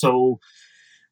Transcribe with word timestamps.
So 0.00 0.38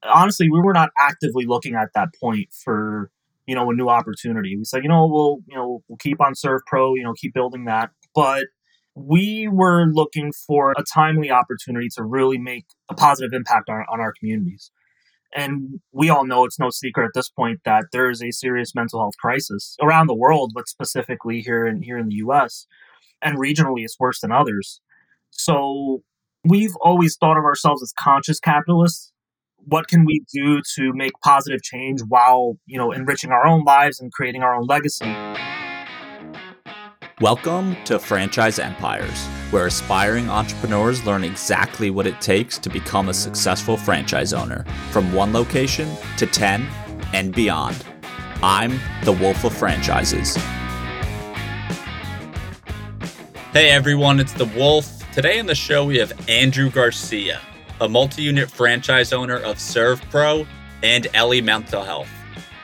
honestly, 0.02 0.50
we 0.50 0.60
were 0.60 0.72
not 0.72 0.90
actively 0.98 1.46
looking 1.46 1.74
at 1.74 1.88
that 1.94 2.08
point 2.20 2.48
for 2.52 3.10
you 3.46 3.54
know 3.54 3.70
a 3.70 3.74
new 3.74 3.88
opportunity. 3.88 4.56
We 4.56 4.64
said, 4.64 4.82
you 4.82 4.88
know, 4.88 5.06
we'll 5.06 5.38
you 5.46 5.56
know 5.56 5.82
we'll 5.88 5.98
keep 5.98 6.20
on 6.20 6.34
ServPro, 6.34 6.94
you 6.96 7.02
know, 7.04 7.14
keep 7.14 7.34
building 7.34 7.64
that, 7.64 7.90
but 8.14 8.46
we 8.94 9.48
were 9.48 9.86
looking 9.86 10.32
for 10.32 10.72
a 10.76 10.82
timely 10.82 11.30
opportunity 11.30 11.88
to 11.96 12.02
really 12.02 12.38
make 12.38 12.66
a 12.90 12.94
positive 12.94 13.32
impact 13.32 13.68
on, 13.68 13.84
on 13.92 14.00
our 14.00 14.12
communities. 14.12 14.72
And 15.34 15.80
we 15.92 16.08
all 16.08 16.26
know 16.26 16.44
it's 16.44 16.58
no 16.58 16.70
secret 16.70 17.04
at 17.04 17.10
this 17.14 17.28
point 17.28 17.60
that 17.64 17.86
there 17.92 18.10
is 18.10 18.22
a 18.22 18.30
serious 18.30 18.74
mental 18.74 19.00
health 19.00 19.16
crisis 19.20 19.76
around 19.80 20.06
the 20.06 20.14
world, 20.14 20.52
but 20.54 20.68
specifically 20.68 21.40
here 21.40 21.66
in 21.66 21.82
here 21.82 21.98
in 21.98 22.08
the 22.08 22.16
US. 22.16 22.66
And 23.22 23.38
regionally 23.38 23.84
it's 23.84 23.98
worse 24.00 24.20
than 24.20 24.32
others. 24.32 24.80
So 25.30 26.02
we've 26.44 26.74
always 26.80 27.16
thought 27.16 27.36
of 27.36 27.44
ourselves 27.44 27.82
as 27.82 27.92
conscious 27.98 28.38
capitalists. 28.38 29.12
What 29.56 29.88
can 29.88 30.04
we 30.04 30.24
do 30.32 30.62
to 30.76 30.92
make 30.92 31.12
positive 31.24 31.62
change 31.62 32.00
while, 32.08 32.56
you 32.64 32.78
know, 32.78 32.92
enriching 32.92 33.32
our 33.32 33.44
own 33.44 33.64
lives 33.64 33.98
and 34.00 34.12
creating 34.12 34.42
our 34.42 34.54
own 34.54 34.66
legacy? 34.66 35.12
Welcome 37.20 37.76
to 37.86 37.98
Franchise 37.98 38.60
Empires, 38.60 39.26
where 39.50 39.66
aspiring 39.66 40.30
entrepreneurs 40.30 41.04
learn 41.04 41.24
exactly 41.24 41.90
what 41.90 42.06
it 42.06 42.20
takes 42.20 42.56
to 42.58 42.70
become 42.70 43.08
a 43.08 43.14
successful 43.14 43.76
franchise 43.76 44.32
owner, 44.32 44.64
from 44.92 45.12
one 45.12 45.32
location 45.32 45.92
to 46.18 46.26
10 46.26 46.68
and 47.14 47.34
beyond. 47.34 47.84
I'm 48.44 48.78
the 49.02 49.12
Wolf 49.12 49.42
of 49.42 49.52
Franchises. 49.52 50.36
Hey 53.52 53.70
everyone, 53.70 54.20
it's 54.20 54.34
the 54.34 54.46
Wolf. 54.56 54.97
Today 55.12 55.38
in 55.38 55.46
the 55.46 55.54
show, 55.54 55.86
we 55.86 55.96
have 55.96 56.12
Andrew 56.28 56.70
Garcia, 56.70 57.40
a 57.80 57.88
multi 57.88 58.22
unit 58.22 58.50
franchise 58.50 59.12
owner 59.12 59.36
of 59.36 59.56
ServPro 59.56 60.46
and 60.82 61.06
Ellie 61.14 61.40
Mental 61.40 61.82
Health. 61.82 62.10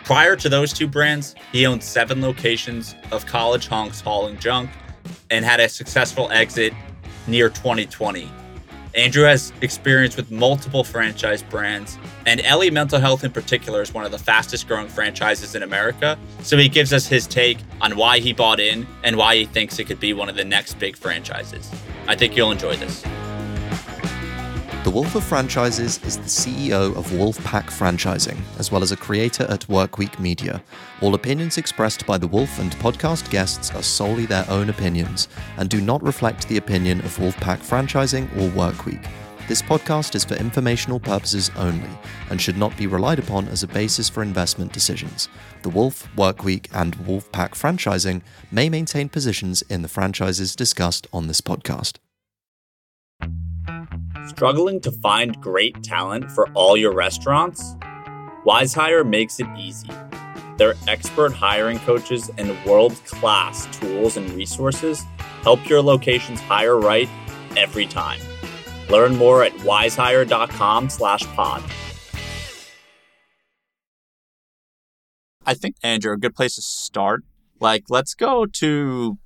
Prior 0.05 0.37
to 0.37 0.51
those 0.51 0.73
two 0.73 0.87
brands, 0.87 1.35
he 1.53 1.65
owned 1.67 1.83
seven 1.83 2.21
locations 2.21 2.95
of 3.11 3.25
College 3.25 3.67
Hunks 3.67 4.03
hauling 4.03 4.39
junk 4.39 4.71
and 5.31 5.43
had 5.43 5.59
a 5.59 5.69
successful 5.69 6.31
exit 6.31 6.75
near 7.27 7.49
2020. 7.49 8.31
Andrew 8.95 9.25
has 9.25 9.53
experience 9.63 10.17
with 10.17 10.31
multiple 10.31 10.85
franchise 10.85 11.43
brands, 11.43 11.99
and 12.27 12.41
Ellie 12.43 12.71
Mental 12.71 13.01
Health 13.01 13.25
in 13.25 13.33
particular 13.33 13.81
is 13.81 13.93
one 13.93 14.05
of 14.05 14.13
the 14.13 14.19
fastest 14.19 14.69
growing 14.69 14.87
franchises 14.87 15.55
in 15.55 15.63
America. 15.65 16.17
So 16.43 16.59
he 16.59 16.69
gives 16.69 16.93
us 16.93 17.07
his 17.07 17.27
take 17.27 17.59
on 17.81 17.97
why 17.97 18.21
he 18.21 18.33
bought 18.33 18.61
in 18.61 18.87
and 19.03 19.17
why 19.17 19.35
he 19.35 19.47
thinks 19.47 19.79
it 19.79 19.85
could 19.85 19.99
be 19.99 20.13
one 20.13 20.29
of 20.29 20.37
the 20.37 20.45
next 20.45 20.79
big 20.79 20.97
franchises. 20.97 21.73
I 22.07 22.15
think 22.15 22.37
you'll 22.37 22.53
enjoy 22.53 22.77
this. 22.77 23.03
The 24.85 24.91
Wolf 24.91 25.15
of 25.15 25.25
Franchises 25.25 25.99
is 26.05 26.19
the 26.19 26.25
CEO 26.25 26.95
of 26.95 27.07
Wolfpack 27.07 27.71
Franchising, 27.71 28.39
as 28.59 28.71
well 28.71 28.83
as 28.83 28.93
a 28.93 28.97
creator 28.97 29.45
at 29.45 29.61
Workweek 29.63 30.19
Media. 30.19 30.63
All 31.01 31.15
opinions 31.15 31.57
expressed 31.57 32.05
by 32.05 32.19
the 32.19 32.27
Wolf 32.27 32.59
and 32.59 32.71
podcast 32.73 33.31
guests 33.31 33.75
are 33.75 33.83
solely 33.83 34.27
their 34.27 34.45
own 34.51 34.69
opinions 34.69 35.29
and 35.57 35.71
do 35.71 35.81
not 35.81 36.03
reflect 36.03 36.49
the 36.49 36.59
opinion 36.59 36.99
of 37.01 37.17
Wolfpack 37.17 37.61
Franchising 37.61 38.25
or 38.37 38.51
Workweek. 38.51 39.09
This 39.47 39.61
podcast 39.61 40.15
is 40.15 40.25
for 40.25 40.37
informational 40.37 40.99
purposes 40.99 41.51
only 41.59 41.91
and 42.31 42.41
should 42.41 42.57
not 42.57 42.75
be 42.79 42.87
relied 42.87 43.19
upon 43.19 43.47
as 43.49 43.63
a 43.63 43.69
basis 43.69 44.09
for 44.09 44.23
investment 44.23 44.73
decisions. 44.73 45.29
The 45.61 45.69
Wolf, 45.69 46.09
Workweek, 46.17 46.69
and 46.73 46.97
Wolfpack 46.97 47.51
Franchising 47.51 48.23
may 48.51 48.71
maintain 48.71 49.11
positions 49.11 49.61
in 49.69 49.83
the 49.83 49.89
franchises 49.89 50.57
discussed 50.57 51.07
on 51.13 51.27
this 51.27 51.43
podcast. 51.43 51.99
Struggling 54.29 54.81
to 54.81 54.91
find 54.91 55.39
great 55.43 55.83
talent 55.83 56.31
for 56.31 56.49
all 56.55 56.75
your 56.75 56.95
restaurants? 56.95 57.75
Wizehire 58.47 59.07
makes 59.07 59.41
it 59.41 59.47
easy. 59.59 59.91
Their 60.57 60.73
expert 60.89 61.35
hiring 61.35 61.81
coaches 61.81 62.31
and 62.39 62.57
world 62.65 62.95
class 63.05 63.67
tools 63.79 64.17
and 64.17 64.31
resources 64.31 65.03
help 65.43 65.69
your 65.69 65.83
locations 65.83 66.41
hire 66.41 66.79
right 66.79 67.11
every 67.59 67.85
time. 67.85 68.21
Learn 68.91 69.17
more 69.17 69.43
at 69.43 69.53
wizehire.com 69.53 70.91
slash 70.91 71.25
pod. 71.35 71.63
I 75.47 75.55
think, 75.55 75.77
Andrew, 75.83 76.13
a 76.13 76.17
good 76.17 76.35
place 76.35 76.55
to 76.57 76.63
start. 76.63 77.23
Like, 77.61 77.85
let's 77.89 78.15
go 78.15 78.47
to 78.47 79.19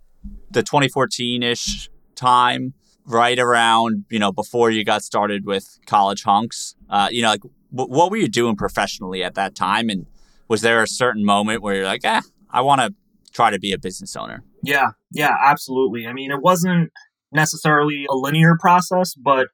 the 0.50 0.62
2014 0.62 1.42
ish 1.42 1.88
time 2.14 2.74
right 3.04 3.38
around 3.38 4.04
you 4.10 4.18
know 4.18 4.30
before 4.32 4.70
you 4.70 4.84
got 4.84 5.02
started 5.02 5.46
with 5.46 5.78
college 5.86 6.24
hunks 6.24 6.74
uh, 6.90 7.08
you 7.10 7.22
know 7.22 7.28
like 7.28 7.40
w- 7.74 7.90
what 7.90 8.10
were 8.10 8.16
you 8.16 8.28
doing 8.28 8.54
professionally 8.56 9.22
at 9.24 9.34
that 9.34 9.54
time 9.54 9.88
and 9.88 10.04
was 10.48 10.60
there 10.60 10.82
a 10.82 10.86
certain 10.86 11.24
moment 11.24 11.62
where 11.62 11.76
you're 11.76 11.84
like 11.86 12.04
eh 12.04 12.20
i 12.50 12.60
want 12.60 12.80
to 12.80 12.92
try 13.32 13.50
to 13.50 13.58
be 13.58 13.72
a 13.72 13.78
business 13.78 14.14
owner 14.14 14.42
yeah 14.62 14.90
yeah 15.10 15.34
absolutely 15.42 16.06
i 16.06 16.12
mean 16.12 16.30
it 16.30 16.42
wasn't 16.42 16.90
necessarily 17.32 18.06
a 18.10 18.14
linear 18.14 18.56
process 18.58 19.14
but 19.14 19.48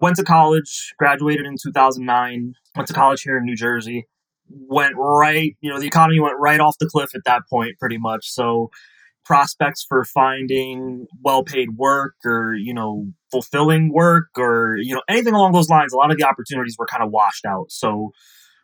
went 0.00 0.16
to 0.16 0.24
college 0.24 0.92
graduated 0.98 1.46
in 1.46 1.56
2009 1.62 2.54
went 2.76 2.88
to 2.88 2.94
college 2.94 3.22
here 3.22 3.36
in 3.36 3.44
new 3.44 3.56
jersey 3.56 4.06
went 4.48 4.94
right 4.96 5.56
you 5.60 5.70
know 5.70 5.78
the 5.78 5.86
economy 5.86 6.20
went 6.20 6.38
right 6.38 6.60
off 6.60 6.76
the 6.78 6.88
cliff 6.88 7.14
at 7.14 7.24
that 7.24 7.42
point 7.48 7.78
pretty 7.78 7.98
much. 7.98 8.28
So 8.28 8.70
prospects 9.24 9.84
for 9.88 10.04
finding 10.04 11.06
well-paid 11.22 11.76
work 11.76 12.14
or 12.24 12.54
you 12.54 12.74
know 12.74 13.06
fulfilling 13.30 13.92
work 13.92 14.26
or 14.36 14.76
you 14.80 14.94
know 14.94 15.02
anything 15.08 15.34
along 15.34 15.52
those 15.52 15.68
lines 15.68 15.92
a 15.92 15.96
lot 15.96 16.10
of 16.10 16.16
the 16.16 16.24
opportunities 16.24 16.76
were 16.78 16.86
kind 16.86 17.02
of 17.02 17.10
washed 17.10 17.46
out. 17.46 17.66
So 17.70 18.10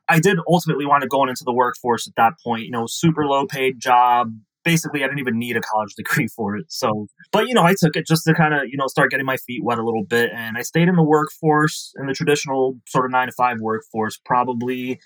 i 0.08 0.18
did 0.18 0.38
ultimately 0.48 0.86
want 0.86 1.02
to 1.02 1.08
go 1.08 1.22
into 1.26 1.44
the 1.44 1.52
workforce 1.52 2.08
at 2.08 2.14
that 2.16 2.32
point 2.42 2.64
you 2.64 2.70
know 2.70 2.86
super 2.88 3.26
low 3.26 3.46
paid 3.46 3.78
job 3.78 4.32
basically 4.70 5.02
i 5.02 5.06
didn't 5.06 5.20
even 5.20 5.38
need 5.38 5.56
a 5.56 5.60
college 5.60 5.94
degree 5.94 6.28
for 6.36 6.56
it 6.56 6.66
so 6.68 7.06
but 7.32 7.48
you 7.48 7.54
know 7.54 7.62
i 7.62 7.74
took 7.78 7.96
it 7.96 8.06
just 8.06 8.24
to 8.24 8.34
kind 8.34 8.52
of 8.52 8.62
you 8.68 8.76
know 8.76 8.86
start 8.86 9.10
getting 9.10 9.26
my 9.26 9.36
feet 9.38 9.64
wet 9.64 9.78
a 9.78 9.84
little 9.84 10.04
bit 10.04 10.30
and 10.34 10.58
i 10.58 10.62
stayed 10.62 10.88
in 10.88 10.96
the 10.96 11.02
workforce 11.02 11.92
in 11.98 12.06
the 12.06 12.12
traditional 12.12 12.78
sort 12.86 13.04
of 13.04 13.10
nine 13.10 13.28
to 13.28 13.32
five 13.32 13.56
workforce 13.60 14.18
probably 14.24 15.00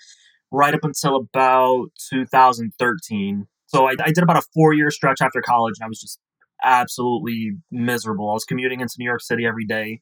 right 0.51 0.73
up 0.73 0.83
until 0.83 1.15
about 1.15 1.87
2013 2.09 3.47
so 3.73 3.87
I, 3.87 3.95
I 3.99 4.11
did 4.11 4.19
about 4.19 4.37
a 4.37 4.43
four 4.53 4.73
year 4.73 4.91
stretch 4.91 5.19
after 5.21 5.41
college, 5.41 5.75
and 5.79 5.85
I 5.85 5.87
was 5.87 5.99
just 5.99 6.19
absolutely 6.63 7.53
miserable. 7.71 8.29
I 8.29 8.33
was 8.33 8.45
commuting 8.45 8.81
into 8.81 8.95
New 8.99 9.05
York 9.05 9.21
City 9.21 9.45
every 9.45 9.65
day, 9.65 9.99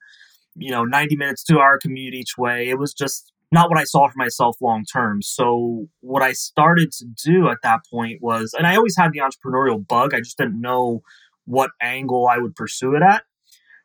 you 0.55 0.71
know, 0.71 0.83
90 0.83 1.15
minutes, 1.15 1.43
two 1.43 1.59
hour 1.59 1.79
commute 1.81 2.13
each 2.13 2.37
way. 2.37 2.69
It 2.69 2.77
was 2.77 2.93
just 2.93 3.31
not 3.51 3.69
what 3.69 3.79
I 3.79 3.83
saw 3.83 4.07
for 4.07 4.17
myself 4.17 4.55
long 4.61 4.85
term. 4.85 5.21
So, 5.21 5.87
what 5.99 6.21
I 6.21 6.33
started 6.33 6.91
to 6.93 7.05
do 7.05 7.49
at 7.49 7.57
that 7.63 7.81
point 7.89 8.21
was, 8.21 8.53
and 8.57 8.65
I 8.65 8.75
always 8.75 8.95
had 8.97 9.11
the 9.11 9.19
entrepreneurial 9.19 9.85
bug, 9.85 10.13
I 10.13 10.19
just 10.19 10.37
didn't 10.37 10.59
know 10.59 11.01
what 11.45 11.71
angle 11.81 12.27
I 12.27 12.37
would 12.37 12.55
pursue 12.55 12.95
it 12.95 13.01
at. 13.01 13.23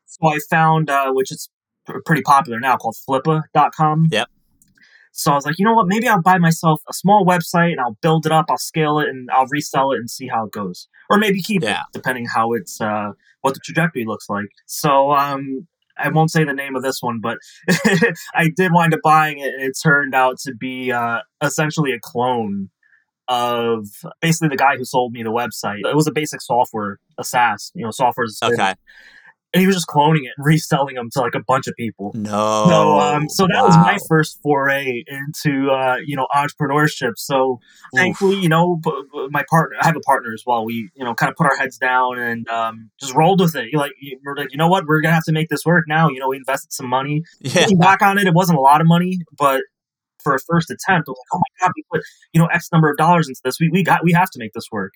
So, 0.05 0.27
I 0.27 0.39
found, 0.49 0.89
uh, 0.89 1.11
which 1.11 1.31
is 1.31 1.49
pretty 2.05 2.21
popular 2.21 2.59
now, 2.59 2.77
called 2.77 2.95
flippa.com. 3.07 4.07
Yep. 4.11 4.29
So 5.17 5.31
I 5.31 5.35
was 5.35 5.47
like, 5.47 5.57
you 5.57 5.65
know 5.65 5.73
what? 5.73 5.87
Maybe 5.87 6.07
I'll 6.07 6.21
buy 6.21 6.37
myself 6.37 6.81
a 6.87 6.93
small 6.93 7.25
website 7.25 7.71
and 7.71 7.79
I'll 7.79 7.97
build 8.03 8.27
it 8.27 8.31
up, 8.31 8.45
I'll 8.49 8.57
scale 8.59 8.99
it, 8.99 9.09
and 9.09 9.29
I'll 9.31 9.47
resell 9.47 9.91
it 9.91 9.97
and 9.97 10.07
see 10.07 10.27
how 10.27 10.45
it 10.45 10.51
goes, 10.51 10.87
or 11.09 11.17
maybe 11.17 11.41
keep 11.41 11.63
yeah. 11.63 11.79
it, 11.79 11.85
depending 11.91 12.27
how 12.27 12.53
it's 12.53 12.79
uh, 12.79 13.13
what 13.41 13.55
the 13.55 13.59
trajectory 13.63 14.05
looks 14.05 14.29
like. 14.29 14.45
So 14.67 15.11
um, 15.13 15.67
I 15.99 16.09
won't 16.09 16.31
say 16.31 16.43
the 16.43 16.53
name 16.53 16.75
of 16.75 16.83
this 16.83 17.01
one, 17.01 17.19
but 17.21 17.37
I 18.33 18.49
did 18.55 18.71
wind 18.71 18.93
up 18.93 19.01
buying 19.03 19.39
it, 19.39 19.53
and 19.53 19.63
it 19.63 19.73
turned 19.81 20.15
out 20.15 20.37
to 20.39 20.53
be 20.53 20.91
uh, 20.91 21.19
essentially 21.41 21.91
a 21.93 21.99
clone 22.01 22.69
of 23.27 23.85
basically 24.21 24.47
the 24.49 24.57
guy 24.57 24.77
who 24.77 24.85
sold 24.85 25.11
me 25.11 25.23
the 25.23 25.31
website. 25.31 25.79
It 25.83 25.95
was 25.95 26.07
a 26.07 26.13
basic 26.13 26.41
software, 26.41 26.99
a 27.17 27.23
SaaS, 27.23 27.71
you 27.75 27.83
know, 27.83 27.91
software. 27.91 28.27
Okay 28.41 28.73
and 29.57 29.61
he 29.61 29.65
was 29.65 29.75
just 29.75 29.87
cloning 29.87 30.25
it 30.25 30.33
and 30.37 30.45
reselling 30.45 30.95
them 30.95 31.09
to 31.11 31.19
like 31.19 31.33
a 31.33 31.41
bunch 31.41 31.65
of 31.65 31.73
people. 31.75 32.11
No. 32.13 32.65
So 32.69 32.99
um 32.99 33.27
so 33.27 33.47
that 33.47 33.61
wow. 33.61 33.65
was 33.65 33.75
my 33.77 33.97
first 34.07 34.39
foray 34.43 35.03
into 35.07 35.71
uh 35.71 35.97
you 36.05 36.15
know 36.15 36.27
entrepreneurship. 36.35 37.13
So 37.17 37.53
Oof. 37.53 37.59
thankfully, 37.95 38.37
you 38.37 38.49
know, 38.49 38.79
my 39.31 39.43
partner 39.49 39.77
I 39.81 39.87
have 39.87 39.95
a 39.95 40.01
partner 40.01 40.31
as 40.31 40.43
well. 40.45 40.63
We, 40.63 40.91
you 40.93 41.03
know, 41.03 41.15
kind 41.15 41.31
of 41.31 41.35
put 41.35 41.47
our 41.47 41.57
heads 41.57 41.79
down 41.79 42.19
and 42.19 42.47
um 42.49 42.91
just 42.99 43.15
rolled 43.15 43.41
with 43.41 43.55
it. 43.55 43.73
Like 43.73 43.93
we're 44.23 44.35
like, 44.35 44.51
you 44.51 44.57
know 44.57 44.67
what, 44.67 44.85
we're 44.85 45.01
going 45.01 45.09
to 45.09 45.15
have 45.15 45.25
to 45.25 45.31
make 45.31 45.49
this 45.49 45.65
work 45.65 45.85
now. 45.87 46.09
You 46.09 46.19
know, 46.19 46.29
we 46.29 46.37
invested 46.37 46.71
some 46.71 46.87
money. 46.87 47.23
Yeah. 47.39 47.61
Looking 47.61 47.79
back 47.79 48.01
on 48.03 48.19
it, 48.19 48.27
it 48.27 48.33
wasn't 48.33 48.59
a 48.59 48.61
lot 48.61 48.81
of 48.81 48.87
money, 48.87 49.19
but 49.37 49.61
for 50.23 50.35
a 50.35 50.39
first 50.39 50.69
attempt, 50.69 51.07
I 51.07 51.11
was 51.11 51.17
like, 51.17 51.33
oh 51.33 51.39
my 51.39 51.65
god, 51.65 51.71
we 51.75 51.83
put 51.91 52.01
you 52.33 52.41
know 52.41 52.47
X 52.47 52.69
number 52.71 52.91
of 52.91 52.97
dollars 52.97 53.27
into 53.27 53.41
this. 53.43 53.59
We 53.59 53.69
we 53.71 53.83
got 53.83 54.03
we 54.03 54.13
have 54.13 54.29
to 54.31 54.39
make 54.39 54.53
this 54.53 54.65
work. 54.71 54.93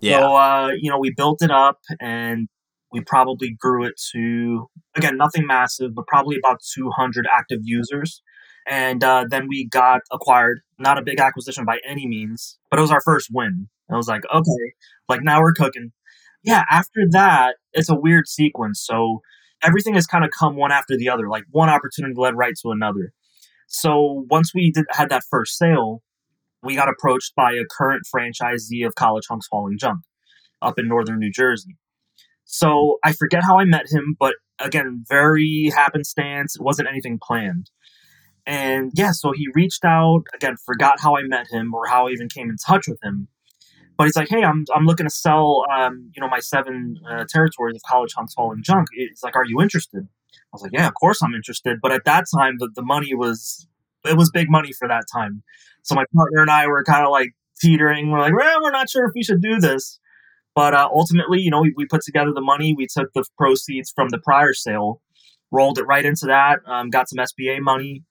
Yeah. 0.00 0.20
So 0.20 0.36
uh, 0.36 0.70
you 0.78 0.90
know, 0.90 0.98
we 0.98 1.12
built 1.16 1.42
it 1.42 1.50
up 1.50 1.78
and 2.00 2.48
we 2.96 3.04
probably 3.04 3.50
grew 3.50 3.84
it 3.84 4.00
to 4.12 4.68
again 4.94 5.16
nothing 5.16 5.46
massive 5.46 5.94
but 5.94 6.06
probably 6.06 6.36
about 6.36 6.60
200 6.74 7.26
active 7.32 7.60
users. 7.62 8.22
And 8.68 9.04
uh, 9.04 9.26
then 9.30 9.46
we 9.46 9.68
got 9.68 10.00
acquired. 10.10 10.60
Not 10.78 10.98
a 10.98 11.02
big 11.02 11.20
acquisition 11.20 11.64
by 11.64 11.78
any 11.86 12.06
means 12.06 12.58
but 12.70 12.78
it 12.78 12.82
was 12.82 12.90
our 12.90 13.02
first 13.02 13.28
win. 13.32 13.68
I 13.90 13.96
was 13.96 14.08
like 14.08 14.22
okay 14.32 14.72
like 15.08 15.22
now 15.22 15.40
we're 15.40 15.52
cooking. 15.52 15.92
Yeah 16.42 16.64
after 16.70 17.02
that 17.10 17.56
it's 17.72 17.90
a 17.90 17.94
weird 17.94 18.26
sequence. 18.28 18.82
So 18.84 19.20
everything 19.62 19.94
has 19.94 20.06
kind 20.06 20.24
of 20.24 20.30
come 20.30 20.56
one 20.56 20.72
after 20.72 20.96
the 20.96 21.08
other 21.08 21.28
like 21.28 21.44
one 21.50 21.68
opportunity 21.68 22.14
led 22.16 22.36
right 22.36 22.54
to 22.62 22.70
another. 22.70 23.12
So 23.66 24.24
once 24.30 24.54
we 24.54 24.70
did, 24.70 24.84
had 24.90 25.10
that 25.10 25.24
first 25.28 25.58
sale, 25.58 26.02
we 26.62 26.76
got 26.76 26.88
approached 26.88 27.34
by 27.34 27.52
a 27.52 27.64
current 27.64 28.04
franchisee 28.14 28.86
of 28.86 28.94
College 28.94 29.24
Hunks 29.28 29.48
Hauling 29.50 29.78
Junk 29.78 30.00
up 30.62 30.78
in 30.78 30.88
northern 30.88 31.18
New 31.18 31.30
Jersey. 31.30 31.76
So 32.46 32.98
I 33.04 33.12
forget 33.12 33.42
how 33.42 33.58
I 33.58 33.64
met 33.64 33.86
him, 33.90 34.16
but 34.18 34.34
again, 34.58 35.04
very 35.08 35.70
happenstance. 35.74 36.56
It 36.56 36.62
wasn't 36.62 36.88
anything 36.88 37.18
planned. 37.22 37.70
And 38.46 38.92
yeah, 38.94 39.10
so 39.10 39.32
he 39.32 39.48
reached 39.54 39.84
out 39.84 40.22
again, 40.32 40.56
forgot 40.64 41.00
how 41.00 41.16
I 41.16 41.22
met 41.22 41.48
him 41.50 41.74
or 41.74 41.86
how 41.86 42.06
I 42.06 42.12
even 42.12 42.28
came 42.28 42.48
in 42.48 42.56
touch 42.56 42.86
with 42.86 42.98
him. 43.02 43.28
But 43.98 44.04
he's 44.04 44.16
like, 44.16 44.28
hey, 44.28 44.44
I'm, 44.44 44.64
I'm 44.74 44.84
looking 44.84 45.06
to 45.06 45.10
sell, 45.10 45.64
um, 45.76 46.12
you 46.14 46.20
know, 46.20 46.28
my 46.28 46.38
seven 46.38 47.00
uh, 47.10 47.24
territories 47.28 47.74
of 47.74 47.82
college 47.82 48.12
hunks, 48.14 48.34
hauling 48.36 48.62
junk. 48.62 48.86
It's 48.92 49.24
like, 49.24 49.34
are 49.34 49.44
you 49.44 49.60
interested? 49.60 50.06
I 50.06 50.38
was 50.52 50.62
like, 50.62 50.72
yeah, 50.72 50.86
of 50.86 50.94
course 50.94 51.22
I'm 51.22 51.34
interested. 51.34 51.78
But 51.82 51.92
at 51.92 52.04
that 52.04 52.26
time, 52.32 52.56
the, 52.58 52.70
the 52.74 52.82
money 52.82 53.14
was, 53.14 53.66
it 54.04 54.16
was 54.16 54.30
big 54.30 54.48
money 54.50 54.72
for 54.72 54.86
that 54.86 55.04
time. 55.12 55.42
So 55.82 55.94
my 55.94 56.04
partner 56.14 56.42
and 56.42 56.50
I 56.50 56.68
were 56.68 56.84
kind 56.84 57.04
of 57.04 57.10
like 57.10 57.30
teetering. 57.60 58.10
We're 58.10 58.20
like, 58.20 58.36
well, 58.36 58.62
we're 58.62 58.70
not 58.70 58.88
sure 58.88 59.06
if 59.06 59.12
we 59.14 59.24
should 59.24 59.42
do 59.42 59.58
this. 59.58 59.98
But 60.56 60.72
uh, 60.74 60.88
ultimately, 60.92 61.40
you 61.40 61.50
know, 61.50 61.60
we, 61.60 61.74
we 61.76 61.84
put 61.84 62.00
together 62.00 62.32
the 62.34 62.40
money. 62.40 62.74
We 62.74 62.86
took 62.86 63.12
the 63.14 63.24
proceeds 63.38 63.92
from 63.94 64.08
the 64.08 64.18
prior 64.18 64.54
sale, 64.54 65.02
rolled 65.52 65.78
it 65.78 65.84
right 65.84 66.04
into 66.04 66.26
that, 66.26 66.60
um, 66.66 66.88
got 66.88 67.10
some 67.10 67.18
SBA 67.18 67.60
money. 67.60 68.02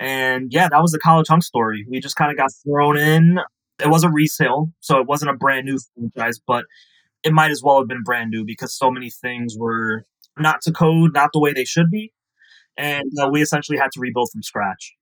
And 0.00 0.52
yeah, 0.52 0.68
that 0.68 0.82
was 0.82 0.90
the 0.90 0.98
college 0.98 1.28
hunk 1.28 1.44
story. 1.44 1.86
We 1.88 2.00
just 2.00 2.16
kind 2.16 2.32
of 2.32 2.36
got 2.36 2.50
thrown 2.64 2.98
in. 2.98 3.38
It 3.78 3.88
was 3.88 4.02
a 4.02 4.10
resale, 4.10 4.72
so 4.80 4.98
it 4.98 5.06
wasn't 5.06 5.30
a 5.30 5.34
brand 5.34 5.66
new 5.66 5.78
franchise, 5.94 6.40
but 6.44 6.64
it 7.22 7.32
might 7.32 7.52
as 7.52 7.62
well 7.62 7.78
have 7.78 7.88
been 7.88 8.02
brand 8.02 8.30
new 8.30 8.44
because 8.44 8.76
so 8.76 8.90
many 8.90 9.10
things 9.10 9.54
were 9.56 10.04
not 10.36 10.62
to 10.62 10.72
code, 10.72 11.14
not 11.14 11.30
the 11.32 11.40
way 11.40 11.52
they 11.52 11.64
should 11.64 11.90
be. 11.90 12.12
And 12.76 13.10
uh, 13.22 13.28
we 13.30 13.40
essentially 13.40 13.78
had 13.78 13.92
to 13.92 14.00
rebuild 14.00 14.30
from 14.32 14.42
scratch. 14.42 14.94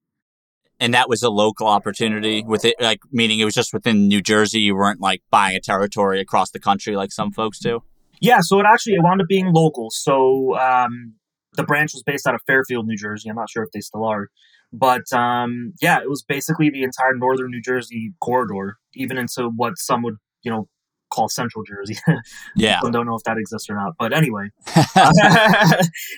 And 0.82 0.92
that 0.94 1.08
was 1.08 1.22
a 1.22 1.30
local 1.30 1.68
opportunity 1.68 2.42
with 2.42 2.64
it, 2.64 2.74
like 2.80 2.98
meaning 3.12 3.38
it 3.38 3.44
was 3.44 3.54
just 3.54 3.72
within 3.72 4.08
New 4.08 4.20
Jersey. 4.20 4.58
You 4.58 4.74
weren't 4.74 5.00
like 5.00 5.22
buying 5.30 5.56
a 5.56 5.60
territory 5.60 6.20
across 6.20 6.50
the 6.50 6.58
country 6.58 6.96
like 6.96 7.12
some 7.12 7.30
folks 7.30 7.60
do. 7.60 7.84
Yeah, 8.20 8.40
so 8.40 8.58
it 8.58 8.66
actually 8.66 8.94
it 8.94 9.02
wound 9.02 9.20
up 9.20 9.28
being 9.28 9.52
local. 9.52 9.90
So 9.90 10.58
um, 10.58 11.14
the 11.54 11.62
branch 11.62 11.92
was 11.94 12.02
based 12.02 12.26
out 12.26 12.34
of 12.34 12.40
Fairfield, 12.48 12.88
New 12.88 12.96
Jersey. 12.96 13.30
I'm 13.30 13.36
not 13.36 13.48
sure 13.48 13.62
if 13.62 13.70
they 13.70 13.80
still 13.80 14.04
are. 14.04 14.28
But 14.72 15.12
um, 15.12 15.74
yeah, 15.80 16.00
it 16.00 16.08
was 16.08 16.24
basically 16.24 16.68
the 16.68 16.82
entire 16.82 17.14
northern 17.14 17.52
New 17.52 17.62
Jersey 17.62 18.14
corridor, 18.20 18.78
even 18.94 19.18
into 19.18 19.50
what 19.54 19.78
some 19.78 20.02
would, 20.02 20.16
you 20.42 20.50
know, 20.50 20.68
call 21.12 21.28
Central 21.28 21.64
Jersey. 21.64 21.96
yeah, 22.56 22.80
I 22.84 22.90
don't 22.90 23.06
know 23.06 23.16
if 23.16 23.22
that 23.24 23.38
exists 23.38 23.68
or 23.68 23.76
not, 23.76 23.94
but 23.98 24.12
anyway, 24.12 24.48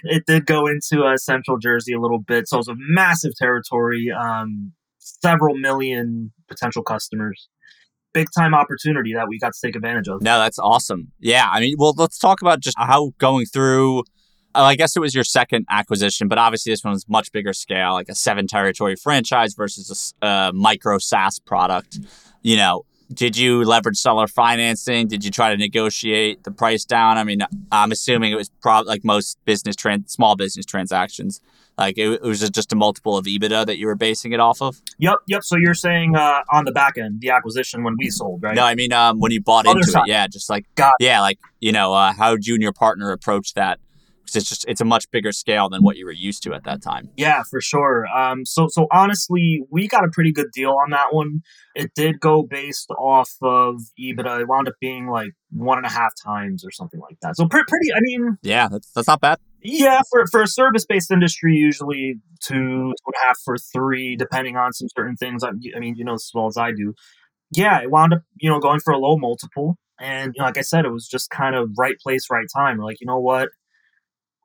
it 0.05 0.25
did 0.27 0.47
go 0.47 0.67
into 0.67 1.03
uh, 1.03 1.17
Central 1.17 1.59
Jersey 1.59 1.93
a 1.93 2.01
little 2.01 2.21
bit. 2.21 2.49
So 2.49 2.57
it 2.57 2.61
was 2.61 2.69
a 2.69 2.77
massive 2.77 3.33
territory, 3.37 4.11
um, 4.11 4.73
several 4.99 5.57
million 5.57 6.33
potential 6.49 6.83
customers. 6.83 7.49
Big 8.13 8.29
time 8.37 8.55
opportunity 8.55 9.13
that 9.15 9.27
we 9.29 9.41
got 9.41 9.53
to 9.55 9.67
take 9.67 9.75
advantage 9.75 10.07
of. 10.07 10.23
No, 10.23 10.39
that's 10.39 10.59
awesome. 10.59 11.11
Yeah, 11.19 11.49
I 11.51 11.59
mean, 11.59 11.75
well, 11.79 11.95
let's 11.97 12.17
talk 12.17 12.43
about 12.43 12.61
just 12.61 12.77
how 12.79 13.11
going 13.19 13.45
through 13.47 14.05
I 14.55 14.77
guess 14.77 14.95
it 14.95 15.01
was 15.01 15.15
your 15.15 15.25
second 15.25 15.67
acquisition, 15.71 16.29
but 16.29 16.39
obviously 16.39 16.73
this 16.73 16.85
one's 16.85 17.09
much 17.09 17.33
bigger 17.33 17.53
scale, 17.53 17.93
like 17.93 18.09
a 18.09 18.15
seven 18.15 18.47
territory 18.47 18.95
franchise 18.95 19.55
versus 19.55 20.15
a, 20.23 20.27
a 20.27 20.53
micro 20.53 20.99
SaaS 20.99 21.41
product. 21.41 21.99
You 22.43 22.57
know, 22.57 22.85
did 23.13 23.37
you 23.37 23.65
leverage 23.65 23.97
seller 23.97 24.27
financing? 24.27 25.09
Did 25.09 25.25
you 25.25 25.31
try 25.31 25.51
to 25.51 25.57
negotiate 25.57 26.45
the 26.45 26.51
price 26.51 26.85
down? 26.85 27.19
I 27.19 27.25
mean, 27.25 27.41
I'm 27.71 27.93
assuming 27.93 28.33
it 28.33 28.37
was 28.37 28.51
probably 28.63 28.89
like 28.89 29.05
most 29.05 29.39
business 29.45 29.77
trans, 29.77 30.13
small 30.13 30.37
business 30.37 30.67
transactions. 30.67 31.41
Like 31.77 31.99
it, 31.99 32.09
it, 32.09 32.23
was 32.23 32.49
just 32.51 32.73
a 32.73 32.77
multiple 32.77 33.17
of 33.17 33.27
EBITDA 33.27 33.67
that 33.67 33.79
you 33.79 33.87
were 33.87 33.97
basing 33.97 34.33
it 34.33 34.39
off 34.39 34.63
of. 34.63 34.81
Yep, 34.99 35.17
yep. 35.27 35.43
So 35.43 35.57
you're 35.57 35.75
saying 35.75 36.15
uh, 36.15 36.43
on 36.53 36.65
the 36.65 36.73
back 36.73 36.97
end, 36.97 37.21
the 37.21 37.31
acquisition 37.31 37.83
when 37.83 37.97
we 37.99 38.11
sold, 38.11 38.43
right? 38.45 38.55
No, 38.55 38.65
I 38.65 38.77
mean 38.77 38.93
um, 38.93 39.19
when 39.19 39.33
you 39.33 39.41
bought 39.41 39.67
Other 39.67 39.81
into 39.81 39.91
side. 39.91 40.05
it. 40.07 40.11
Yeah, 40.11 40.29
just 40.29 40.49
like 40.49 40.67
Got 40.77 40.93
yeah, 41.01 41.21
like 41.21 41.41
you 41.61 41.73
know, 41.73 41.93
uh, 41.93 42.13
how 42.13 42.37
did 42.37 42.47
you 42.47 42.55
and 42.55 42.63
your 42.63 42.73
partner 42.73 43.11
approach 43.11 43.55
that? 43.55 43.81
Because 44.25 44.37
it's 44.37 44.49
just 44.49 44.65
it's 44.67 44.81
a 44.81 44.85
much 44.85 45.11
bigger 45.11 45.33
scale 45.33 45.69
than 45.69 45.83
what 45.83 45.97
you 45.97 46.07
were 46.07 46.13
used 46.13 46.43
to 46.45 46.55
at 46.55 46.65
that 46.65 46.83
time. 46.83 47.11
Yeah, 47.17 47.43
for 47.43 47.61
sure. 47.61 48.07
Um, 48.09 48.45
so 48.45 48.69
so 48.69 48.87
honestly, 48.91 49.63
we 49.71 49.87
got 49.87 50.05
a 50.05 50.09
pretty 50.09 50.33
good 50.33 50.51
deal 50.53 50.71
on 50.71 50.91
that 50.91 51.13
one. 51.13 51.43
It 51.75 51.93
did 51.95 52.21
go 52.21 52.43
based 52.43 52.91
off 52.99 53.33
of 53.43 53.83
EBITDA. 54.01 54.41
It 54.41 54.49
wound 54.49 54.69
up 54.69 54.75
being 54.81 55.09
like 55.09 55.33
one 55.51 55.79
and 55.79 55.87
a 55.87 55.91
half 55.91 56.13
times 56.25 56.65
or 56.65 56.71
something 56.71 57.01
like 57.01 57.19
that. 57.23 57.37
So 57.37 57.47
pretty, 57.47 57.67
pretty 57.69 57.93
I 57.93 57.99
mean, 58.01 58.39
yeah, 58.43 58.69
that's 58.69 58.91
that's 58.93 59.09
not 59.09 59.21
bad. 59.21 59.39
Yeah, 59.63 60.03
for 60.11 60.27
for 60.27 60.43
a 60.43 60.47
service 60.47 60.85
based 60.87 61.11
industry, 61.11 61.55
usually 61.55 62.17
two 62.41 62.55
two 62.55 63.03
and 63.07 63.15
a 63.23 63.27
half 63.27 63.39
for 63.45 63.57
three, 63.59 64.17
depending 64.17 64.57
on 64.57 64.73
some 64.73 64.89
certain 64.97 65.17
things. 65.17 65.43
I, 65.43 65.51
I 65.77 65.81
mean, 65.81 65.97
you 65.97 66.05
know 66.05 66.15
as 66.15 66.31
well 66.35 66.47
as 66.47 66.57
I 66.57 66.73
do. 66.73 66.95
Yeah, 67.55 67.81
it 67.81 67.91
wound 67.91 68.15
up 68.15 68.23
you 68.37 68.51
know 68.51 68.61
going 68.61 68.81
for 68.81 68.93
a 68.93 68.99
low 68.99 69.17
multiple. 69.17 69.77
And 70.01 70.33
you 70.35 70.41
know, 70.41 70.47
like 70.47 70.59
I 70.59 70.63
said, 70.63 70.85
it 70.85 70.91
was 70.91 71.09
just 71.09 71.31
kind 71.31 71.55
of 71.55 71.71
right 71.79 71.97
place, 72.03 72.27
right 72.31 72.47
time. 72.55 72.79
We're 72.79 72.85
like, 72.85 73.01
you 73.01 73.07
know 73.07 73.21
what? 73.21 73.51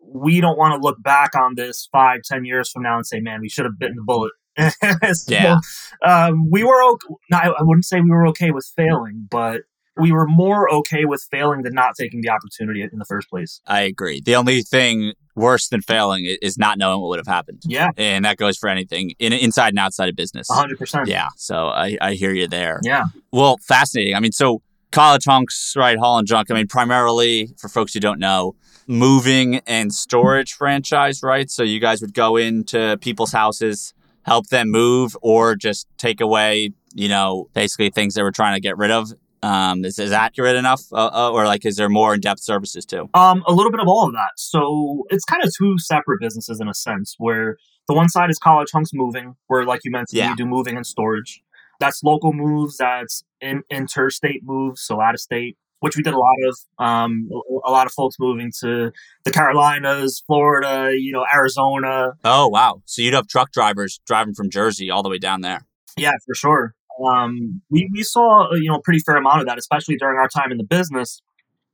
We 0.01 0.41
don't 0.41 0.57
want 0.57 0.73
to 0.73 0.79
look 0.79 1.01
back 1.01 1.35
on 1.35 1.55
this 1.55 1.87
five, 1.91 2.21
ten 2.23 2.45
years 2.45 2.69
from 2.69 2.83
now 2.83 2.95
and 2.95 3.05
say, 3.05 3.19
man, 3.19 3.41
we 3.41 3.49
should 3.49 3.65
have 3.65 3.77
bitten 3.77 3.95
the 3.97 4.03
bullet. 4.03 4.31
so, 5.13 5.31
yeah. 5.31 5.57
Um, 6.03 6.49
we 6.49 6.63
were 6.63 6.83
okay. 6.83 7.07
I 7.33 7.51
wouldn't 7.59 7.85
say 7.85 8.01
we 8.01 8.09
were 8.09 8.27
okay 8.27 8.51
with 8.51 8.69
failing, 8.75 9.27
but 9.29 9.61
we 9.99 10.11
were 10.11 10.27
more 10.27 10.71
okay 10.73 11.05
with 11.05 11.25
failing 11.29 11.63
than 11.63 11.73
not 11.73 11.93
taking 11.99 12.21
the 12.21 12.29
opportunity 12.29 12.81
in 12.81 12.97
the 12.97 13.05
first 13.05 13.29
place. 13.29 13.61
I 13.67 13.81
agree. 13.81 14.21
The 14.21 14.35
only 14.35 14.61
thing 14.61 15.13
worse 15.35 15.67
than 15.67 15.81
failing 15.81 16.25
is 16.41 16.57
not 16.57 16.77
knowing 16.77 17.01
what 17.01 17.09
would 17.09 17.19
have 17.19 17.27
happened. 17.27 17.63
Yeah. 17.65 17.89
And 17.97 18.25
that 18.25 18.37
goes 18.37 18.57
for 18.57 18.69
anything 18.69 19.11
in 19.19 19.33
inside 19.33 19.69
and 19.69 19.79
outside 19.79 20.09
of 20.09 20.15
business. 20.15 20.49
100%. 20.49 21.07
Yeah. 21.07 21.29
So 21.35 21.67
I, 21.67 21.97
I 22.01 22.13
hear 22.13 22.31
you 22.31 22.47
there. 22.47 22.79
Yeah. 22.83 23.05
Well, 23.31 23.57
fascinating. 23.67 24.15
I 24.15 24.19
mean, 24.19 24.31
so 24.31 24.61
college 24.91 25.25
hunks, 25.25 25.73
right? 25.77 25.97
Hauling 25.97 26.25
Junk. 26.25 26.49
I 26.51 26.55
mean, 26.55 26.67
primarily 26.67 27.49
for 27.57 27.69
folks 27.69 27.93
who 27.93 27.99
don't 27.99 28.19
know, 28.19 28.55
moving 28.89 29.57
and 29.67 29.93
storage 29.93 30.53
franchise, 30.53 31.21
right? 31.21 31.49
So 31.49 31.63
you 31.63 31.79
guys 31.79 32.01
would 32.01 32.15
go 32.15 32.37
into 32.37 32.97
people's 32.99 33.31
houses, 33.31 33.93
help 34.23 34.47
them 34.47 34.71
move, 34.71 35.15
or 35.21 35.55
just 35.55 35.87
take 35.97 36.19
away, 36.19 36.71
you 36.95 37.07
know, 37.07 37.49
basically 37.53 37.91
things 37.91 38.15
they 38.15 38.23
were 38.23 38.31
trying 38.31 38.55
to 38.55 38.59
get 38.59 38.77
rid 38.77 38.89
of. 38.89 39.13
Um, 39.41 39.85
is, 39.85 39.99
is 39.99 40.11
accurate 40.11 40.57
enough, 40.57 40.81
uh, 40.91 41.09
uh, 41.13 41.31
or 41.31 41.45
like 41.45 41.65
is 41.65 41.77
there 41.77 41.87
more 41.87 42.15
in 42.15 42.19
depth 42.19 42.41
services 42.41 42.85
too? 42.85 43.09
Um, 43.13 43.43
a 43.47 43.53
little 43.53 43.71
bit 43.71 43.79
of 43.79 43.87
all 43.87 44.05
of 44.07 44.13
that. 44.13 44.31
So 44.35 45.03
it's 45.09 45.23
kind 45.23 45.43
of 45.43 45.53
two 45.57 45.77
separate 45.77 46.19
businesses 46.19 46.59
in 46.59 46.67
a 46.67 46.73
sense, 46.73 47.15
where 47.19 47.57
the 47.87 47.93
one 47.93 48.09
side 48.09 48.29
is 48.29 48.37
college 48.37 48.67
hunks 48.73 48.89
moving, 48.91 49.35
where 49.47 49.65
like 49.65 49.81
you 49.85 49.91
mentioned, 49.91 50.17
yeah. 50.17 50.31
you 50.31 50.35
do 50.35 50.45
moving 50.45 50.75
and 50.75 50.85
storage. 50.85 51.41
That's 51.79 52.03
local 52.03 52.33
moves. 52.33 52.77
That's 52.77 53.23
in, 53.39 53.61
interstate 53.69 54.41
moves, 54.43 54.81
so 54.81 54.99
out 54.99 55.13
of 55.13 55.21
state 55.21 55.57
which 55.79 55.95
we 55.95 56.03
did 56.03 56.13
a 56.13 56.17
lot 56.17 56.35
of. 56.47 56.57
Um, 56.77 57.29
a 57.65 57.71
lot 57.71 57.85
of 57.85 57.93
folks 57.93 58.17
moving 58.19 58.51
to 58.61 58.91
the 59.23 59.31
Carolinas, 59.31 60.23
Florida, 60.25 60.93
you 60.97 61.11
know, 61.11 61.25
Arizona. 61.33 62.13
Oh 62.23 62.47
wow! 62.47 62.81
So 62.85 63.01
you'd 63.01 63.13
have 63.13 63.27
truck 63.27 63.51
drivers 63.51 63.99
driving 64.05 64.33
from 64.33 64.49
Jersey 64.49 64.89
all 64.89 65.03
the 65.03 65.09
way 65.09 65.17
down 65.17 65.41
there. 65.41 65.65
Yeah, 65.97 66.11
for 66.25 66.35
sure. 66.35 66.75
Um, 67.07 67.61
we 67.69 67.89
we 67.93 68.03
saw 68.03 68.53
you 68.53 68.69
know 68.69 68.75
a 68.75 68.81
pretty 68.81 68.99
fair 68.99 69.17
amount 69.17 69.41
of 69.41 69.47
that, 69.47 69.57
especially 69.57 69.95
during 69.97 70.17
our 70.17 70.27
time 70.27 70.51
in 70.51 70.57
the 70.57 70.63
business. 70.63 71.21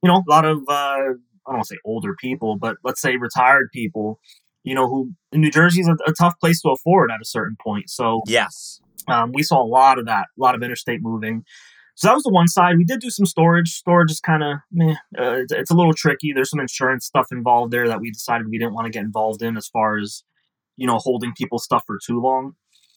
You 0.03 0.09
know, 0.09 0.23
a 0.27 0.29
lot 0.29 0.45
of 0.45 0.59
uh, 0.67 0.71
I 0.71 1.51
don't 1.51 1.55
want 1.55 1.63
to 1.63 1.75
say 1.75 1.79
older 1.85 2.15
people, 2.19 2.57
but 2.57 2.77
let's 2.83 3.01
say 3.01 3.17
retired 3.17 3.69
people. 3.73 4.19
You 4.63 4.73
know, 4.73 4.87
who 4.87 5.11
New 5.31 5.51
Jersey 5.51 5.81
is 5.81 5.87
a, 5.87 5.95
a 6.07 6.13
tough 6.13 6.39
place 6.39 6.61
to 6.61 6.69
afford 6.69 7.11
at 7.11 7.21
a 7.21 7.25
certain 7.25 7.55
point. 7.63 7.89
So 7.89 8.21
yes, 8.25 8.81
um, 9.07 9.31
we 9.33 9.43
saw 9.43 9.61
a 9.61 9.65
lot 9.65 9.99
of 9.99 10.05
that, 10.05 10.27
a 10.37 10.41
lot 10.41 10.55
of 10.55 10.63
interstate 10.63 11.01
moving. 11.01 11.43
So 11.95 12.09
that 12.09 12.13
was 12.13 12.23
the 12.23 12.31
one 12.31 12.47
side. 12.47 12.77
We 12.77 12.83
did 12.83 12.99
do 12.99 13.09
some 13.09 13.25
storage. 13.25 13.71
Storage 13.71 14.11
is 14.11 14.19
kind 14.19 14.43
of 14.43 14.57
meh. 14.71 14.95
Uh, 15.17 15.37
it's, 15.37 15.53
it's, 15.53 15.71
a 15.71 15.75
little 15.75 15.93
tricky. 15.93 16.33
There's 16.33 16.49
some 16.49 16.59
insurance 16.59 17.05
stuff 17.05 17.27
involved 17.31 17.71
there 17.71 17.87
that 17.87 18.01
we 18.01 18.11
decided 18.11 18.49
we 18.49 18.59
didn't 18.59 18.73
want 18.73 18.85
to 18.85 18.91
get 18.91 19.03
involved 19.03 19.41
in 19.41 19.55
as 19.55 19.67
far 19.67 19.97
as, 19.97 20.23
you 20.75 20.85
know, 20.85 20.97
holding 20.97 21.33
people's 21.33 21.63
stuff 21.63 21.83
for 21.87 21.97
too 22.05 22.19
long. 22.19 22.55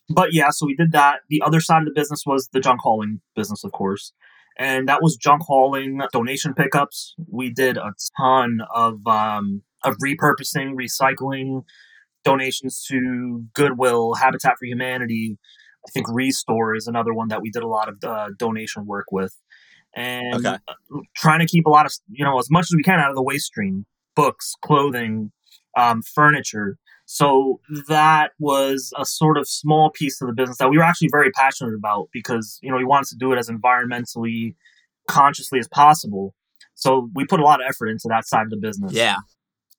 But 0.08 0.32
yeah, 0.32 0.50
so 0.50 0.66
we 0.66 0.74
did 0.74 0.92
that. 0.92 1.20
The 1.28 1.42
other 1.42 1.60
side 1.60 1.82
of 1.82 1.84
the 1.84 1.94
business 1.94 2.24
was 2.26 2.48
the 2.52 2.60
junk 2.60 2.80
hauling 2.82 3.20
business, 3.36 3.62
of 3.62 3.72
course. 3.72 4.12
And 4.58 4.88
that 4.88 5.02
was 5.02 5.16
junk 5.16 5.42
hauling 5.42 6.00
donation 6.12 6.52
pickups. 6.54 7.14
We 7.30 7.50
did 7.50 7.76
a 7.76 7.92
ton 8.20 8.60
of 8.74 9.06
um, 9.06 9.62
of 9.84 9.96
repurposing, 9.98 10.74
recycling, 10.74 11.62
donations 12.24 12.84
to 12.88 13.44
Goodwill, 13.54 14.14
Habitat 14.14 14.54
for 14.58 14.66
Humanity, 14.66 15.38
I 15.88 15.90
think 15.90 16.06
Restore 16.10 16.76
is 16.76 16.86
another 16.86 17.14
one 17.14 17.28
that 17.28 17.40
we 17.40 17.50
did 17.50 17.62
a 17.62 17.68
lot 17.68 17.88
of 17.88 18.04
uh, 18.04 18.28
donation 18.36 18.86
work 18.86 19.06
with, 19.10 19.34
and 19.96 20.46
okay. 20.46 20.58
Trying 21.16 21.40
to 21.40 21.46
keep 21.46 21.66
a 21.66 21.70
lot 21.70 21.86
of 21.86 21.92
you 22.10 22.24
know 22.24 22.38
as 22.38 22.50
much 22.50 22.64
as 22.64 22.76
we 22.76 22.82
can 22.82 23.00
out 23.00 23.10
of 23.10 23.16
the 23.16 23.22
waste 23.22 23.46
stream, 23.46 23.86
books, 24.14 24.54
clothing, 24.62 25.32
um, 25.76 26.02
furniture. 26.02 26.76
So 27.06 27.60
that 27.88 28.32
was 28.38 28.92
a 28.98 29.06
sort 29.06 29.38
of 29.38 29.48
small 29.48 29.90
piece 29.90 30.20
of 30.20 30.28
the 30.28 30.34
business 30.34 30.58
that 30.58 30.68
we 30.68 30.76
were 30.76 30.84
actually 30.84 31.08
very 31.10 31.30
passionate 31.30 31.74
about 31.74 32.08
because 32.12 32.58
you 32.62 32.70
know 32.70 32.76
we 32.76 32.84
wanted 32.84 33.08
to 33.08 33.16
do 33.16 33.32
it 33.32 33.38
as 33.38 33.48
environmentally 33.48 34.54
consciously 35.08 35.58
as 35.58 35.68
possible. 35.68 36.34
So 36.74 37.10
we 37.14 37.24
put 37.24 37.40
a 37.40 37.44
lot 37.44 37.60
of 37.60 37.66
effort 37.68 37.88
into 37.88 38.08
that 38.08 38.26
side 38.26 38.44
of 38.44 38.50
the 38.50 38.58
business. 38.58 38.92
Yeah. 38.92 39.16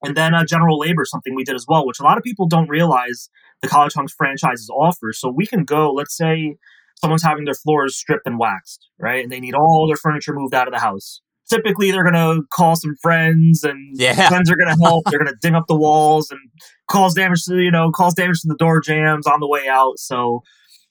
And 0.03 0.15
then 0.15 0.33
uh, 0.33 0.45
general 0.45 0.79
labor, 0.79 1.03
something 1.05 1.35
we 1.35 1.43
did 1.43 1.55
as 1.55 1.65
well, 1.67 1.85
which 1.85 1.99
a 1.99 2.03
lot 2.03 2.17
of 2.17 2.23
people 2.23 2.47
don't 2.47 2.69
realize 2.69 3.29
the 3.61 3.67
College 3.67 3.93
Hunks 3.93 4.13
franchises 4.13 4.69
offer. 4.69 5.11
So 5.13 5.29
we 5.29 5.45
can 5.45 5.65
go, 5.65 5.91
let's 5.91 6.15
say 6.15 6.55
someone's 7.01 7.23
having 7.23 7.45
their 7.45 7.53
floors 7.53 7.97
stripped 7.97 8.25
and 8.25 8.39
waxed, 8.39 8.87
right? 8.99 9.23
And 9.23 9.31
they 9.31 9.39
need 9.39 9.55
all 9.55 9.87
their 9.87 9.97
furniture 9.97 10.33
moved 10.33 10.53
out 10.53 10.67
of 10.67 10.73
the 10.73 10.79
house. 10.79 11.21
Typically, 11.49 11.91
they're 11.91 12.03
going 12.09 12.13
to 12.13 12.43
call 12.51 12.75
some 12.75 12.95
friends, 13.01 13.63
and 13.63 13.95
Yeah. 13.99 14.27
friends 14.29 14.51
are 14.51 14.55
going 14.55 14.73
to 14.73 14.81
help. 14.83 15.03
they're 15.09 15.19
going 15.19 15.31
to 15.31 15.37
ding 15.41 15.55
up 15.55 15.65
the 15.67 15.75
walls 15.75 16.29
and 16.29 16.39
cause 16.87 17.13
damage 17.15 17.43
to, 17.45 17.57
you 17.57 17.71
know, 17.71 17.91
cause 17.91 18.13
damage 18.13 18.41
to 18.41 18.47
the 18.47 18.55
door 18.55 18.79
jams 18.81 19.25
on 19.25 19.39
the 19.39 19.47
way 19.47 19.67
out. 19.67 19.97
So 19.97 20.43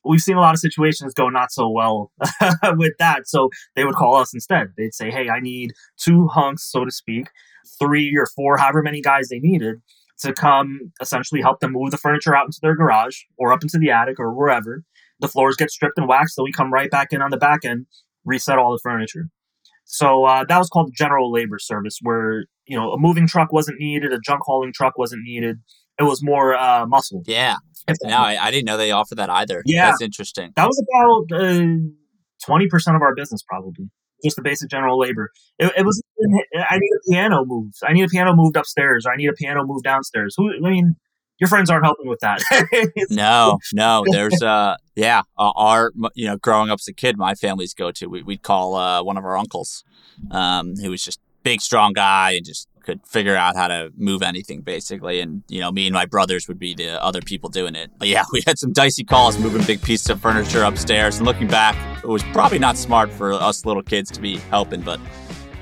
we've 0.05 0.21
seen 0.21 0.37
a 0.37 0.41
lot 0.41 0.55
of 0.55 0.61
situations 0.61 1.15
go 1.15 1.29
not 1.29 1.53
so 1.53 1.69
well 1.71 2.11
with 2.77 2.93
that. 2.99 3.29
So 3.29 3.51
they 3.77 3.85
would 3.85 3.95
call 3.95 4.17
us 4.17 4.35
instead. 4.35 4.73
They'd 4.77 4.95
say, 4.95 5.11
hey, 5.11 5.29
I 5.29 5.39
need 5.41 5.73
two 5.97 6.27
hunks, 6.27 6.65
so 6.71 6.85
to 6.85 6.91
speak, 6.91 7.29
three 7.79 8.15
or 8.17 8.27
four, 8.27 8.57
however 8.57 8.83
many 8.83 9.01
guys 9.01 9.29
they 9.29 9.39
needed 9.39 9.77
to 10.21 10.33
come 10.33 10.93
essentially 11.01 11.41
help 11.41 11.61
them 11.61 11.73
move 11.73 11.91
the 11.91 11.97
furniture 11.97 12.35
out 12.35 12.47
into 12.47 12.59
their 12.61 12.75
garage 12.75 13.19
or 13.37 13.53
up 13.53 13.63
into 13.63 13.79
the 13.79 13.91
attic 13.91 14.19
or 14.19 14.33
wherever. 14.33 14.83
The 15.21 15.29
floors 15.29 15.57
get 15.57 15.71
stripped 15.71 15.99
and 15.99 16.09
waxed, 16.09 16.35
so 16.35 16.43
we 16.45 16.53
come 16.53 16.73
right 16.73 16.91
back 16.91 17.09
in 17.13 17.23
on 17.23 17.31
the 17.31 17.37
back 17.37 17.65
end, 17.65 17.87
reset 18.25 18.59
all 18.59 18.73
the 18.73 18.81
furniture. 18.83 19.29
So 19.85 20.25
uh, 20.25 20.45
that 20.49 20.59
was 20.59 20.69
called 20.69 20.93
general 20.95 21.33
labor 21.33 21.59
service, 21.59 21.99
where 22.03 22.45
you 22.67 22.77
know 22.77 22.93
a 22.93 22.99
moving 22.99 23.27
truck 23.27 23.53
wasn't 23.53 23.81
needed, 23.81 24.13
a 24.13 24.21
junk 24.21 24.43
hauling 24.45 24.73
truck 24.73 24.99
wasn't 24.99 25.23
needed. 25.25 25.59
It 25.99 26.05
was 26.05 26.23
more 26.23 26.55
uh, 26.55 26.87
muscle. 26.87 27.23
Yeah. 27.27 27.57
No, 28.05 28.19
I, 28.19 28.37
I 28.41 28.51
didn't 28.51 28.67
know 28.67 28.77
they 28.77 28.91
offered 28.91 29.17
that 29.17 29.31
either. 29.31 29.63
Yeah. 29.65 29.87
That's 29.87 30.03
interesting. 30.03 30.53
that 30.57 30.67
was 30.67 30.85
about 30.85 31.41
uh, 31.43 31.65
twenty 32.45 32.69
percent 32.69 32.97
of 32.97 33.03
our 33.03 33.15
business, 33.15 33.43
probably 33.43 33.89
just 34.23 34.37
the 34.37 34.43
basic 34.43 34.69
general 34.71 34.99
labor. 34.99 35.31
It, 35.59 35.73
it 35.79 35.85
was. 35.85 36.03
I 36.21 36.79
need 36.79 36.91
a 36.91 37.11
piano 37.11 37.45
moved. 37.45 37.77
I 37.87 37.93
need 37.93 38.05
a 38.05 38.09
piano 38.09 38.35
moved 38.35 38.57
upstairs, 38.57 39.07
or 39.07 39.13
I 39.13 39.17
need 39.17 39.29
a 39.29 39.33
piano 39.33 39.65
moved 39.65 39.85
downstairs. 39.85 40.35
Who? 40.37 40.53
I 40.53 40.71
mean, 40.71 40.97
your 41.39 41.49
friends 41.49 41.71
aren't 41.71 41.85
helping 41.85 42.09
with 42.09 42.21
that. 42.21 42.41
No, 43.11 43.59
no. 43.73 44.05
There's 44.11 44.43
uh, 44.43 44.77
yeah. 44.97 45.23
Uh, 45.39 45.53
our 45.55 45.93
you 46.15 46.27
know, 46.27 46.37
growing 46.37 46.71
up 46.71 46.81
as 46.81 46.89
a 46.89 46.93
kid, 46.93 47.17
my 47.17 47.35
family's 47.35 47.75
go 47.75 47.91
to. 47.93 48.07
We, 48.07 48.23
we'd 48.23 48.43
call 48.43 48.75
uh, 48.75 49.03
one 49.03 49.17
of 49.17 49.25
our 49.25 49.37
uncles, 49.37 49.85
um, 50.31 50.75
who 50.77 50.91
was 50.91 51.03
just 51.03 51.21
big, 51.43 51.61
strong 51.61 51.93
guy 51.93 52.33
and 52.33 52.45
just 52.45 52.69
could 52.83 53.07
figure 53.07 53.37
out 53.37 53.55
how 53.55 53.69
to 53.69 53.93
move 53.97 54.23
anything 54.23 54.63
basically. 54.63 55.21
And 55.21 55.43
you 55.49 55.61
know, 55.61 55.71
me 55.71 55.87
and 55.87 55.95
my 55.95 56.07
brothers 56.07 56.49
would 56.49 56.59
be 56.59 56.75
the 56.75 57.03
other 57.03 57.21
people 57.21 57.51
doing 57.51 57.75
it. 57.75 57.91
But 57.99 58.09
yeah, 58.09 58.25
we 58.33 58.43
had 58.47 58.59
some 58.59 58.73
dicey 58.73 59.05
calls 59.05 59.39
moving 59.39 59.63
big 59.65 59.83
pieces 59.83 60.11
of 60.11 60.21
furniture 60.21 60.63
upstairs. 60.63 61.19
And 61.19 61.27
looking 61.27 61.49
back, 61.49 61.77
it 62.03 62.09
was 62.09 62.23
probably 62.33 62.59
not 62.59 62.77
smart 62.77 63.11
for 63.13 63.33
us 63.33 63.65
little 63.65 63.83
kids 63.83 64.11
to 64.13 64.21
be 64.21 64.39
helping, 64.51 64.81
but 64.81 65.01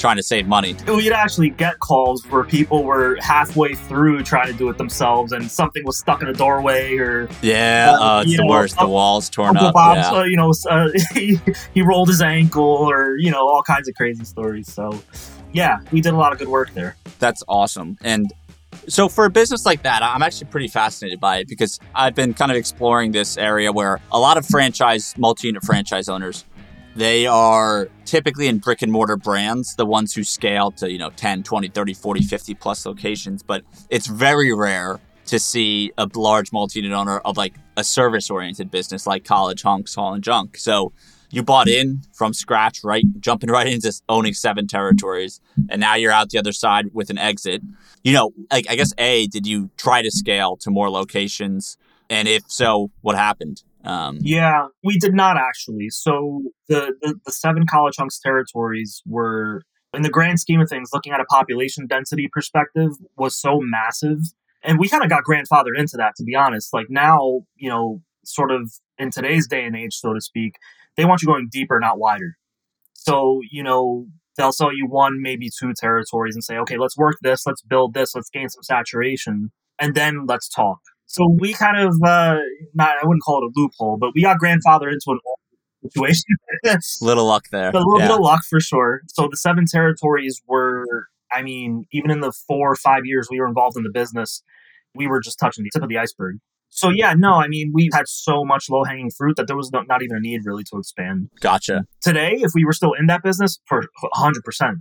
trying 0.07 0.17
to 0.17 0.23
save 0.23 0.47
money. 0.47 0.77
we'd 0.87 1.11
actually 1.11 1.51
get 1.51 1.81
calls 1.81 2.25
where 2.31 2.45
people 2.45 2.85
were 2.85 3.19
halfway 3.21 3.75
through 3.75 4.23
trying 4.23 4.47
to 4.47 4.57
do 4.57 4.69
it 4.69 4.79
themselves, 4.79 5.33
and 5.33 5.51
something 5.51 5.85
was 5.85 5.99
stuck 5.99 6.23
in 6.23 6.29
a 6.29 6.33
doorway, 6.33 6.97
or 6.97 7.29
Yeah, 7.43 7.89
Uh, 7.91 8.05
uh, 8.19 8.23
it's 8.23 8.37
the 8.37 8.45
know, 8.45 8.49
worst. 8.49 8.79
The 8.79 8.87
walls 8.87 9.29
torn 9.29 9.57
Uncle 9.57 9.67
up. 9.67 9.97
Yeah. 9.97 10.13
uh, 10.13 10.23
you 10.23 10.37
know, 10.37 10.53
uh, 10.71 10.91
he, 11.13 11.41
he 11.75 11.83
rolled 11.83 12.07
his 12.07 12.23
ankle, 12.23 12.63
or 12.63 13.17
you 13.19 13.33
know, 13.33 13.49
all 13.49 13.65
kinds 13.65 13.89
of 13.89 13.97
crazy 13.97 14.25
stories. 14.25 14.73
So, 14.73 15.03
yeah, 15.53 15.79
we 15.91 16.01
did 16.01 16.13
a 16.13 16.17
lot 16.17 16.33
of 16.33 16.39
good 16.39 16.49
work 16.49 16.73
there. 16.73 16.95
That's 17.19 17.43
awesome. 17.49 17.99
And 18.03 18.33
so 18.87 19.09
for 19.09 19.25
a 19.25 19.31
business 19.31 19.67
like 19.67 19.83
that, 19.83 20.05
I'm 20.05 20.23
actually 20.23 20.51
pretty 20.51 20.69
fascinated 20.69 21.19
by 21.19 21.39
it 21.39 21.49
because 21.49 21.81
I've 21.97 22.15
been 22.15 22.33
kind 22.33 22.53
of 22.53 22.57
exploring 22.57 23.11
this 23.11 23.37
area 23.37 23.73
where 23.73 24.01
a 24.13 24.21
lot 24.21 24.37
of 24.37 24.47
franchise, 24.47 25.15
multi-unit 25.19 25.65
franchise 25.65 26.09
owners, 26.09 26.45
they 26.97 27.27
are 27.27 27.89
typically 28.07 28.49
in 28.49 28.59
brick 28.59 28.81
and 28.81 28.91
mortar 28.91 29.17
brands, 29.17 29.77
the 29.77 29.85
ones 29.85 30.15
who 30.15 30.25
scale 30.25 30.71
to, 30.73 30.91
you 30.91 30.99
know, 30.99 31.11
10, 31.11 31.43
20, 31.43 31.69
30, 31.69 31.95
40, 31.95 32.23
50 32.23 32.55
plus 32.55 32.87
locations, 32.87 33.43
but 33.43 33.63
it's 33.91 34.07
very 34.07 34.53
rare 34.53 34.99
to 35.27 35.39
see 35.39 35.93
a 35.99 36.09
large 36.15 36.53
multi-unit 36.53 36.97
owner 36.97 37.19
of 37.19 37.37
like 37.37 37.55
a 37.77 37.85
service-oriented 37.85 38.71
business 38.71 39.07
like 39.07 39.25
College 39.25 39.63
Hunks, 39.63 39.95
Hauling 39.95 40.23
Junk. 40.23 40.57
So 40.57 40.93
you 41.31 41.43
bought 41.43 41.69
in 41.69 42.03
from 42.15 42.33
scratch, 42.33 42.83
right? 42.83 43.05
Jumping 43.21 43.51
right 43.57 43.67
into 43.67 43.93
owning 44.09 44.33
seven 44.33 44.67
territories, 44.67 45.41
and 45.69 45.81
now 45.81 45.97
you're 45.97 46.13
out 46.13 46.31
the 46.31 46.39
other 46.39 46.53
side 46.53 46.87
with 46.95 47.11
an 47.11 47.19
exit. 47.19 47.61
You 48.05 48.15
know, 48.15 48.33
like 48.51 48.71
I 48.71 48.77
guess 48.77 48.93
a 48.97 49.27
did 49.27 49.47
you 49.47 49.71
try 49.77 50.01
to 50.01 50.11
scale 50.11 50.57
to 50.59 50.71
more 50.71 50.89
locations, 50.89 51.77
and 52.09 52.27
if 52.27 52.45
so, 52.47 52.91
what 53.03 53.17
happened? 53.17 53.63
Um, 53.87 54.19
Yeah, 54.21 54.67
we 54.83 54.99
did 54.99 55.15
not 55.15 55.37
actually. 55.37 55.91
So 55.91 56.43
the, 56.69 56.95
the, 57.01 57.15
the 57.25 57.33
seven 57.33 57.67
college 57.67 57.95
hunks 57.99 58.19
territories 58.19 59.03
were, 59.07 59.63
in 59.95 60.03
the 60.03 60.11
grand 60.11 60.41
scheme 60.41 60.61
of 60.61 60.69
things, 60.69 60.91
looking 60.93 61.13
at 61.13 61.21
a 61.21 61.25
population 61.27 61.87
density 61.87 62.29
perspective, 62.31 62.91
was 63.17 63.37
so 63.37 63.61
massive. 63.63 64.19
And 64.63 64.79
we 64.79 64.89
kind 64.89 65.05
of 65.05 65.09
got 65.09 65.25
grandfathered 65.25 65.79
into 65.79 65.97
that, 65.97 66.17
to 66.17 66.25
be 66.25 66.35
honest. 66.35 66.75
Like 66.75 66.87
now, 66.91 67.43
you 67.55 67.71
know, 67.71 68.03
sort 68.25 68.51
of 68.51 68.73
in 68.99 69.11
today's 69.11 69.47
day 69.47 69.65
and 69.65 69.77
age, 69.77 69.95
so 69.95 70.13
to 70.13 70.21
speak, 70.21 70.57
they 70.97 71.05
want 71.05 71.23
you 71.23 71.27
going 71.27 71.49
deeper, 71.51 71.79
not 71.79 71.99
wider. 71.99 72.37
So, 72.95 73.41
you 73.51 73.63
know, 73.63 74.07
they'll 74.37 74.53
sell 74.53 74.75
you 74.75 74.87
one, 74.87 75.23
maybe 75.23 75.49
two 75.49 75.73
territories 75.79 76.35
and 76.35 76.43
say, 76.43 76.57
okay, 76.59 76.77
let's 76.77 76.97
work 76.97 77.17
this, 77.23 77.47
let's 77.47 77.63
build 77.63 77.95
this, 77.95 78.15
let's 78.15 78.31
gain 78.31 78.49
some 78.49 78.63
saturation, 78.63 79.53
and 79.79 79.95
then 79.95 80.27
let's 80.27 80.49
talk. 80.49 80.81
So 81.07 81.29
we 81.39 81.53
kind 81.53 81.79
of, 81.79 81.95
uh, 82.03 82.39
not, 82.75 82.91
I 83.03 83.07
wouldn't 83.07 83.23
call 83.23 83.43
it 83.43 83.47
a 83.47 83.53
loophole, 83.55 83.97
but 83.99 84.11
we 84.15 84.23
got 84.23 84.39
grandfathered 84.39 84.93
into 84.93 85.07
an 85.09 85.19
old 85.25 85.93
situation. 85.93 86.25
little 87.01 87.27
luck 87.27 87.47
there. 87.51 87.71
a 87.71 87.73
little 87.73 87.99
yeah. 88.01 88.09
bit 88.09 88.15
of 88.15 88.21
luck 88.21 88.45
for 88.45 88.61
sure. 88.61 89.03
So 89.09 89.29
the 89.31 89.37
seven 89.37 89.65
territories 89.71 90.43
were, 90.47 91.07
I 91.33 91.43
mean, 91.43 91.85
even 91.93 92.11
in 92.11 92.21
the 92.21 92.33
four 92.33 92.73
or 92.73 92.77
five 92.77 93.05
years 93.05 93.29
we 93.31 93.41
were 93.41 93.47
involved 93.47 93.77
in 93.77 93.85
the 93.85 93.91
business, 93.93 94.43
we 94.95 95.07
were 95.07 95.21
just 95.21 95.39
touching 95.39 95.65
the 95.65 95.71
tip 95.73 95.83
of 95.83 95.89
the 95.89 95.99
iceberg. 95.99 96.39
So 96.77 96.91
yeah, 96.91 97.15
no, 97.15 97.33
I 97.33 97.49
mean, 97.49 97.71
we 97.73 97.89
had 97.95 98.07
so 98.07 98.45
much 98.45 98.69
low 98.69 98.85
hanging 98.85 99.11
fruit 99.11 99.37
that 99.37 99.47
there 99.47 99.57
was 99.57 99.71
no, 99.73 99.81
not 99.89 100.03
even 100.03 100.19
a 100.19 100.21
need 100.21 100.43
really 100.45 100.63
to 100.65 100.77
expand. 100.79 101.31
Gotcha. 101.41 101.87
Today, 102.03 102.33
if 102.43 102.51
we 102.55 102.67
were 102.67 102.75
still 102.75 102.93
in 102.93 103.07
that 103.07 103.23
business, 103.23 103.59
for 103.67 103.83
100%, 104.15 104.35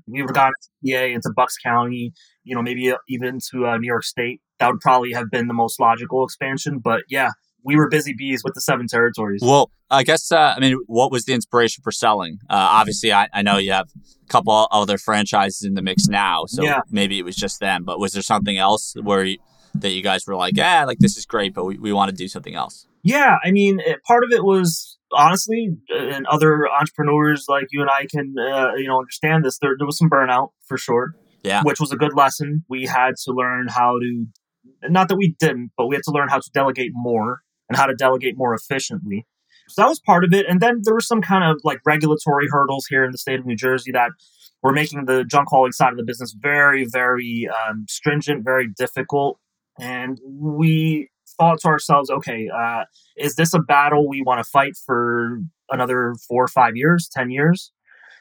we 0.06 0.22
would 0.22 0.30
have 0.30 0.36
gone 0.36 0.52
PA, 0.86 0.98
into 1.06 1.32
Bucks 1.34 1.56
County, 1.58 2.12
you 2.44 2.54
know, 2.54 2.62
maybe 2.62 2.94
even 3.08 3.40
to 3.52 3.66
uh, 3.66 3.78
New 3.78 3.88
York 3.88 4.04
State. 4.04 4.42
That 4.60 4.72
would 4.72 4.82
probably 4.82 5.14
have 5.14 5.32
been 5.32 5.48
the 5.48 5.54
most 5.54 5.80
logical 5.80 6.26
expansion. 6.26 6.80
But 6.84 7.04
yeah, 7.10 7.30
we 7.64 7.78
were 7.78 7.88
busy 7.88 8.14
bees 8.14 8.44
with 8.44 8.56
the 8.56 8.62
seven 8.62 8.88
territories. 8.88 9.42
Well, 9.42 9.72
I 9.90 10.04
guess 10.04 10.34
uh, 10.34 10.54
I 10.56 10.60
mean, 10.60 10.78
what 10.88 11.14
was 11.14 11.24
the 11.24 11.34
inspiration 11.34 11.82
for 11.82 11.94
selling? 11.94 12.40
Uh, 12.50 12.56
obviously, 12.56 13.14
I, 13.14 13.30
I 13.34 13.42
know 13.42 13.58
you 13.58 13.72
have 13.72 13.88
a 13.96 14.28
couple 14.28 14.68
other 14.70 14.98
franchises 14.98 15.64
in 15.64 15.76
the 15.76 15.82
mix 15.82 16.08
now, 16.08 16.44
so 16.48 16.62
Yeah. 16.64 16.82
maybe 16.92 17.20
it 17.20 17.24
was 17.24 17.38
just 17.38 17.62
them. 17.62 17.86
But 17.86 18.00
was 18.02 18.12
there 18.12 18.22
something 18.22 18.58
else 18.58 18.96
where 19.02 19.24
you, 19.24 19.38
that 19.82 19.92
you 19.92 20.02
guys 20.02 20.26
were 20.28 20.36
like, 20.36 20.56
yeah, 20.56 20.86
like 20.86 21.00
this 21.00 21.18
is 21.18 21.26
great, 21.26 21.54
but 21.54 21.66
we, 21.66 21.78
we 21.78 21.94
want 21.94 22.10
to 22.10 22.16
do 22.16 22.28
something 22.28 22.56
else? 22.56 22.88
Yeah, 23.04 23.36
I 23.44 23.52
mean, 23.52 23.80
it, 23.80 24.04
part 24.04 24.24
of 24.24 24.32
it 24.32 24.44
was 24.44 24.98
honestly, 25.12 25.78
uh, 25.94 26.08
and 26.08 26.26
other 26.28 26.68
entrepreneurs 26.68 27.46
like 27.48 27.68
you 27.72 27.82
and 27.82 27.90
I 27.90 28.06
can, 28.10 28.36
uh, 28.40 28.74
you 28.76 28.88
know, 28.88 29.00
understand 29.00 29.46
this. 29.46 29.60
There, 29.60 29.76
there 29.78 29.86
was 29.86 29.98
some 29.98 30.10
burnout 30.10 30.50
for 30.68 30.78
sure. 30.78 31.16
Yeah. 31.44 31.62
which 31.62 31.80
was 31.80 31.92
a 31.92 31.96
good 31.96 32.16
lesson. 32.16 32.66
We 32.68 32.88
had 32.88 33.12
to 33.26 33.32
learn 33.32 33.68
how 33.68 34.00
to, 34.00 34.26
not 34.90 35.10
that 35.10 35.16
we 35.16 35.36
didn't, 35.40 35.74
but 35.78 35.86
we 35.86 35.96
had 35.96 36.04
to 36.06 36.12
learn 36.12 36.28
how 36.28 36.40
to 36.40 36.50
delegate 36.56 36.90
more 36.96 37.44
and 37.70 37.78
how 37.78 37.86
to 37.86 37.94
delegate 37.94 38.36
more 38.36 38.56
efficiently. 38.56 39.28
So 39.68 39.84
that 39.84 39.88
was 39.88 40.00
part 40.00 40.24
of 40.24 40.34
it. 40.34 40.48
And 40.50 40.60
then 40.60 40.82
there 40.84 40.96
were 40.96 41.02
some 41.02 41.22
kind 41.22 41.44
of 41.44 41.62
like 41.64 41.82
regulatory 41.86 42.48
hurdles 42.50 42.88
here 42.88 43.04
in 43.04 43.12
the 43.12 43.20
state 43.20 43.40
of 43.40 43.46
New 43.46 43.56
Jersey 43.56 43.92
that 43.92 44.10
were 44.64 44.72
making 44.72 45.06
the 45.06 45.24
junk 45.24 45.50
hauling 45.50 45.72
side 45.72 45.92
of 45.92 45.98
the 45.98 46.04
business 46.04 46.36
very, 46.36 46.86
very 46.86 47.48
um, 47.48 47.86
stringent, 47.88 48.44
very 48.44 48.68
difficult. 48.68 49.40
And 49.80 50.20
we 50.26 51.10
thought 51.38 51.60
to 51.62 51.68
ourselves, 51.68 52.10
okay, 52.10 52.48
uh, 52.56 52.86
is 53.18 53.36
this 53.36 53.54
a 53.54 53.60
battle 53.60 54.08
we 54.08 54.22
want 54.22 54.40
to 54.44 54.50
fight 54.50 54.74
for 54.86 55.40
another 55.70 56.16
four 56.28 56.44
or 56.44 56.48
five 56.48 56.76
years, 56.76 57.10
10 57.12 57.30
years? 57.30 57.72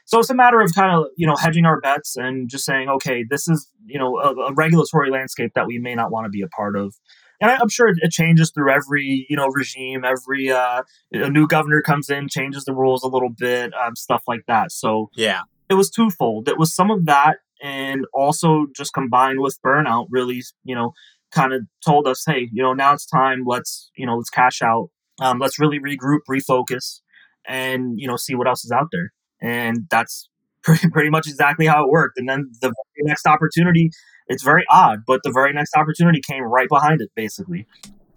So 0.07 0.19
it's 0.19 0.29
a 0.29 0.35
matter 0.35 0.59
of 0.59 0.73
kind 0.75 0.91
of, 0.95 1.07
you 1.17 1.25
know, 1.25 1.35
hedging 1.35 1.65
our 1.65 1.79
bets 1.79 2.15
and 2.15 2.47
just 2.49 2.65
saying, 2.65 2.89
okay, 2.89 3.23
this 3.27 3.47
is, 3.47 3.71
you 3.85 3.97
know, 3.97 4.17
a, 4.19 4.33
a 4.35 4.53
regulatory 4.53 5.09
landscape 5.09 5.53
that 5.55 5.65
we 5.65 5.79
may 5.79 5.95
not 5.95 6.11
want 6.11 6.25
to 6.25 6.29
be 6.29 6.41
a 6.43 6.47
part 6.47 6.75
of. 6.75 6.93
And 7.41 7.49
I, 7.49 7.55
I'm 7.55 7.69
sure 7.69 7.87
it, 7.87 7.97
it 8.01 8.11
changes 8.11 8.51
through 8.51 8.71
every, 8.71 9.25
you 9.29 9.35
know, 9.35 9.47
regime. 9.47 10.05
Every 10.05 10.51
uh, 10.51 10.83
a 11.11 11.29
new 11.29 11.47
governor 11.47 11.81
comes 11.81 12.09
in, 12.09 12.27
changes 12.29 12.65
the 12.65 12.73
rules 12.73 13.01
a 13.03 13.07
little 13.07 13.29
bit, 13.29 13.73
um, 13.73 13.95
stuff 13.95 14.23
like 14.27 14.41
that. 14.47 14.71
So 14.71 15.09
Yeah. 15.15 15.41
it 15.69 15.73
was 15.73 15.89
twofold. 15.89 16.47
It 16.47 16.59
was 16.59 16.73
some 16.73 16.91
of 16.91 17.05
that, 17.07 17.37
and 17.63 18.05
also 18.13 18.67
just 18.75 18.93
combined 18.93 19.39
with 19.39 19.57
burnout, 19.65 20.05
really, 20.11 20.43
you 20.63 20.75
know, 20.75 20.93
kind 21.35 21.53
of 21.53 21.61
told 21.85 22.07
us, 22.07 22.23
hey, 22.25 22.49
you 22.51 22.63
know, 22.63 22.73
now 22.73 22.93
it's 22.93 23.05
time. 23.05 23.43
Let's, 23.45 23.91
you 23.95 24.05
know, 24.05 24.15
let's 24.15 24.29
cash 24.29 24.61
out. 24.61 24.89
Um, 25.21 25.39
let's 25.39 25.59
really 25.59 25.79
regroup, 25.79 26.19
refocus, 26.29 27.01
and 27.47 27.99
you 27.99 28.07
know, 28.07 28.15
see 28.15 28.35
what 28.35 28.47
else 28.47 28.65
is 28.65 28.71
out 28.71 28.87
there. 28.91 29.13
And 29.41 29.87
that's 29.89 30.29
pretty, 30.63 30.89
pretty 30.89 31.09
much 31.09 31.27
exactly 31.27 31.67
how 31.67 31.83
it 31.83 31.89
worked. 31.89 32.17
And 32.17 32.27
then 32.27 32.51
the 32.61 32.73
next 32.99 33.27
opportunity, 33.27 33.91
it's 34.27 34.43
very 34.43 34.65
odd, 34.69 34.99
but 35.05 35.21
the 35.23 35.31
very 35.31 35.53
next 35.53 35.75
opportunity 35.75 36.21
came 36.27 36.43
right 36.43 36.67
behind 36.67 37.01
it, 37.01 37.11
basically. 37.15 37.67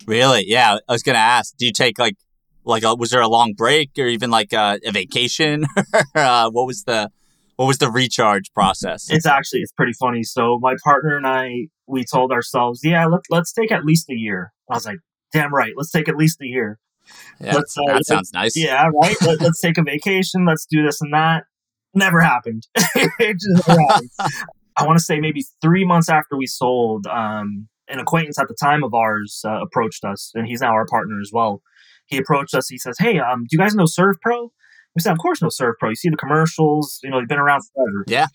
Really? 0.07 0.45
Yeah. 0.47 0.79
I 0.89 0.93
was 0.93 1.03
gonna 1.03 1.19
ask. 1.19 1.57
Do 1.57 1.67
you 1.67 1.73
take 1.73 1.99
like 1.99 2.17
like 2.65 2.83
a, 2.83 2.95
was 2.95 3.11
there 3.11 3.21
a 3.21 3.29
long 3.29 3.53
break 3.53 3.91
or 3.99 4.07
even 4.07 4.31
like 4.31 4.53
a, 4.53 4.79
a 4.85 4.93
vacation? 4.93 5.65
uh, 6.15 6.51
what 6.51 6.67
was 6.67 6.85
the 6.85 7.11
what 7.59 7.67
was 7.67 7.79
the 7.79 7.91
recharge 7.91 8.53
process? 8.55 9.11
It's 9.11 9.27
actually 9.27 9.61
it's 9.61 9.73
pretty 9.73 9.93
funny. 9.93 10.23
So 10.23 10.61
my 10.63 10.77
partner 10.85 11.17
and 11.17 11.27
I 11.27 11.67
we 11.89 12.05
told 12.05 12.31
ourselves, 12.31 12.83
yeah, 12.85 13.05
let, 13.07 13.23
let's 13.31 13.53
take 13.53 13.73
at 13.73 13.85
least 13.85 14.09
a 14.11 14.15
year. 14.15 14.53
I 14.71 14.75
was 14.75 14.87
like, 14.87 14.99
damn 15.33 15.53
right, 15.53 15.73
let's 15.77 15.91
take 15.91 16.09
at 16.09 16.17
least 16.17 16.41
a 16.41 16.47
year. 16.47 16.79
Yeah, 17.41 17.57
let's, 17.57 17.77
uh, 17.77 17.95
that 17.95 18.07
sounds 18.07 18.33
nice. 18.33 18.57
Yeah, 18.57 18.91
right. 19.03 19.17
Let, 19.23 19.43
us 19.43 19.59
take 19.61 19.77
a 19.77 19.83
vacation. 19.83 20.45
Let's 20.45 20.67
do 20.71 20.85
this 20.85 21.01
and 21.01 21.13
that. 21.13 21.45
Never 21.95 22.21
happened. 22.21 22.69
it 22.77 23.39
just 23.41 23.67
never 23.67 23.81
happened. 23.89 24.11
I 24.77 24.87
want 24.87 24.97
to 24.97 25.05
say 25.05 25.19
maybe 25.19 25.45
three 25.61 25.85
months 25.85 26.09
after 26.09 26.37
we 26.37 26.47
sold, 26.47 27.09
um, 27.09 27.67
an 27.89 27.99
acquaintance 27.99 28.39
at 28.39 28.47
the 28.47 28.55
time 28.55 28.85
of 28.85 28.95
ours 28.95 29.41
uh, 29.45 29.61
approached 29.61 30.05
us, 30.05 30.31
and 30.35 30.47
he's 30.47 30.61
now 30.61 30.75
our 30.75 30.87
partner 30.87 31.19
as 31.21 31.31
well. 31.33 31.61
He 32.07 32.19
approached 32.19 32.55
us. 32.55 32.69
He 32.69 32.79
says, 32.79 32.99
"Hey, 33.01 33.19
um, 33.19 33.41
do 33.41 33.49
you 33.51 33.59
guys 33.59 33.75
know 33.75 33.85
ServPro?" 33.85 34.51
We 34.95 35.03
said, 35.03 35.13
"Of 35.13 35.19
course, 35.19 35.41
know 35.43 35.49
ServPro. 35.49 35.91
You 35.91 35.95
see 35.95 36.09
the 36.09 36.17
commercials. 36.17 37.01
You 37.03 37.11
know, 37.11 37.21
they've 37.21 37.29
been 37.29 37.39
around 37.39 37.63
forever." 37.75 38.05
Yeah. 38.07 38.27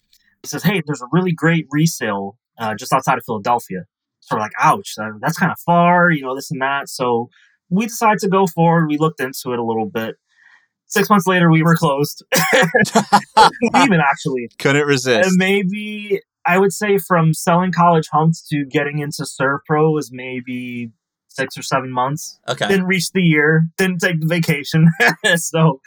He 0.41 0.47
says, 0.47 0.63
"Hey, 0.63 0.81
there's 0.85 1.01
a 1.01 1.07
really 1.11 1.31
great 1.33 1.65
resale 1.71 2.37
uh, 2.57 2.75
just 2.75 2.93
outside 2.93 3.17
of 3.17 3.23
Philadelphia." 3.25 3.85
So 4.21 4.35
we're 4.35 4.41
like, 4.41 4.53
"Ouch, 4.59 4.95
that's 5.21 5.37
kind 5.37 5.51
of 5.51 5.59
far." 5.59 6.11
You 6.11 6.21
know, 6.23 6.35
this 6.35 6.51
and 6.51 6.61
that. 6.61 6.89
So 6.89 7.29
we 7.69 7.85
decided 7.85 8.19
to 8.19 8.29
go 8.29 8.47
forward. 8.47 8.87
We 8.87 8.97
looked 8.97 9.19
into 9.19 9.53
it 9.53 9.59
a 9.59 9.63
little 9.63 9.89
bit. 9.89 10.15
Six 10.85 11.09
months 11.09 11.25
later, 11.25 11.49
we 11.49 11.63
were 11.63 11.75
closed. 11.75 12.23
Even 13.75 13.99
actually 13.99 14.49
couldn't 14.59 14.85
resist. 14.85 15.27
And 15.27 15.37
maybe 15.37 16.21
I 16.45 16.59
would 16.59 16.73
say 16.73 16.97
from 16.97 17.33
selling 17.33 17.71
college 17.71 18.07
hunks 18.11 18.45
to 18.49 18.65
getting 18.65 18.99
into 18.99 19.23
ServPro 19.23 19.93
was 19.93 20.11
maybe 20.11 20.91
six 21.33 21.57
or 21.57 21.63
seven 21.63 21.91
months. 21.91 22.39
Okay. 22.47 22.67
Didn't 22.67 22.85
reach 22.85 23.11
the 23.11 23.21
year, 23.21 23.67
didn't 23.77 23.99
take 23.99 24.21
the 24.21 24.27
vacation. 24.27 24.89
so 25.35 25.81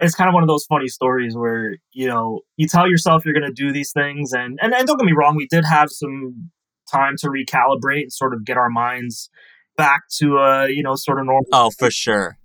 it's 0.00 0.14
kind 0.14 0.28
of 0.28 0.34
one 0.34 0.42
of 0.42 0.48
those 0.48 0.64
funny 0.64 0.88
stories 0.88 1.36
where, 1.36 1.76
you 1.92 2.08
know, 2.08 2.40
you 2.56 2.66
tell 2.66 2.88
yourself 2.88 3.24
you're 3.24 3.34
going 3.34 3.46
to 3.46 3.52
do 3.52 3.72
these 3.72 3.92
things. 3.92 4.32
And, 4.32 4.58
and, 4.62 4.74
and 4.74 4.86
don't 4.86 4.96
get 4.96 5.04
me 5.04 5.12
wrong, 5.12 5.36
we 5.36 5.46
did 5.46 5.64
have 5.64 5.90
some 5.90 6.50
time 6.90 7.16
to 7.18 7.28
recalibrate 7.28 8.02
and 8.02 8.12
sort 8.12 8.32
of 8.32 8.44
get 8.44 8.56
our 8.56 8.70
minds 8.70 9.28
back 9.76 10.02
to, 10.18 10.38
uh, 10.38 10.64
you 10.64 10.82
know, 10.82 10.94
sort 10.94 11.18
of 11.18 11.26
normal. 11.26 11.46
Oh, 11.52 11.70
for 11.78 11.90
sure. 11.90 12.38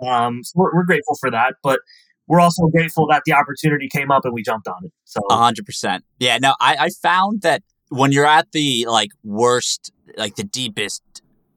Um, 0.00 0.44
so 0.44 0.52
we're, 0.54 0.74
we're 0.74 0.84
grateful 0.84 1.16
for 1.16 1.30
that. 1.30 1.54
But 1.62 1.80
we're 2.28 2.40
also 2.40 2.66
grateful 2.68 3.06
that 3.08 3.22
the 3.26 3.32
opportunity 3.32 3.88
came 3.88 4.10
up 4.10 4.24
and 4.24 4.32
we 4.32 4.42
jumped 4.42 4.68
on 4.68 4.84
it. 4.84 4.92
So 5.04 5.20
hundred 5.30 5.66
percent. 5.66 6.04
Yeah. 6.18 6.38
No, 6.38 6.54
I, 6.60 6.76
I 6.78 6.88
found 6.90 7.42
that 7.42 7.62
when 7.88 8.12
you're 8.12 8.26
at 8.26 8.52
the 8.52 8.86
like 8.88 9.10
worst, 9.24 9.92
like 10.16 10.36
the 10.36 10.44
deepest 10.44 11.02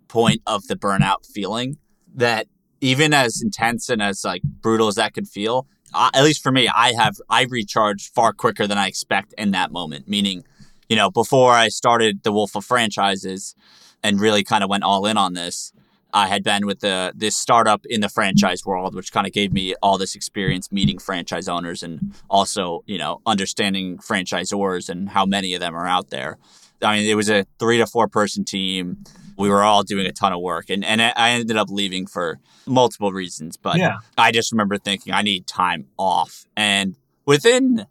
point 0.09 0.41
of 0.45 0.67
the 0.67 0.75
burnout 0.75 1.25
feeling, 1.25 1.77
that 2.13 2.47
even 2.81 3.13
as 3.13 3.41
intense 3.41 3.89
and 3.89 4.01
as 4.01 4.25
like 4.25 4.41
brutal 4.43 4.87
as 4.87 4.95
that 4.95 5.13
could 5.13 5.27
feel, 5.27 5.67
at 5.95 6.23
least 6.23 6.43
for 6.43 6.51
me, 6.51 6.67
I 6.67 6.93
have 6.93 7.15
I 7.29 7.43
recharged 7.43 8.13
far 8.13 8.33
quicker 8.33 8.67
than 8.67 8.77
I 8.77 8.87
expect 8.87 9.33
in 9.37 9.51
that 9.51 9.71
moment. 9.71 10.07
Meaning, 10.07 10.43
you 10.87 10.95
know, 10.95 11.09
before 11.09 11.53
I 11.53 11.69
started 11.69 12.23
the 12.23 12.31
Wolf 12.31 12.55
of 12.55 12.65
Franchises 12.65 13.55
and 14.03 14.19
really 14.19 14.43
kind 14.43 14.63
of 14.63 14.69
went 14.69 14.83
all 14.83 15.05
in 15.05 15.17
on 15.17 15.33
this, 15.33 15.73
I 16.13 16.27
had 16.27 16.43
been 16.43 16.65
with 16.65 16.79
the 16.79 17.13
this 17.15 17.35
startup 17.35 17.85
in 17.85 18.01
the 18.01 18.09
franchise 18.09 18.65
world, 18.65 18.95
which 18.95 19.11
kind 19.11 19.27
of 19.27 19.33
gave 19.33 19.53
me 19.53 19.75
all 19.81 19.97
this 19.97 20.15
experience 20.15 20.71
meeting 20.71 20.99
franchise 20.99 21.47
owners 21.47 21.83
and 21.83 22.13
also, 22.29 22.83
you 22.87 22.97
know, 22.97 23.21
understanding 23.25 23.97
franchisors 23.97 24.89
and 24.89 25.09
how 25.09 25.25
many 25.25 25.53
of 25.53 25.59
them 25.59 25.75
are 25.75 25.87
out 25.87 26.09
there. 26.09 26.37
I 26.81 26.97
mean, 26.97 27.09
it 27.09 27.15
was 27.15 27.29
a 27.29 27.45
three 27.59 27.77
to 27.77 27.85
four 27.85 28.07
person 28.07 28.43
team. 28.45 29.03
We 29.39 29.49
were 29.49 29.63
all 29.63 29.83
doing 29.83 30.05
a 30.05 30.11
ton 30.11 30.33
of 30.33 30.41
work, 30.41 30.69
and 30.69 30.85
and 30.85 31.01
I 31.01 31.31
ended 31.31 31.57
up 31.57 31.69
leaving 31.71 32.05
for 32.05 32.39
multiple 32.67 33.11
reasons. 33.11 33.57
But 33.57 33.77
yeah. 33.77 33.99
I 34.17 34.31
just 34.31 34.51
remember 34.51 34.77
thinking 34.77 35.13
I 35.13 35.21
need 35.21 35.47
time 35.47 35.87
off, 35.97 36.45
and 36.55 36.95
within 37.25 37.85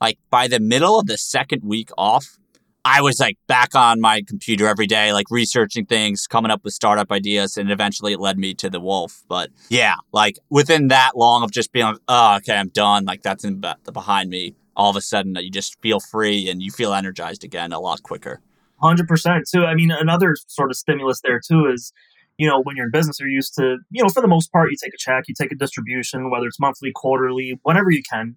like 0.00 0.18
by 0.30 0.48
the 0.48 0.60
middle 0.60 0.98
of 0.98 1.06
the 1.06 1.16
second 1.16 1.62
week 1.64 1.90
off, 1.96 2.38
I 2.84 3.00
was 3.02 3.20
like 3.20 3.36
back 3.46 3.74
on 3.74 4.00
my 4.00 4.22
computer 4.26 4.66
every 4.66 4.86
day, 4.86 5.12
like 5.12 5.30
researching 5.30 5.86
things, 5.86 6.26
coming 6.26 6.50
up 6.50 6.64
with 6.64 6.72
startup 6.72 7.12
ideas, 7.12 7.56
and 7.56 7.70
eventually 7.70 8.14
it 8.14 8.20
led 8.20 8.38
me 8.38 8.54
to 8.54 8.70
the 8.70 8.80
Wolf. 8.80 9.22
But 9.28 9.50
yeah, 9.68 9.96
like 10.12 10.38
within 10.48 10.88
that 10.88 11.12
long 11.16 11.42
of 11.42 11.50
just 11.50 11.72
being 11.72 11.86
like, 11.86 11.98
oh, 12.08 12.36
okay, 12.36 12.56
I'm 12.56 12.68
done. 12.68 13.04
Like 13.04 13.22
that's 13.22 13.44
in 13.44 13.60
the 13.60 13.76
behind 13.92 14.30
me. 14.30 14.54
All 14.74 14.90
of 14.90 14.96
a 14.96 15.00
sudden, 15.00 15.36
uh, 15.36 15.40
you 15.40 15.50
just 15.50 15.80
feel 15.82 15.98
free 15.98 16.48
and 16.48 16.62
you 16.62 16.70
feel 16.70 16.94
energized 16.94 17.42
again 17.42 17.72
a 17.72 17.80
lot 17.80 18.02
quicker. 18.02 18.40
Hundred 18.80 19.08
percent. 19.08 19.48
So, 19.48 19.64
I 19.64 19.74
mean, 19.74 19.90
another 19.90 20.36
sort 20.46 20.70
of 20.70 20.76
stimulus 20.76 21.20
there 21.24 21.40
too 21.44 21.66
is, 21.66 21.92
you 22.38 22.46
know, 22.46 22.60
when 22.62 22.76
you're 22.76 22.86
in 22.86 22.92
business, 22.92 23.18
you're 23.18 23.28
used 23.28 23.54
to, 23.56 23.78
you 23.90 24.02
know, 24.02 24.08
for 24.08 24.22
the 24.22 24.28
most 24.28 24.52
part, 24.52 24.70
you 24.70 24.76
take 24.82 24.94
a 24.94 24.98
check, 24.98 25.24
you 25.26 25.34
take 25.36 25.50
a 25.50 25.56
distribution, 25.56 26.30
whether 26.30 26.46
it's 26.46 26.60
monthly, 26.60 26.92
quarterly, 26.94 27.58
whenever 27.64 27.90
you 27.90 28.02
can. 28.08 28.36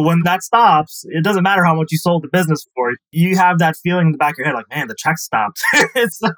But 0.00 0.06
when 0.06 0.22
that 0.24 0.42
stops, 0.42 1.04
it 1.08 1.22
doesn't 1.22 1.42
matter 1.42 1.62
how 1.62 1.74
much 1.74 1.92
you 1.92 1.98
sold 1.98 2.22
the 2.22 2.28
business 2.28 2.66
for. 2.74 2.94
You 3.10 3.36
have 3.36 3.58
that 3.58 3.76
feeling 3.76 4.06
in 4.06 4.12
the 4.12 4.18
back 4.18 4.32
of 4.32 4.38
your 4.38 4.46
head, 4.46 4.54
like, 4.54 4.70
man, 4.70 4.88
the 4.88 4.94
check 4.96 5.18
stopped. 5.18 5.62
so 6.08 6.30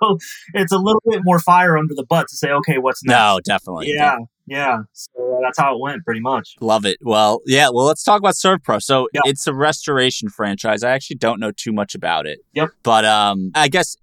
it's 0.55 0.73
a 0.73 0.79
little 0.79 1.03
bit 1.09 1.21
more 1.23 1.39
fire 1.39 1.79
under 1.79 1.95
the 1.95 2.05
butt 2.05 2.27
to 2.29 2.37
say, 2.37 2.51
okay, 2.51 2.79
what's 2.79 3.05
next? 3.05 3.17
No, 3.17 3.39
definitely. 3.45 3.93
Yeah. 3.95 4.17
Yeah. 4.49 4.79
So 4.93 5.39
that's 5.45 5.59
how 5.61 5.77
it 5.77 5.81
went 5.81 6.05
pretty 6.05 6.21
much. 6.21 6.57
Love 6.61 6.85
it. 6.85 6.99
Well, 7.03 7.41
yeah. 7.47 7.69
Well, 7.69 7.87
let's 7.87 8.03
talk 8.03 8.19
about 8.19 8.35
ServPro. 8.35 8.83
So 8.83 9.07
yep. 9.13 9.23
it's 9.27 9.47
a 9.47 9.55
restoration 9.55 10.29
franchise. 10.29 10.83
I 10.83 10.91
actually 10.91 11.17
don't 11.17 11.39
know 11.39 11.53
too 11.53 11.73
much 11.73 11.95
about 11.95 12.27
it. 12.27 12.41
Yep. 12.55 12.71
But 12.83 13.05
um, 13.05 13.53
I 13.55 13.69
guess 13.69 13.97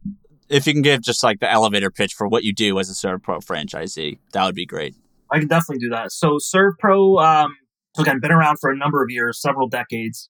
if 0.48 0.68
you 0.68 0.72
can 0.72 0.84
give 0.84 1.02
just 1.02 1.22
like 1.22 1.42
the 1.42 1.52
elevator 1.52 1.92
pitch 1.92 2.14
for 2.14 2.30
what 2.30 2.46
you 2.46 2.54
do 2.54 2.80
as 2.80 2.90
a 2.90 2.94
ServPro 2.94 3.44
franchisee, 3.44 4.20
that 4.32 4.46
would 4.46 4.56
be 4.56 4.66
great. 4.66 4.96
I 5.30 5.40
can 5.40 5.50
definitely 5.50 5.80
do 5.80 5.90
that. 5.90 6.14
So 6.14 6.38
ServPro, 6.38 7.22
um, 7.22 7.56
so 8.00 8.04
again, 8.04 8.22
been 8.22 8.32
around 8.32 8.60
for 8.62 8.72
a 8.72 8.78
number 8.78 9.04
of 9.04 9.10
years, 9.10 9.42
several 9.42 9.68
decades. 9.68 10.30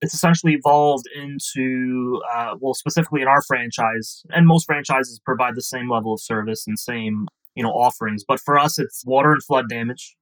It's 0.00 0.14
essentially 0.14 0.54
evolved 0.54 1.04
into, 1.14 2.22
uh, 2.34 2.54
well, 2.58 2.72
specifically 2.72 3.20
in 3.20 3.28
our 3.28 3.42
franchise, 3.42 4.22
and 4.30 4.46
most 4.46 4.64
franchises 4.64 5.20
provide 5.22 5.54
the 5.54 5.62
same 5.62 5.90
level 5.90 6.14
of 6.14 6.22
service 6.22 6.66
and 6.66 6.78
same, 6.78 7.28
you 7.54 7.62
know, 7.62 7.68
offerings. 7.68 8.24
But 8.26 8.40
for 8.40 8.58
us, 8.58 8.78
it's 8.78 9.04
water 9.04 9.30
and 9.30 9.44
flood 9.44 9.68
damage. 9.68 10.16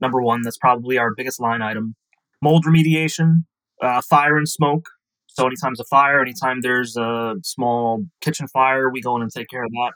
Number 0.00 0.22
one, 0.22 0.42
that's 0.42 0.56
probably 0.56 0.98
our 0.98 1.12
biggest 1.16 1.40
line 1.40 1.62
item. 1.62 1.96
Mold 2.40 2.64
remediation, 2.64 3.44
uh, 3.82 4.02
fire 4.02 4.38
and 4.38 4.48
smoke. 4.48 4.86
So 5.26 5.46
anytime 5.46 5.72
there's 5.72 5.80
a 5.80 5.84
fire, 5.84 6.22
anytime 6.22 6.60
there's 6.60 6.96
a 6.96 7.34
small 7.42 8.04
kitchen 8.20 8.46
fire, 8.46 8.88
we 8.88 9.02
go 9.02 9.16
in 9.16 9.22
and 9.22 9.32
take 9.32 9.48
care 9.48 9.64
of 9.64 9.70
that. 9.70 9.92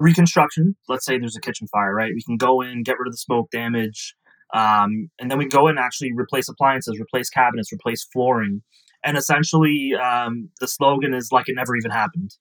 Reconstruction. 0.00 0.76
Let's 0.88 1.06
say 1.06 1.18
there's 1.18 1.36
a 1.36 1.40
kitchen 1.40 1.68
fire, 1.68 1.94
right? 1.94 2.12
We 2.14 2.22
can 2.22 2.36
go 2.36 2.62
in, 2.62 2.82
get 2.82 2.98
rid 2.98 3.06
of 3.06 3.12
the 3.12 3.18
smoke 3.18 3.50
damage, 3.50 4.14
um, 4.54 5.10
and 5.18 5.30
then 5.30 5.38
we 5.38 5.46
go 5.46 5.68
and 5.68 5.78
actually 5.78 6.12
replace 6.12 6.48
appliances, 6.48 6.98
replace 7.00 7.28
cabinets, 7.28 7.72
replace 7.72 8.04
flooring. 8.04 8.62
And 9.04 9.16
essentially, 9.16 9.92
um, 9.94 10.50
the 10.60 10.66
slogan 10.66 11.14
is 11.14 11.30
like 11.30 11.48
it 11.48 11.54
never 11.54 11.76
even 11.76 11.90
happened. 11.90 12.32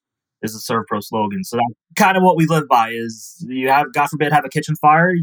Is 0.43 0.54
the 0.54 0.74
ServPro 0.74 1.04
slogan. 1.04 1.43
So 1.43 1.58
that's 1.58 1.76
kind 1.96 2.15
of 2.15 2.22
what 2.22 2.38
we 2.38 2.46
live 2.46 2.67
by. 2.67 2.91
Is 2.91 3.43
you 3.48 3.70
have, 3.70 3.91
God 3.91 4.08
forbid, 4.08 4.32
have 4.32 4.46
a 4.46 4.50
kitchen 4.50 4.76
fire. 4.76 5.15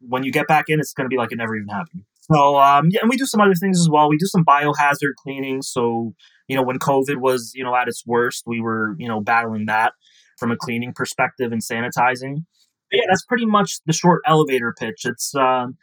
When 0.00 0.22
you 0.22 0.30
get 0.30 0.46
back 0.46 0.66
in, 0.68 0.78
it's 0.78 0.92
going 0.92 1.06
to 1.06 1.08
be 1.08 1.16
like 1.16 1.32
it 1.32 1.36
never 1.36 1.56
even 1.56 1.68
happened. 1.68 2.04
So 2.32 2.58
um, 2.58 2.88
yeah, 2.90 3.00
and 3.00 3.10
we 3.10 3.16
do 3.16 3.26
some 3.26 3.40
other 3.40 3.54
things 3.54 3.80
as 3.80 3.88
well. 3.90 4.08
We 4.08 4.16
do 4.16 4.26
some 4.26 4.44
biohazard 4.44 5.14
cleaning. 5.18 5.62
So 5.62 6.14
you 6.46 6.56
know, 6.56 6.62
when 6.62 6.78
COVID 6.78 7.16
was 7.16 7.52
you 7.54 7.64
know 7.64 7.74
at 7.74 7.88
its 7.88 8.04
worst, 8.06 8.44
we 8.46 8.60
were 8.60 8.94
you 8.98 9.08
know 9.08 9.20
battling 9.20 9.66
that 9.66 9.92
from 10.38 10.50
a 10.50 10.56
cleaning 10.56 10.92
perspective 10.94 11.52
and 11.52 11.62
sanitizing. 11.62 12.44
But 12.90 12.98
yeah, 12.98 13.04
that's 13.08 13.24
pretty 13.24 13.46
much 13.46 13.78
the 13.86 13.92
short 13.92 14.22
elevator 14.26 14.74
pitch. 14.78 15.02
It's 15.04 15.34
um, 15.34 15.76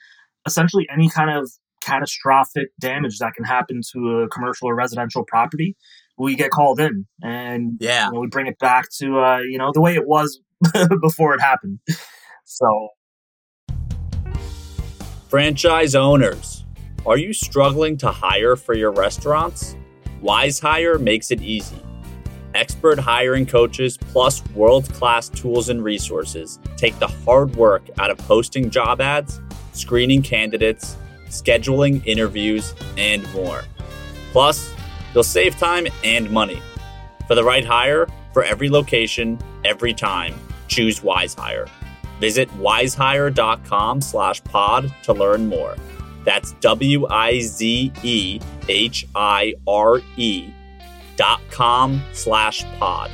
essentially 0.47 0.87
any 0.91 1.09
kind 1.09 1.29
of 1.29 1.51
catastrophic 1.81 2.69
damage 2.79 3.19
that 3.19 3.33
can 3.35 3.45
happen 3.45 3.81
to 3.93 4.21
a 4.21 4.29
commercial 4.29 4.67
or 4.67 4.75
residential 4.75 5.23
property, 5.25 5.75
we 6.17 6.35
get 6.35 6.51
called 6.51 6.79
in 6.79 7.05
and 7.23 7.77
yeah, 7.79 8.07
you 8.07 8.13
know, 8.13 8.19
we 8.19 8.27
bring 8.27 8.47
it 8.47 8.57
back 8.59 8.85
to 8.99 9.19
uh, 9.19 9.39
you 9.39 9.57
know 9.57 9.71
the 9.73 9.81
way 9.81 9.95
it 9.95 10.07
was 10.07 10.39
before 11.01 11.33
it 11.33 11.41
happened. 11.41 11.79
So, 12.45 12.89
franchise 15.29 15.95
owners, 15.95 16.65
are 17.05 17.17
you 17.17 17.33
struggling 17.33 17.97
to 17.97 18.11
hire 18.11 18.55
for 18.55 18.73
your 18.73 18.91
restaurants? 18.91 19.75
Wizehire 20.21 20.99
makes 20.99 21.29
it 21.29 21.41
easy. 21.41 21.81
Expert 22.57 22.97
hiring 22.97 23.45
coaches 23.45 23.97
plus 23.97 24.43
world 24.55 24.91
class 24.91 25.29
tools 25.29 25.69
and 25.69 25.83
resources 25.83 26.57
take 26.75 26.97
the 26.97 27.07
hard 27.07 27.55
work 27.55 27.83
out 27.99 28.09
of 28.09 28.17
posting 28.17 28.71
job 28.71 28.99
ads 28.99 29.39
screening 29.73 30.23
candidates, 30.23 30.97
scheduling 31.27 32.01
interviews, 32.07 32.73
and 32.97 33.31
more. 33.31 33.63
Plus, 34.31 34.73
you'll 35.13 35.23
save 35.23 35.55
time 35.59 35.85
and 36.03 36.31
money. 36.31 36.59
For 37.27 37.35
the 37.35 37.43
right 37.43 37.63
hire, 37.63 38.07
for 38.33 38.43
every 38.43 38.69
location, 38.69 39.37
every 39.63 39.93
time, 39.93 40.33
choose 40.67 41.01
Wizehire. 41.01 41.69
Visit 42.19 42.49
wizehire.com 42.57 44.01
slash 44.01 44.43
pod 44.45 44.91
to 45.03 45.13
learn 45.13 45.45
more. 45.45 45.75
That's 46.23 46.53
W 46.53 47.05
I 47.05 47.39
Z 47.39 47.93
E 48.01 48.39
H 48.67 49.05
I 49.13 49.53
R 49.67 50.01
E 50.17 50.51
dot 51.17 51.41
com 51.51 52.01
slash 52.13 52.63
pod. 52.79 53.11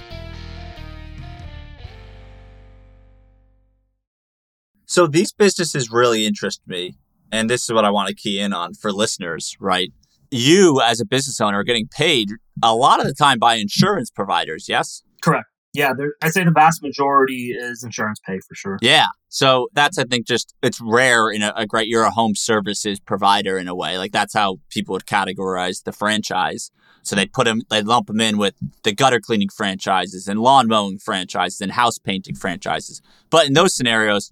So 4.85 5.07
these 5.07 5.33
businesses 5.33 5.91
really 5.91 6.27
interest 6.27 6.61
me. 6.67 6.95
And 7.31 7.49
this 7.49 7.63
is 7.63 7.73
what 7.73 7.83
I 7.83 7.89
want 7.89 8.09
to 8.09 8.13
key 8.13 8.39
in 8.39 8.53
on 8.53 8.75
for 8.75 8.91
listeners, 8.91 9.57
right? 9.59 9.91
you 10.33 10.81
as 10.81 10.99
a 10.99 11.05
business 11.05 11.39
owner 11.39 11.59
are 11.59 11.63
getting 11.63 11.87
paid 11.87 12.29
a 12.61 12.75
lot 12.75 12.99
of 12.99 13.05
the 13.05 13.13
time 13.13 13.39
by 13.39 13.55
insurance 13.55 14.09
providers, 14.09 14.67
yes? 14.67 15.03
Correct. 15.21 15.45
Yeah, 15.73 15.93
I'd 16.21 16.33
say 16.33 16.43
the 16.43 16.51
vast 16.51 16.83
majority 16.83 17.51
is 17.51 17.83
insurance 17.83 18.19
pay 18.25 18.39
for 18.47 18.53
sure. 18.53 18.77
Yeah. 18.81 19.07
So 19.29 19.69
that's, 19.73 19.97
I 19.97 20.03
think, 20.03 20.27
just 20.27 20.53
it's 20.61 20.79
rare 20.79 21.31
in 21.31 21.41
a, 21.41 21.51
a 21.55 21.65
great, 21.65 21.87
you're 21.87 22.03
a 22.03 22.11
home 22.11 22.35
services 22.35 22.99
provider 22.99 23.57
in 23.57 23.67
a 23.67 23.75
way. 23.75 23.97
Like 23.97 24.11
that's 24.11 24.35
how 24.35 24.57
people 24.69 24.93
would 24.93 25.07
categorize 25.07 25.83
the 25.83 25.91
franchise. 25.91 26.69
So 27.03 27.15
they'd 27.15 27.31
put 27.31 27.45
them, 27.45 27.61
they'd 27.69 27.85
lump 27.85 28.07
them 28.07 28.21
in 28.21 28.37
with 28.37 28.55
the 28.83 28.93
gutter 28.93 29.19
cleaning 29.19 29.49
franchises 29.49 30.27
and 30.27 30.39
lawn 30.39 30.67
mowing 30.67 30.97
franchises 30.97 31.61
and 31.61 31.71
house 31.71 31.97
painting 31.97 32.35
franchises. 32.35 33.01
But 33.29 33.47
in 33.47 33.53
those 33.53 33.75
scenarios, 33.75 34.31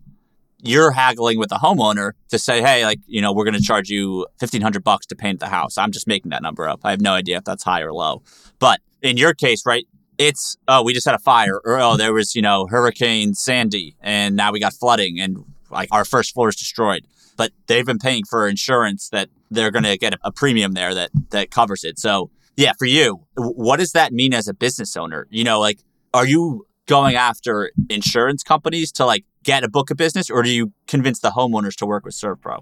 you're 0.63 0.91
haggling 0.91 1.39
with 1.39 1.49
the 1.49 1.57
homeowner 1.57 2.13
to 2.29 2.39
say, 2.39 2.61
hey, 2.61 2.85
like, 2.85 2.99
you 3.07 3.21
know, 3.21 3.33
we're 3.33 3.45
going 3.45 3.55
to 3.55 3.61
charge 3.61 3.89
you 3.89 4.19
1500 4.39 4.83
bucks 4.83 5.05
to 5.07 5.15
paint 5.15 5.39
the 5.39 5.47
house. 5.47 5.77
I'm 5.77 5.91
just 5.91 6.07
making 6.07 6.29
that 6.31 6.41
number 6.41 6.67
up. 6.67 6.81
I 6.83 6.91
have 6.91 7.01
no 7.01 7.13
idea 7.13 7.37
if 7.37 7.43
that's 7.43 7.63
high 7.63 7.81
or 7.81 7.93
low. 7.93 8.21
But 8.59 8.79
in 9.01 9.17
your 9.17 9.33
case, 9.33 9.65
right, 9.65 9.87
it's, 10.17 10.55
oh, 10.67 10.83
we 10.83 10.93
just 10.93 11.05
had 11.05 11.15
a 11.15 11.19
fire 11.19 11.59
or, 11.63 11.79
oh, 11.79 11.97
there 11.97 12.13
was, 12.13 12.35
you 12.35 12.41
know, 12.41 12.67
Hurricane 12.67 13.33
Sandy 13.33 13.95
and 14.01 14.35
now 14.35 14.51
we 14.51 14.59
got 14.59 14.73
flooding 14.73 15.19
and 15.19 15.45
like 15.71 15.89
our 15.91 16.05
first 16.05 16.33
floor 16.33 16.49
is 16.49 16.55
destroyed. 16.55 17.07
But 17.37 17.51
they've 17.65 17.85
been 17.85 17.97
paying 17.97 18.23
for 18.29 18.47
insurance 18.47 19.09
that 19.09 19.29
they're 19.49 19.71
going 19.71 19.83
to 19.83 19.97
get 19.97 20.13
a 20.21 20.31
premium 20.31 20.73
there 20.73 20.93
that, 20.93 21.09
that 21.31 21.49
covers 21.49 21.83
it. 21.83 21.97
So, 21.97 22.29
yeah, 22.55 22.73
for 22.77 22.85
you, 22.85 23.25
what 23.35 23.77
does 23.77 23.91
that 23.93 24.11
mean 24.13 24.33
as 24.33 24.47
a 24.47 24.53
business 24.53 24.95
owner? 24.97 25.27
You 25.29 25.43
know, 25.43 25.59
like, 25.59 25.79
are 26.13 26.25
you 26.25 26.65
going 26.87 27.15
after 27.15 27.71
insurance 27.89 28.43
companies 28.43 28.91
to 28.93 29.05
like 29.05 29.25
get 29.43 29.63
a 29.63 29.69
book 29.69 29.89
of 29.91 29.97
business, 29.97 30.29
or 30.29 30.43
do 30.43 30.49
you 30.49 30.73
convince 30.87 31.19
the 31.19 31.31
homeowners 31.31 31.75
to 31.75 31.85
work 31.85 32.05
with 32.05 32.13
ServPro? 32.13 32.59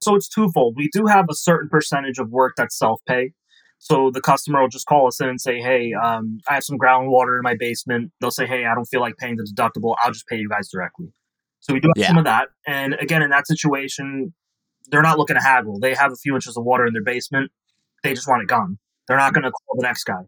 So 0.00 0.14
it's 0.14 0.28
twofold. 0.28 0.74
We 0.76 0.88
do 0.92 1.06
have 1.06 1.26
a 1.30 1.34
certain 1.34 1.68
percentage 1.68 2.18
of 2.18 2.30
work 2.30 2.54
that's 2.56 2.78
self 2.78 3.00
pay. 3.06 3.32
So 3.78 4.10
the 4.10 4.20
customer 4.20 4.62
will 4.62 4.68
just 4.68 4.86
call 4.86 5.06
us 5.06 5.20
in 5.20 5.28
and 5.28 5.40
say, 5.40 5.60
"Hey, 5.60 5.92
um, 5.92 6.40
I 6.48 6.54
have 6.54 6.64
some 6.64 6.78
groundwater 6.78 7.36
in 7.36 7.42
my 7.42 7.56
basement." 7.58 8.12
They'll 8.20 8.30
say, 8.30 8.46
"Hey, 8.46 8.64
I 8.64 8.74
don't 8.74 8.86
feel 8.86 9.00
like 9.00 9.16
paying 9.18 9.36
the 9.36 9.44
deductible. 9.44 9.96
I'll 10.02 10.12
just 10.12 10.26
pay 10.26 10.36
you 10.36 10.48
guys 10.48 10.68
directly." 10.70 11.12
So 11.60 11.72
we 11.72 11.80
do 11.80 11.88
have 11.88 12.00
yeah. 12.00 12.08
some 12.08 12.18
of 12.18 12.24
that. 12.24 12.48
And 12.66 12.94
again, 12.94 13.22
in 13.22 13.30
that 13.30 13.46
situation, 13.46 14.34
they're 14.90 15.02
not 15.02 15.18
looking 15.18 15.36
to 15.36 15.42
haggle. 15.42 15.80
They 15.80 15.94
have 15.94 16.12
a 16.12 16.16
few 16.16 16.34
inches 16.34 16.56
of 16.56 16.64
water 16.64 16.86
in 16.86 16.92
their 16.92 17.02
basement. 17.02 17.50
They 18.02 18.14
just 18.14 18.28
want 18.28 18.42
it 18.42 18.48
gone. 18.48 18.78
They're 19.06 19.16
not 19.16 19.34
going 19.34 19.44
to 19.44 19.50
call 19.50 19.76
the 19.76 19.82
next 19.82 20.04
guy. 20.04 20.22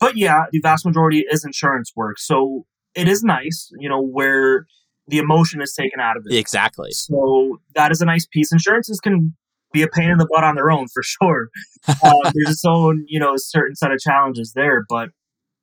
But 0.00 0.16
yeah, 0.16 0.44
the 0.50 0.60
vast 0.60 0.84
majority 0.84 1.24
is 1.30 1.44
insurance 1.44 1.92
work. 1.96 2.18
So 2.18 2.66
it 2.94 3.08
is 3.08 3.22
nice, 3.22 3.70
you 3.78 3.88
know, 3.88 4.02
where 4.02 4.66
the 5.08 5.18
emotion 5.18 5.62
is 5.62 5.72
taken 5.72 6.00
out 6.00 6.16
of 6.16 6.24
it. 6.26 6.36
Exactly. 6.36 6.90
So 6.90 7.60
that 7.74 7.92
is 7.92 8.00
a 8.00 8.04
nice 8.04 8.26
piece. 8.26 8.52
Insurances 8.52 9.00
can 9.00 9.34
be 9.72 9.82
a 9.82 9.88
pain 9.88 10.10
in 10.10 10.18
the 10.18 10.26
butt 10.30 10.44
on 10.44 10.54
their 10.54 10.70
own 10.70 10.88
for 10.88 11.02
sure. 11.04 11.48
Uh, 11.88 12.12
there's 12.24 12.54
its 12.54 12.64
own, 12.64 13.04
you 13.08 13.20
know, 13.20 13.34
a 13.34 13.38
certain 13.38 13.76
set 13.76 13.92
of 13.92 13.98
challenges 13.98 14.52
there, 14.54 14.84
but 14.88 15.10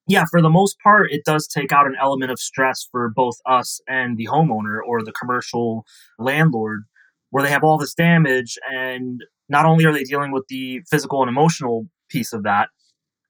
yeah, 0.08 0.26
for 0.30 0.42
the 0.42 0.50
most 0.50 0.78
part, 0.84 1.12
it 1.12 1.24
does 1.26 1.48
take 1.48 1.72
out 1.72 1.86
an 1.86 1.96
element 2.00 2.32
of 2.32 2.40
stress 2.40 2.86
for 2.92 3.10
both 3.10 3.38
us 3.46 3.80
and 3.88 4.18
the 4.18 4.28
homeowner 4.28 4.80
or 4.86 5.02
the 5.02 5.14
commercial 5.14 5.86
landlord, 6.20 6.84
where 7.30 7.44
they 7.44 7.50
have 7.50 7.64
all 7.64 7.78
this 7.78 7.94
damage, 7.94 8.58
and 8.74 9.22
not 9.48 9.66
only 9.66 9.86
are 9.86 9.94
they 9.94 10.04
dealing 10.04 10.32
with 10.32 10.46
the 10.50 10.82
physical 10.90 11.22
and 11.22 11.30
emotional 11.30 11.88
piece 12.14 12.32
of 12.32 12.44
that, 12.44 12.70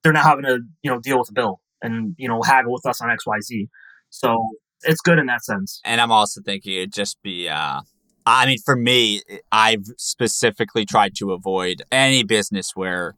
they're 0.03 0.13
not 0.13 0.25
having 0.25 0.45
to, 0.45 0.59
you 0.83 0.91
know, 0.91 0.99
deal 0.99 1.17
with 1.17 1.27
the 1.27 1.33
bill 1.33 1.61
and 1.83 2.15
you 2.17 2.27
know 2.27 2.41
haggle 2.41 2.71
with 2.71 2.85
us 2.85 3.01
on 3.01 3.11
X 3.11 3.25
Y 3.25 3.39
Z. 3.41 3.67
So 4.09 4.47
it's 4.83 5.01
good 5.01 5.19
in 5.19 5.27
that 5.27 5.43
sense. 5.43 5.81
And 5.83 6.01
I'm 6.01 6.11
also 6.11 6.41
thinking 6.41 6.73
it'd 6.73 6.93
just 6.93 7.21
be, 7.21 7.49
uh, 7.49 7.81
I 8.25 8.45
mean, 8.45 8.57
for 8.63 8.75
me, 8.75 9.21
I've 9.51 9.85
specifically 9.97 10.85
tried 10.85 11.15
to 11.15 11.31
avoid 11.31 11.81
any 11.91 12.23
business 12.23 12.75
where 12.75 13.15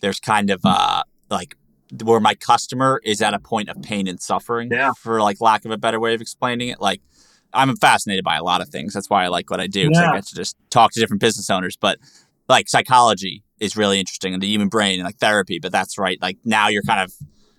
there's 0.00 0.20
kind 0.20 0.50
of 0.50 0.60
uh, 0.64 1.02
like 1.30 1.56
where 2.02 2.20
my 2.20 2.34
customer 2.34 3.00
is 3.04 3.20
at 3.20 3.34
a 3.34 3.38
point 3.38 3.68
of 3.68 3.82
pain 3.82 4.06
and 4.06 4.20
suffering. 4.20 4.70
Yeah. 4.70 4.92
For 4.98 5.20
like 5.20 5.40
lack 5.40 5.64
of 5.64 5.70
a 5.70 5.78
better 5.78 6.00
way 6.00 6.14
of 6.14 6.20
explaining 6.20 6.68
it, 6.68 6.80
like 6.80 7.00
I'm 7.52 7.76
fascinated 7.76 8.24
by 8.24 8.36
a 8.36 8.42
lot 8.42 8.60
of 8.60 8.68
things. 8.68 8.94
That's 8.94 9.10
why 9.10 9.24
I 9.24 9.28
like 9.28 9.50
what 9.50 9.60
I 9.60 9.66
do. 9.66 9.90
Yeah. 9.92 10.10
I 10.10 10.14
get 10.14 10.26
to 10.26 10.34
just 10.34 10.56
talk 10.70 10.92
to 10.92 11.00
different 11.00 11.20
business 11.20 11.50
owners. 11.50 11.76
But 11.76 11.98
like 12.48 12.68
psychology 12.68 13.44
is 13.62 13.76
really 13.76 14.00
interesting 14.00 14.34
and 14.34 14.42
the 14.42 14.48
human 14.48 14.68
brain 14.68 14.98
and 14.98 15.04
like 15.04 15.16
therapy. 15.16 15.58
But 15.60 15.72
that's 15.72 15.96
right. 15.96 16.20
Like 16.20 16.38
now 16.44 16.68
you're 16.68 16.82
kind 16.82 17.00
of 17.00 17.14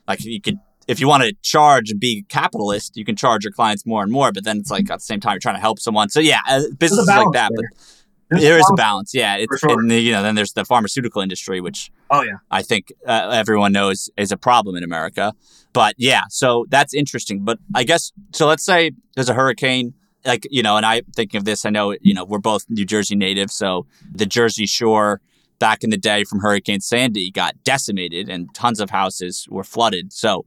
like 0.07 0.23
you 0.23 0.41
could 0.41 0.59
if 0.87 0.99
you 0.99 1.07
want 1.07 1.23
to 1.23 1.33
charge 1.41 1.91
and 1.91 1.99
be 1.99 2.23
capitalist, 2.27 2.97
you 2.97 3.05
can 3.05 3.15
charge 3.15 3.45
your 3.45 3.53
clients 3.53 3.85
more 3.85 4.03
and 4.03 4.11
more. 4.11 4.33
But 4.33 4.43
then 4.43 4.57
it's 4.57 4.69
like 4.69 4.89
at 4.91 4.99
the 4.99 5.05
same 5.05 5.21
time 5.21 5.33
you're 5.33 5.39
trying 5.39 5.55
to 5.55 5.61
help 5.61 5.79
someone. 5.79 6.09
So 6.09 6.19
yeah, 6.19 6.41
uh, 6.49 6.63
businesses 6.77 7.07
like 7.07 7.27
that. 7.33 7.51
There. 7.55 7.69
But 7.73 7.85
there's 8.29 8.43
there 8.43 8.57
is 8.57 8.65
a 8.71 8.75
balance. 8.75 9.13
Yeah, 9.13 9.37
it's 9.37 9.59
sure. 9.59 9.71
and, 9.71 9.91
you 9.91 10.11
know 10.11 10.23
then 10.23 10.35
there's 10.35 10.53
the 10.53 10.65
pharmaceutical 10.65 11.21
industry, 11.21 11.61
which 11.61 11.91
oh 12.09 12.21
yeah, 12.21 12.37
I 12.51 12.61
think 12.61 12.91
uh, 13.07 13.29
everyone 13.33 13.71
knows 13.71 14.09
is 14.17 14.31
a 14.31 14.37
problem 14.37 14.75
in 14.75 14.83
America. 14.83 15.33
But 15.71 15.95
yeah, 15.97 16.23
so 16.29 16.65
that's 16.69 16.93
interesting. 16.93 17.43
But 17.43 17.59
I 17.73 17.83
guess 17.83 18.11
so. 18.31 18.47
Let's 18.47 18.65
say 18.65 18.91
there's 19.15 19.29
a 19.29 19.33
hurricane. 19.33 19.93
Like 20.25 20.47
you 20.49 20.63
know, 20.63 20.77
and 20.77 20.85
I'm 20.85 21.03
thinking 21.15 21.37
of 21.37 21.45
this. 21.45 21.65
I 21.65 21.69
know 21.69 21.95
you 22.01 22.13
know 22.13 22.23
we're 22.23 22.39
both 22.39 22.65
New 22.69 22.85
Jersey 22.85 23.15
natives, 23.15 23.53
so 23.53 23.85
the 24.09 24.25
Jersey 24.25 24.65
Shore 24.65 25.21
back 25.63 25.81
in 25.81 25.91
the 25.91 25.97
day 25.97 26.25
from 26.25 26.41
Hurricane 26.41 26.81
Sandy 26.81 27.31
got 27.31 27.55
decimated 27.63 28.27
and 28.27 28.53
tons 28.53 28.81
of 28.81 28.89
houses 28.89 29.47
were 29.49 29.63
flooded. 29.63 30.11
So 30.11 30.45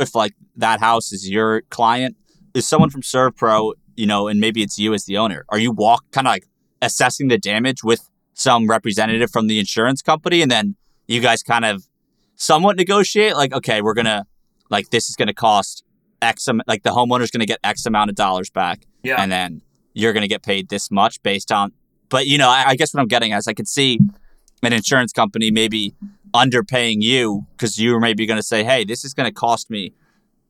if 0.00 0.14
like 0.14 0.32
that 0.56 0.80
house 0.80 1.12
is 1.12 1.28
your 1.28 1.60
client, 1.68 2.16
is 2.54 2.66
someone 2.66 2.88
from 2.88 3.02
ServPro, 3.02 3.74
you 3.98 4.06
know, 4.06 4.28
and 4.28 4.40
maybe 4.40 4.62
it's 4.62 4.78
you 4.78 4.94
as 4.94 5.04
the 5.04 5.18
owner, 5.18 5.44
are 5.50 5.58
you 5.58 5.72
walk 5.72 6.10
kind 6.10 6.26
of 6.26 6.30
like 6.30 6.46
assessing 6.80 7.28
the 7.28 7.36
damage 7.36 7.84
with 7.84 8.08
some 8.32 8.66
representative 8.66 9.30
from 9.30 9.46
the 9.46 9.58
insurance 9.58 10.00
company 10.00 10.40
and 10.40 10.50
then 10.50 10.74
you 11.06 11.20
guys 11.20 11.42
kind 11.42 11.66
of 11.66 11.84
somewhat 12.36 12.76
negotiate 12.76 13.34
like 13.34 13.52
okay 13.52 13.82
we're 13.82 13.94
gonna 13.94 14.26
like 14.70 14.88
this 14.88 15.08
is 15.08 15.16
gonna 15.16 15.32
cost 15.32 15.84
x 16.20 16.48
amount, 16.48 16.68
like 16.68 16.82
the 16.82 16.90
homeowner's 16.90 17.30
gonna 17.30 17.46
get 17.46 17.58
x 17.64 17.86
amount 17.86 18.10
of 18.10 18.16
dollars 18.16 18.50
back 18.50 18.86
yeah 19.02 19.16
and 19.18 19.32
then 19.32 19.62
you're 19.94 20.12
gonna 20.12 20.28
get 20.28 20.42
paid 20.42 20.68
this 20.68 20.90
much 20.90 21.22
based 21.22 21.50
on 21.50 21.72
but 22.10 22.26
you 22.26 22.36
know 22.36 22.50
I, 22.50 22.64
I 22.68 22.76
guess 22.76 22.92
what 22.92 23.00
i'm 23.00 23.08
getting 23.08 23.32
at 23.32 23.38
is 23.38 23.48
i 23.48 23.54
could 23.54 23.68
see 23.68 23.98
an 24.66 24.72
insurance 24.72 25.12
company 25.12 25.50
maybe 25.50 25.94
underpaying 26.34 26.96
you 27.00 27.46
because 27.52 27.80
you're 27.80 28.00
maybe 28.00 28.26
going 28.26 28.38
to 28.38 28.42
say, 28.42 28.64
hey, 28.64 28.84
this 28.84 29.04
is 29.04 29.14
going 29.14 29.28
to 29.28 29.32
cost 29.32 29.70
me 29.70 29.92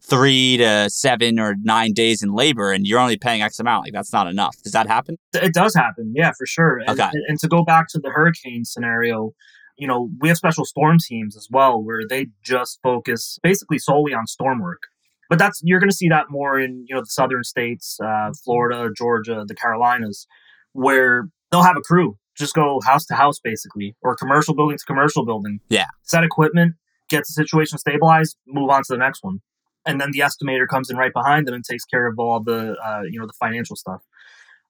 three 0.01 0.57
to 0.57 0.89
seven 0.89 1.39
or 1.39 1.57
nine 1.63 1.93
days 1.93 2.23
in 2.23 2.33
labor 2.33 2.73
and 2.73 2.87
you're 2.87 3.01
only 3.01 3.17
paying 3.17 3.43
X 3.43 3.59
amount. 3.59 3.87
Like 3.87 3.93
that's 3.93 4.13
not 4.13 4.29
enough. 4.29 4.57
Does 4.63 4.73
that 4.73 4.87
happen? 4.87 5.17
It 5.35 5.53
does 5.53 5.75
happen. 5.75 6.13
Yeah, 6.15 6.33
for 6.37 6.47
sure. 6.47 6.79
And, 6.79 6.91
okay. 6.91 7.11
and 7.29 7.39
to 7.41 7.49
go 7.49 7.65
back 7.65 7.87
to 7.91 7.99
the 7.99 8.11
hurricane 8.11 8.65
scenario, 8.65 9.33
you 9.77 9.87
know, 9.87 10.09
we 10.21 10.29
have 10.29 10.37
special 10.37 10.65
storm 10.65 10.99
teams 10.99 11.37
as 11.37 11.49
well 11.51 11.83
where 11.83 12.03
they 12.09 12.29
just 12.43 12.79
focus 12.83 13.39
basically 13.43 13.79
solely 13.79 14.15
on 14.15 14.27
storm 14.27 14.61
work. 14.61 14.83
But 15.29 15.41
that's 15.41 15.61
you're 15.65 15.81
going 15.81 15.91
to 15.91 15.97
see 15.97 16.09
that 16.09 16.27
more 16.31 16.59
in 16.61 16.85
you 16.89 16.95
know 16.95 17.01
the 17.01 17.07
southern 17.07 17.43
states, 17.43 17.99
uh, 18.01 18.31
Florida, 18.45 18.91
Georgia, 18.97 19.45
the 19.47 19.57
Carolinas, 19.57 20.29
where 20.73 21.29
they'll 21.51 21.65
have 21.65 21.77
a 21.77 21.81
crew 21.81 22.17
just 22.37 22.55
go 22.55 22.81
house 22.85 23.07
to 23.07 23.15
house 23.15 23.39
basically, 23.43 23.97
or 24.03 24.15
commercial 24.15 24.55
building 24.55 24.77
to 24.79 24.85
commercial 24.85 25.25
building. 25.25 25.61
Yeah. 25.69 25.87
Set 26.03 26.25
equipment, 26.25 26.75
get 27.09 27.21
the 27.21 27.33
situation 27.33 27.79
stabilized, 27.79 28.37
move 28.47 28.71
on 28.71 28.83
to 28.83 28.93
the 28.93 28.99
next 28.99 29.25
one, 29.25 29.41
and 29.87 30.01
then 30.01 30.11
the 30.13 30.21
estimator 30.21 30.67
comes 30.69 30.91
in 30.91 30.97
right 30.97 31.13
behind 31.13 31.47
them 31.47 31.55
and 31.55 31.65
takes 31.65 31.85
care 31.85 32.07
of 32.07 32.19
all 32.19 32.43
the 32.43 32.77
uh, 32.85 33.03
you 33.11 33.19
know 33.19 33.27
the 33.27 33.33
financial 33.39 33.77
stuff. 33.77 34.03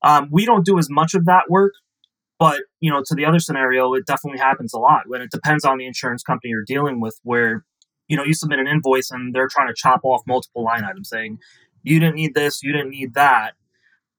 Um, 0.02 0.28
we 0.30 0.44
don't 0.44 0.64
do 0.64 0.78
as 0.78 0.88
much 0.88 1.14
of 1.14 1.24
that 1.26 1.44
work, 1.48 1.72
but 2.38 2.62
you 2.80 2.90
know 2.90 3.02
to 3.06 3.14
the 3.14 3.24
other 3.24 3.38
scenario, 3.38 3.92
it 3.94 4.06
definitely 4.06 4.38
happens 4.38 4.72
a 4.72 4.78
lot. 4.78 5.02
When 5.06 5.20
it 5.20 5.30
depends 5.30 5.64
on 5.64 5.78
the 5.78 5.86
insurance 5.86 6.22
company 6.22 6.50
you're 6.50 6.64
dealing 6.64 7.00
with, 7.00 7.18
where 7.22 7.64
you 8.08 8.16
know 8.16 8.24
you 8.24 8.34
submit 8.34 8.60
an 8.60 8.68
invoice 8.68 9.10
and 9.10 9.34
they're 9.34 9.48
trying 9.48 9.68
to 9.68 9.74
chop 9.76 10.00
off 10.04 10.22
multiple 10.26 10.62
line 10.62 10.84
items, 10.84 11.08
saying 11.08 11.38
you 11.82 11.98
didn't 11.98 12.16
need 12.16 12.34
this, 12.34 12.62
you 12.62 12.72
didn't 12.72 12.90
need 12.90 13.14
that 13.14 13.54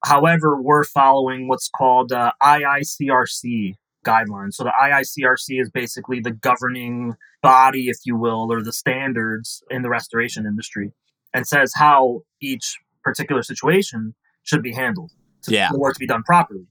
However, 0.06 0.62
we're 0.62 0.84
following 0.84 1.48
what's 1.48 1.70
called 1.70 2.12
uh, 2.12 2.32
IICRC 2.42 3.76
guidelines. 4.06 4.54
So 4.54 4.64
the 4.64 4.74
IICRC 4.80 5.62
is 5.62 5.70
basically 5.70 6.20
the 6.20 6.32
governing 6.32 7.16
body, 7.42 7.90
if 7.90 7.98
you 8.06 8.16
will, 8.16 8.52
or 8.52 8.64
the 8.64 8.74
standards 8.74 9.64
in 9.70 9.82
the 9.82 9.90
restoration 9.90 10.46
industry, 10.46 10.94
and 11.34 11.48
says 11.48 11.74
how 11.76 12.22
each 12.42 12.78
particular 13.04 13.44
situation 13.44 14.16
should 14.44 14.64
be 14.64 14.74
handled 14.74 15.12
to, 15.44 15.54
yeah. 15.54 15.70
to 15.70 15.94
be 16.00 16.08
done 16.08 16.24
properly. 16.24 16.68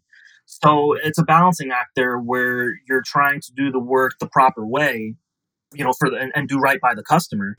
So 0.46 0.94
it's 0.94 1.18
a 1.18 1.24
balancing 1.24 1.70
act 1.72 1.90
there 1.96 2.18
where 2.18 2.74
you're 2.88 3.02
trying 3.04 3.40
to 3.40 3.52
do 3.54 3.70
the 3.70 3.80
work 3.80 4.12
the 4.20 4.28
proper 4.28 4.64
way, 4.64 5.16
you 5.74 5.84
know, 5.84 5.92
for 5.98 6.08
the 6.08 6.16
and, 6.16 6.32
and 6.34 6.48
do 6.48 6.58
right 6.58 6.80
by 6.80 6.94
the 6.94 7.02
customer 7.02 7.58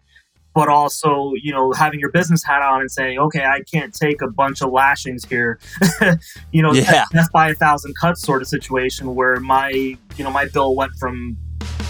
but 0.58 0.70
also 0.70 1.34
you 1.40 1.52
know 1.52 1.72
having 1.74 2.00
your 2.00 2.10
business 2.10 2.44
hat 2.44 2.64
on 2.64 2.82
and 2.82 2.92
saying 2.92 3.20
okay 3.20 3.46
i 3.46 3.62
can't 3.72 3.94
take 3.94 4.24
a 4.24 4.28
bunch 4.28 4.64
of 4.64 4.72
lashings 4.72 5.24
here. 5.24 5.60
You 6.52 6.64
know 6.64 6.74
yeah. 6.74 7.06
death 7.12 7.32
by 7.32 7.50
a 7.50 7.54
thousand 7.54 7.94
cuts 7.96 8.22
sort 8.22 8.42
of 8.42 8.48
situation 8.48 9.14
where 9.14 9.40
my 9.40 9.70
you 9.70 10.24
know 10.24 10.32
my 10.32 10.46
bill 10.46 10.76
went 10.76 10.94
from 10.96 11.38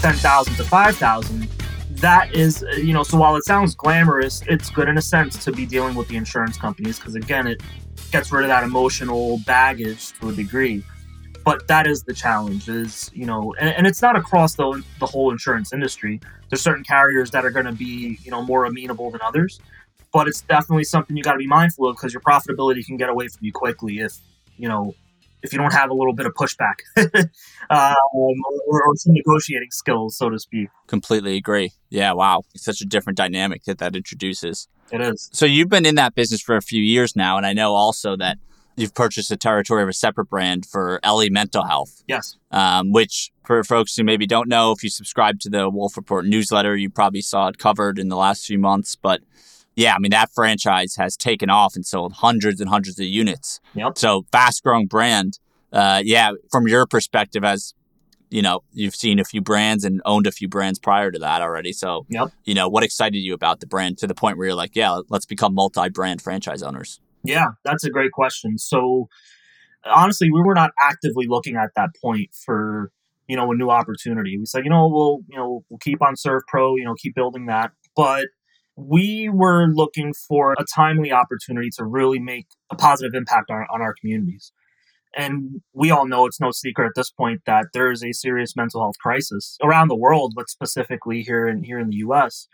10000 0.02 0.54
to 0.56 0.64
5000 0.64 1.48
that 1.90 2.34
is 2.34 2.62
uh, 2.62 2.76
you 2.76 2.92
know 2.92 3.02
so 3.02 3.16
while 3.16 3.36
it 3.36 3.44
sounds 3.44 3.74
glamorous 3.74 4.42
it's 4.48 4.68
good 4.68 4.88
in 4.88 4.98
a 4.98 5.02
sense 5.02 5.42
to 5.42 5.52
be 5.52 5.64
dealing 5.64 5.94
with 5.94 6.08
the 6.08 6.16
insurance 6.16 6.58
companies 6.58 6.98
because 6.98 7.14
again 7.14 7.46
it 7.46 7.62
gets 8.10 8.30
rid 8.32 8.42
of 8.42 8.48
that 8.48 8.64
emotional 8.64 9.38
baggage 9.46 10.12
to 10.18 10.28
a 10.28 10.32
degree 10.32 10.82
but 11.44 11.66
that 11.68 11.86
is 11.86 12.02
the 12.04 12.14
challenge 12.14 12.68
is 12.68 13.10
you 13.14 13.26
know 13.26 13.54
and, 13.60 13.70
and 13.70 13.86
it's 13.86 14.02
not 14.02 14.16
across 14.16 14.54
the, 14.54 14.82
the 14.98 15.06
whole 15.06 15.30
insurance 15.30 15.72
industry 15.72 16.20
there's 16.50 16.60
certain 16.60 16.84
carriers 16.84 17.30
that 17.30 17.44
are 17.44 17.50
going 17.50 17.66
to 17.66 17.72
be 17.72 18.18
you 18.22 18.30
know 18.30 18.42
more 18.42 18.64
amenable 18.64 19.10
than 19.10 19.20
others 19.22 19.60
but 20.12 20.26
it's 20.26 20.40
definitely 20.42 20.84
something 20.84 21.16
you 21.16 21.22
got 21.22 21.32
to 21.32 21.38
be 21.38 21.46
mindful 21.46 21.88
of 21.88 21.96
because 21.96 22.12
your 22.12 22.22
profitability 22.22 22.84
can 22.84 22.96
get 22.96 23.08
away 23.08 23.28
from 23.28 23.44
you 23.44 23.52
quickly 23.52 24.00
if 24.00 24.18
you 24.56 24.68
know 24.68 24.94
if 25.42 25.52
you 25.52 25.58
don't 25.58 25.72
have 25.72 25.90
a 25.90 25.94
little 25.94 26.12
bit 26.12 26.26
of 26.26 26.34
pushback 26.34 26.80
um, 27.70 27.94
or, 28.12 28.82
or, 28.84 28.96
some 28.96 29.12
negotiating 29.14 29.70
skills, 29.70 30.16
so 30.16 30.28
to 30.30 30.38
speak. 30.38 30.68
Completely 30.86 31.36
agree. 31.36 31.70
Yeah, 31.90 32.12
wow. 32.12 32.42
It's 32.54 32.64
such 32.64 32.80
a 32.80 32.84
different 32.84 33.16
dynamic 33.16 33.64
that 33.64 33.78
that 33.78 33.94
introduces. 33.94 34.68
It 34.90 35.00
is. 35.00 35.28
So 35.32 35.46
you've 35.46 35.68
been 35.68 35.86
in 35.86 35.94
that 35.96 36.14
business 36.14 36.40
for 36.40 36.56
a 36.56 36.62
few 36.62 36.82
years 36.82 37.14
now, 37.14 37.36
and 37.36 37.46
I 37.46 37.52
know 37.52 37.74
also 37.74 38.16
that 38.16 38.38
you've 38.78 38.94
purchased 38.94 39.30
a 39.30 39.36
territory 39.36 39.82
of 39.82 39.88
a 39.88 39.92
separate 39.92 40.26
brand 40.26 40.66
for 40.66 41.00
Ellie 41.02 41.30
Mental 41.30 41.64
Health. 41.64 42.02
Yes. 42.06 42.36
Um, 42.50 42.92
which, 42.92 43.30
for 43.44 43.62
folks 43.64 43.96
who 43.96 44.04
maybe 44.04 44.26
don't 44.26 44.48
know, 44.48 44.72
if 44.72 44.82
you 44.82 44.90
subscribe 44.90 45.40
to 45.40 45.50
the 45.50 45.68
Wolf 45.68 45.96
Report 45.96 46.24
newsletter, 46.26 46.76
you 46.76 46.90
probably 46.90 47.20
saw 47.20 47.48
it 47.48 47.58
covered 47.58 47.98
in 47.98 48.08
the 48.08 48.16
last 48.16 48.46
few 48.46 48.58
months. 48.58 48.96
But 48.96 49.20
yeah, 49.76 49.94
I 49.94 49.98
mean, 49.98 50.10
that 50.10 50.30
franchise 50.32 50.96
has 50.96 51.16
taken 51.16 51.50
off 51.50 51.76
and 51.76 51.84
sold 51.84 52.14
hundreds 52.14 52.60
and 52.60 52.70
hundreds 52.70 52.98
of 52.98 53.06
units. 53.06 53.60
Yep. 53.74 53.98
So 53.98 54.26
fast 54.32 54.62
growing 54.62 54.86
brand. 54.86 55.38
Uh, 55.72 56.00
yeah, 56.04 56.32
from 56.50 56.66
your 56.66 56.86
perspective, 56.86 57.44
as 57.44 57.74
you 58.30 58.42
know, 58.42 58.62
you've 58.72 58.94
seen 58.94 59.18
a 59.18 59.24
few 59.24 59.40
brands 59.40 59.84
and 59.84 60.02
owned 60.04 60.26
a 60.26 60.32
few 60.32 60.48
brands 60.48 60.78
prior 60.78 61.10
to 61.10 61.18
that 61.18 61.40
already. 61.40 61.72
So, 61.72 62.06
yep. 62.08 62.30
you 62.44 62.54
know, 62.54 62.68
what 62.68 62.82
excited 62.82 63.18
you 63.18 63.34
about 63.34 63.60
the 63.60 63.66
brand 63.66 63.98
to 63.98 64.06
the 64.06 64.14
point 64.14 64.36
where 64.36 64.48
you're 64.48 64.56
like, 64.56 64.76
yeah, 64.76 65.00
let's 65.08 65.26
become 65.26 65.54
multi 65.54 65.88
brand 65.88 66.22
franchise 66.22 66.62
owners? 66.62 67.00
Yeah, 67.28 67.48
that's 67.62 67.84
a 67.84 67.90
great 67.90 68.12
question. 68.12 68.56
So, 68.56 69.08
honestly, 69.84 70.30
we 70.32 70.40
were 70.40 70.54
not 70.54 70.70
actively 70.80 71.26
looking 71.28 71.56
at 71.56 71.70
that 71.76 71.90
point 72.02 72.30
for, 72.34 72.90
you 73.26 73.36
know, 73.36 73.52
a 73.52 73.54
new 73.54 73.68
opportunity. 73.68 74.38
We 74.38 74.46
said, 74.46 74.64
you 74.64 74.70
know, 74.70 74.88
we'll, 74.88 75.18
you 75.28 75.36
know, 75.36 75.62
we'll 75.68 75.78
keep 75.78 76.00
on 76.00 76.14
ServPro, 76.14 76.78
you 76.78 76.84
know, 76.84 76.94
keep 76.94 77.14
building 77.14 77.44
that. 77.46 77.72
But 77.94 78.28
we 78.76 79.28
were 79.28 79.66
looking 79.66 80.14
for 80.14 80.54
a 80.54 80.64
timely 80.74 81.12
opportunity 81.12 81.68
to 81.76 81.84
really 81.84 82.18
make 82.18 82.46
a 82.70 82.76
positive 82.76 83.12
impact 83.14 83.50
on, 83.50 83.66
on 83.70 83.82
our 83.82 83.94
communities. 84.00 84.52
And 85.14 85.60
we 85.74 85.90
all 85.90 86.06
know 86.06 86.24
it's 86.24 86.40
no 86.40 86.50
secret 86.50 86.86
at 86.86 86.92
this 86.94 87.10
point 87.10 87.42
that 87.44 87.66
there 87.74 87.90
is 87.90 88.02
a 88.02 88.12
serious 88.12 88.56
mental 88.56 88.80
health 88.80 88.96
crisis 89.02 89.58
around 89.62 89.88
the 89.88 89.96
world, 89.96 90.32
but 90.34 90.48
specifically 90.48 91.22
here 91.22 91.46
in 91.46 91.64
here 91.64 91.78
in 91.78 91.90
the 91.90 91.96
US. 91.96 92.48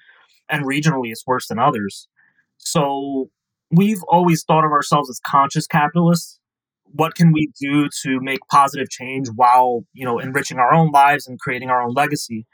And 0.48 0.64
regionally 0.64 1.10
it's 1.12 1.26
worse 1.26 1.46
than 1.46 1.60
others. 1.60 2.08
So 2.56 3.30
we've 3.70 4.02
always 4.08 4.44
thought 4.44 4.64
of 4.64 4.72
ourselves 4.72 5.10
as 5.10 5.20
conscious 5.26 5.66
capitalists. 5.66 6.38
What 6.84 7.14
can 7.14 7.32
we 7.32 7.50
do 7.60 7.88
to 8.02 8.20
make 8.20 8.40
positive 8.50 8.88
change 8.88 9.28
while, 9.34 9.84
you 9.92 10.04
know, 10.04 10.18
enriching 10.18 10.58
our 10.58 10.72
own 10.72 10.90
lives 10.92 11.26
and 11.26 11.40
creating 11.40 11.70
our 11.70 11.82
own 11.82 11.92
legacy? 11.92 12.46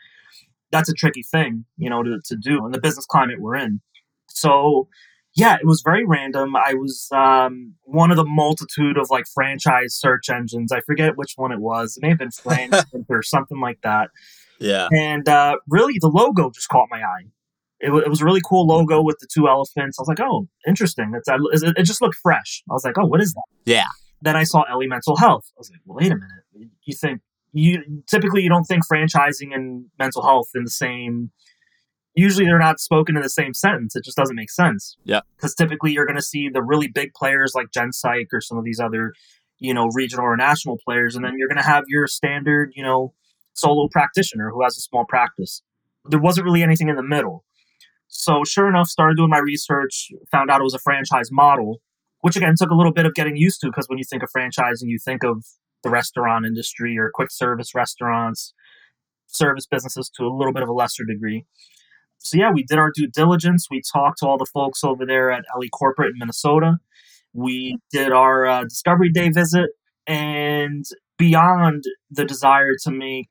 that's 0.71 0.89
a 0.89 0.95
tricky 0.95 1.23
thing, 1.23 1.65
you 1.77 1.91
know, 1.91 2.03
to, 2.03 2.21
to 2.25 2.37
do 2.37 2.65
in 2.65 2.73
the 2.73 2.81
business 2.81 3.07
climate 3.07 3.41
we're 3.41 3.57
in. 3.57 3.81
So, 4.29 4.89
yeah, 5.35 5.57
it 5.57 5.67
was 5.67 5.83
very 5.85 6.05
random. 6.05 6.55
I 6.57 6.75
was 6.75 7.09
um, 7.13 7.75
one 7.83 8.11
of 8.11 8.17
the 8.17 8.25
multitude 8.25 8.97
of 8.97 9.09
like 9.11 9.27
franchise 9.33 9.95
search 9.95 10.29
engines. 10.29 10.73
I 10.73 10.81
forget 10.81 11.17
which 11.17 11.35
one 11.37 11.53
it 11.53 11.61
was. 11.61 11.97
It 11.97 12.03
may 12.03 12.11
have 12.11 12.19
been 12.19 12.31
Frank 12.43 12.75
or 13.09 13.23
something 13.23 13.61
like 13.61 13.81
that. 13.83 14.11
Yeah. 14.59 14.89
And 14.93 15.29
uh, 15.29 15.57
really, 15.69 15.99
the 16.01 16.09
logo 16.09 16.51
just 16.51 16.69
caught 16.69 16.89
my 16.91 17.03
eye. 17.03 17.27
It, 17.81 17.87
w- 17.87 18.05
it 18.05 18.09
was 18.09 18.21
a 18.21 18.25
really 18.25 18.43
cool 18.45 18.67
logo 18.67 19.03
with 19.03 19.19
the 19.21 19.27
two 19.33 19.49
elephants. 19.49 19.99
I 19.99 20.03
was 20.03 20.09
like, 20.09 20.21
oh, 20.21 20.49
interesting. 20.67 21.13
It's, 21.15 21.29
it, 21.29 21.83
just 21.85 22.03
looked 22.03 22.17
fresh. 22.17 22.63
I 22.71 22.75
was 22.75 22.85
like, 22.85 22.99
oh, 22.99 23.07
what 23.07 23.21
is 23.21 23.33
that? 23.33 23.43
Yeah. 23.65 23.87
Then 24.21 24.37
I 24.37 24.45
saw 24.45 24.63
Ellie 24.63 24.87
Mental 24.87 25.17
Health. 25.17 25.51
I 25.57 25.59
was 25.59 25.71
like, 25.71 25.81
well, 25.87 25.97
wait 25.97 26.13
a 26.13 26.17
minute. 26.17 26.71
You 26.85 26.95
think 26.95 27.23
you 27.53 28.03
typically 28.09 28.43
you 28.43 28.49
don't 28.49 28.65
think 28.65 28.83
franchising 28.87 29.55
and 29.55 29.87
mental 29.99 30.23
health 30.23 30.51
in 30.55 30.65
the 30.65 30.71
same 30.71 31.31
usually 32.15 32.45
they're 32.45 32.59
not 32.59 32.81
spoken 32.81 33.17
in 33.17 33.23
the 33.23 33.29
same 33.31 33.55
sentence 33.55 33.97
it 33.97 34.05
just 34.05 34.17
doesn't 34.17 34.37
make 34.37 34.51
sense 34.51 34.97
yeah 35.05 35.21
because 35.37 35.55
typically 35.55 35.93
you're 35.93 36.07
going 36.07 36.17
to 36.17 36.23
see 36.23 36.49
the 36.49 36.63
really 36.63 36.89
big 36.89 37.13
players 37.15 37.53
like 37.55 37.69
genpsych 37.71 38.27
or 38.33 38.41
some 38.41 38.59
of 38.59 38.65
these 38.65 38.81
other 38.81 39.13
you 39.59 39.75
know 39.75 39.89
regional 39.95 40.25
or 40.25 40.37
national 40.37 40.79
players 40.85 41.17
and 41.17 41.25
then 41.25 41.35
you're 41.37 41.49
going 41.49 41.57
to 41.57 41.63
have 41.63 41.85
your 41.89 42.07
standard 42.07 42.73
you 42.75 42.83
know 42.83 43.13
solo 43.55 43.89
practitioner 43.91 44.51
who 44.51 44.63
has 44.63 44.77
a 44.77 44.81
small 44.81 45.05
practice 45.05 45.63
there 46.07 46.21
wasn't 46.21 46.45
really 46.45 46.63
anything 46.63 46.89
in 46.89 46.97
the 46.97 47.03
middle 47.03 47.45
so 48.13 48.43
sure 48.45 48.69
enough 48.69 48.89
started 48.89 49.17
doing 49.17 49.31
my 49.31 49.39
research 49.39 50.09
found 50.31 50.51
out 50.51 50.61
it 50.61 50.65
was 50.65 50.75
a 50.75 50.79
franchise 50.81 51.31
model 51.31 51.81
which 52.21 52.37
again 52.37 52.55
took 52.59 52.71
a 52.71 52.75
little 52.75 52.93
bit 52.93 53.07
of 53.07 53.15
getting 53.15 53.37
used 53.37 53.61
to 53.61 53.69
because 53.69 53.87
when 53.89 53.99
you 53.99 54.05
think 54.05 54.23
of 54.23 54.29
franchising 54.37 54.89
you 54.89 54.99
think 55.03 55.25
of 55.25 55.45
the 55.83 55.91
restaurant 55.91 56.47
industry 56.47 56.99
or 56.99 57.11
quick 57.13 57.31
service 57.31 57.75
restaurants, 57.75 58.53
service 59.27 59.67
businesses 59.67 60.11
to 60.17 60.25
a 60.25 60.35
little 60.35 60.53
bit 60.53 60.63
of 60.63 60.69
a 60.69 60.73
lesser 60.73 61.05
degree. 61.05 61.45
So 62.19 62.37
yeah, 62.37 62.51
we 62.53 62.65
did 62.65 62.79
our 62.79 62.93
due 62.95 63.07
diligence. 63.09 63.67
We 63.71 63.83
talked 63.93 64.19
to 64.19 64.27
all 64.27 64.37
the 64.37 64.47
folks 64.53 64.85
over 64.85 65.07
there 65.07 65.31
at 65.31 65.45
Ellie 65.55 65.71
Corporate 65.71 66.11
in 66.11 66.19
Minnesota. 66.19 66.77
We 67.33 67.79
did 67.91 68.13
our 68.13 68.47
uh, 68.47 68.65
Discovery 68.65 69.11
Day 69.11 69.31
visit, 69.31 69.71
and 70.07 70.85
beyond 71.17 71.85
the 72.11 72.25
desire 72.25 72.75
to 72.83 72.91
make 72.91 73.29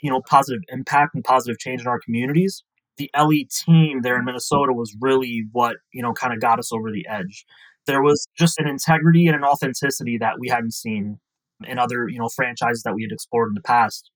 you 0.00 0.10
know 0.10 0.22
positive 0.26 0.62
impact 0.68 1.14
and 1.14 1.24
positive 1.24 1.58
change 1.58 1.82
in 1.82 1.88
our 1.88 2.00
communities, 2.00 2.62
the 2.96 3.10
Ellie 3.14 3.48
team 3.50 4.02
there 4.02 4.18
in 4.18 4.24
Minnesota 4.24 4.72
was 4.72 4.94
really 5.00 5.44
what 5.52 5.76
you 5.92 6.02
know 6.02 6.12
kind 6.12 6.32
of 6.32 6.40
got 6.40 6.58
us 6.58 6.72
over 6.72 6.90
the 6.90 7.06
edge. 7.08 7.44
There 7.86 8.02
was 8.02 8.28
just 8.38 8.58
an 8.58 8.68
integrity 8.68 9.26
and 9.26 9.36
an 9.36 9.44
authenticity 9.44 10.18
that 10.18 10.34
we 10.38 10.48
hadn't 10.48 10.74
seen 10.74 11.18
in 11.64 11.78
other 11.78 12.08
you 12.08 12.18
know 12.18 12.28
franchises 12.28 12.82
that 12.82 12.94
we 12.94 13.02
had 13.02 13.12
explored 13.12 13.48
in 13.48 13.54
the 13.54 13.62
past. 13.62 14.10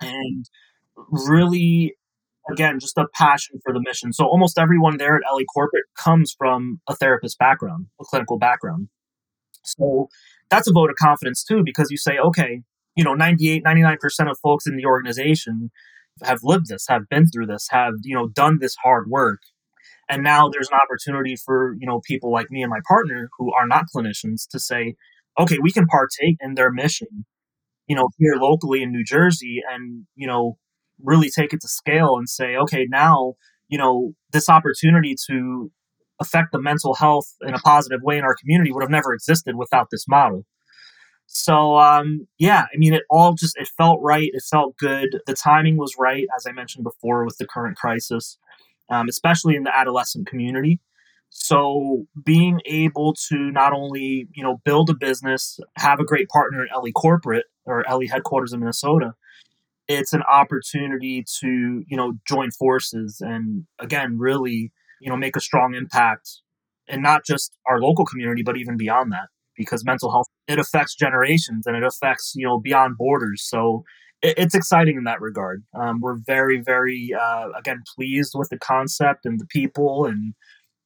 And 0.00 0.48
really 1.10 1.94
again 2.50 2.78
just 2.80 2.96
a 2.98 3.06
passion 3.14 3.60
for 3.64 3.72
the 3.72 3.80
mission. 3.80 4.12
So 4.12 4.24
almost 4.24 4.58
everyone 4.58 4.96
there 4.98 5.16
at 5.16 5.22
Ellie 5.28 5.46
corporate 5.52 5.84
comes 5.96 6.34
from 6.36 6.80
a 6.88 6.94
therapist 6.94 7.38
background 7.38 7.86
a 8.00 8.04
clinical 8.04 8.38
background. 8.38 8.88
So 9.62 10.08
that's 10.50 10.68
a 10.68 10.72
vote 10.72 10.90
of 10.90 10.96
confidence 10.96 11.44
too 11.44 11.62
because 11.64 11.90
you 11.90 11.96
say 11.96 12.18
okay 12.18 12.62
you 12.96 13.04
know 13.04 13.14
98 13.14 13.64
99% 13.64 14.30
of 14.30 14.38
folks 14.42 14.66
in 14.66 14.76
the 14.76 14.86
organization 14.86 15.70
have 16.22 16.40
lived 16.42 16.66
this 16.68 16.86
have 16.88 17.08
been 17.08 17.26
through 17.26 17.46
this 17.46 17.68
have 17.70 17.94
you 18.02 18.14
know 18.14 18.28
done 18.28 18.58
this 18.60 18.76
hard 18.82 19.08
work 19.08 19.40
and 20.08 20.22
now 20.22 20.48
there's 20.48 20.68
an 20.70 20.78
opportunity 20.82 21.36
for 21.36 21.74
you 21.78 21.86
know 21.86 22.00
people 22.06 22.30
like 22.32 22.50
me 22.50 22.62
and 22.62 22.70
my 22.70 22.80
partner 22.88 23.28
who 23.38 23.52
are 23.52 23.66
not 23.66 23.84
clinicians 23.94 24.48
to 24.48 24.58
say 24.58 24.94
okay, 25.38 25.58
we 25.60 25.72
can 25.72 25.86
partake 25.86 26.36
in 26.40 26.54
their 26.54 26.70
mission, 26.70 27.26
you 27.86 27.96
know, 27.96 28.08
here 28.18 28.36
locally 28.36 28.82
in 28.82 28.90
New 28.90 29.04
Jersey 29.04 29.60
and, 29.70 30.06
you 30.14 30.26
know, 30.26 30.58
really 31.02 31.30
take 31.30 31.52
it 31.52 31.60
to 31.60 31.68
scale 31.68 32.16
and 32.16 32.28
say, 32.28 32.56
okay, 32.56 32.86
now, 32.88 33.34
you 33.68 33.78
know, 33.78 34.12
this 34.32 34.48
opportunity 34.48 35.14
to 35.28 35.70
affect 36.20 36.52
the 36.52 36.60
mental 36.60 36.94
health 36.94 37.26
in 37.42 37.54
a 37.54 37.58
positive 37.58 38.00
way 38.02 38.16
in 38.16 38.24
our 38.24 38.34
community 38.34 38.72
would 38.72 38.82
have 38.82 38.90
never 38.90 39.12
existed 39.12 39.56
without 39.56 39.88
this 39.90 40.06
model. 40.08 40.46
So 41.26 41.78
um, 41.78 42.26
yeah, 42.38 42.66
I 42.72 42.76
mean, 42.76 42.94
it 42.94 43.02
all 43.10 43.34
just 43.34 43.56
it 43.58 43.68
felt 43.76 44.00
right. 44.02 44.30
It 44.32 44.42
felt 44.50 44.76
good. 44.78 45.20
The 45.26 45.34
timing 45.34 45.76
was 45.76 45.94
right, 45.98 46.26
as 46.36 46.46
I 46.46 46.52
mentioned 46.52 46.84
before, 46.84 47.24
with 47.24 47.36
the 47.38 47.46
current 47.46 47.76
crisis, 47.76 48.38
um, 48.90 49.08
especially 49.08 49.56
in 49.56 49.64
the 49.64 49.76
adolescent 49.76 50.26
community. 50.26 50.80
So 51.30 52.06
being 52.24 52.60
able 52.64 53.14
to 53.28 53.36
not 53.50 53.72
only, 53.72 54.28
you 54.32 54.42
know, 54.42 54.60
build 54.64 54.88
a 54.88 54.94
business, 54.94 55.58
have 55.76 56.00
a 56.00 56.04
great 56.04 56.28
partner 56.28 56.62
at 56.62 56.74
Ellie 56.74 56.92
Corporate 56.92 57.44
or 57.64 57.86
Ellie 57.88 58.06
headquarters 58.06 58.52
in 58.52 58.60
Minnesota, 58.60 59.14
it's 59.88 60.12
an 60.12 60.22
opportunity 60.22 61.24
to, 61.40 61.84
you 61.86 61.96
know, 61.96 62.14
join 62.26 62.50
forces 62.52 63.20
and 63.20 63.66
again, 63.78 64.18
really, 64.18 64.72
you 65.00 65.10
know, 65.10 65.16
make 65.16 65.36
a 65.36 65.40
strong 65.40 65.74
impact 65.74 66.40
and 66.88 67.02
not 67.02 67.24
just 67.24 67.56
our 67.66 67.80
local 67.80 68.04
community, 68.04 68.42
but 68.42 68.56
even 68.56 68.76
beyond 68.76 69.12
that. 69.12 69.28
Because 69.56 69.84
mental 69.84 70.10
health, 70.10 70.26
it 70.46 70.58
affects 70.58 70.94
generations 70.94 71.66
and 71.66 71.76
it 71.76 71.82
affects, 71.82 72.32
you 72.34 72.46
know, 72.46 72.58
beyond 72.58 72.96
borders. 72.98 73.42
So 73.42 73.84
it's 74.22 74.54
exciting 74.54 74.96
in 74.96 75.04
that 75.04 75.20
regard. 75.20 75.64
Um, 75.74 76.00
we're 76.00 76.18
very, 76.26 76.60
very, 76.60 77.10
uh, 77.18 77.48
again, 77.56 77.82
pleased 77.94 78.32
with 78.34 78.48
the 78.48 78.58
concept 78.58 79.24
and 79.24 79.38
the 79.38 79.46
people 79.46 80.06
and 80.06 80.34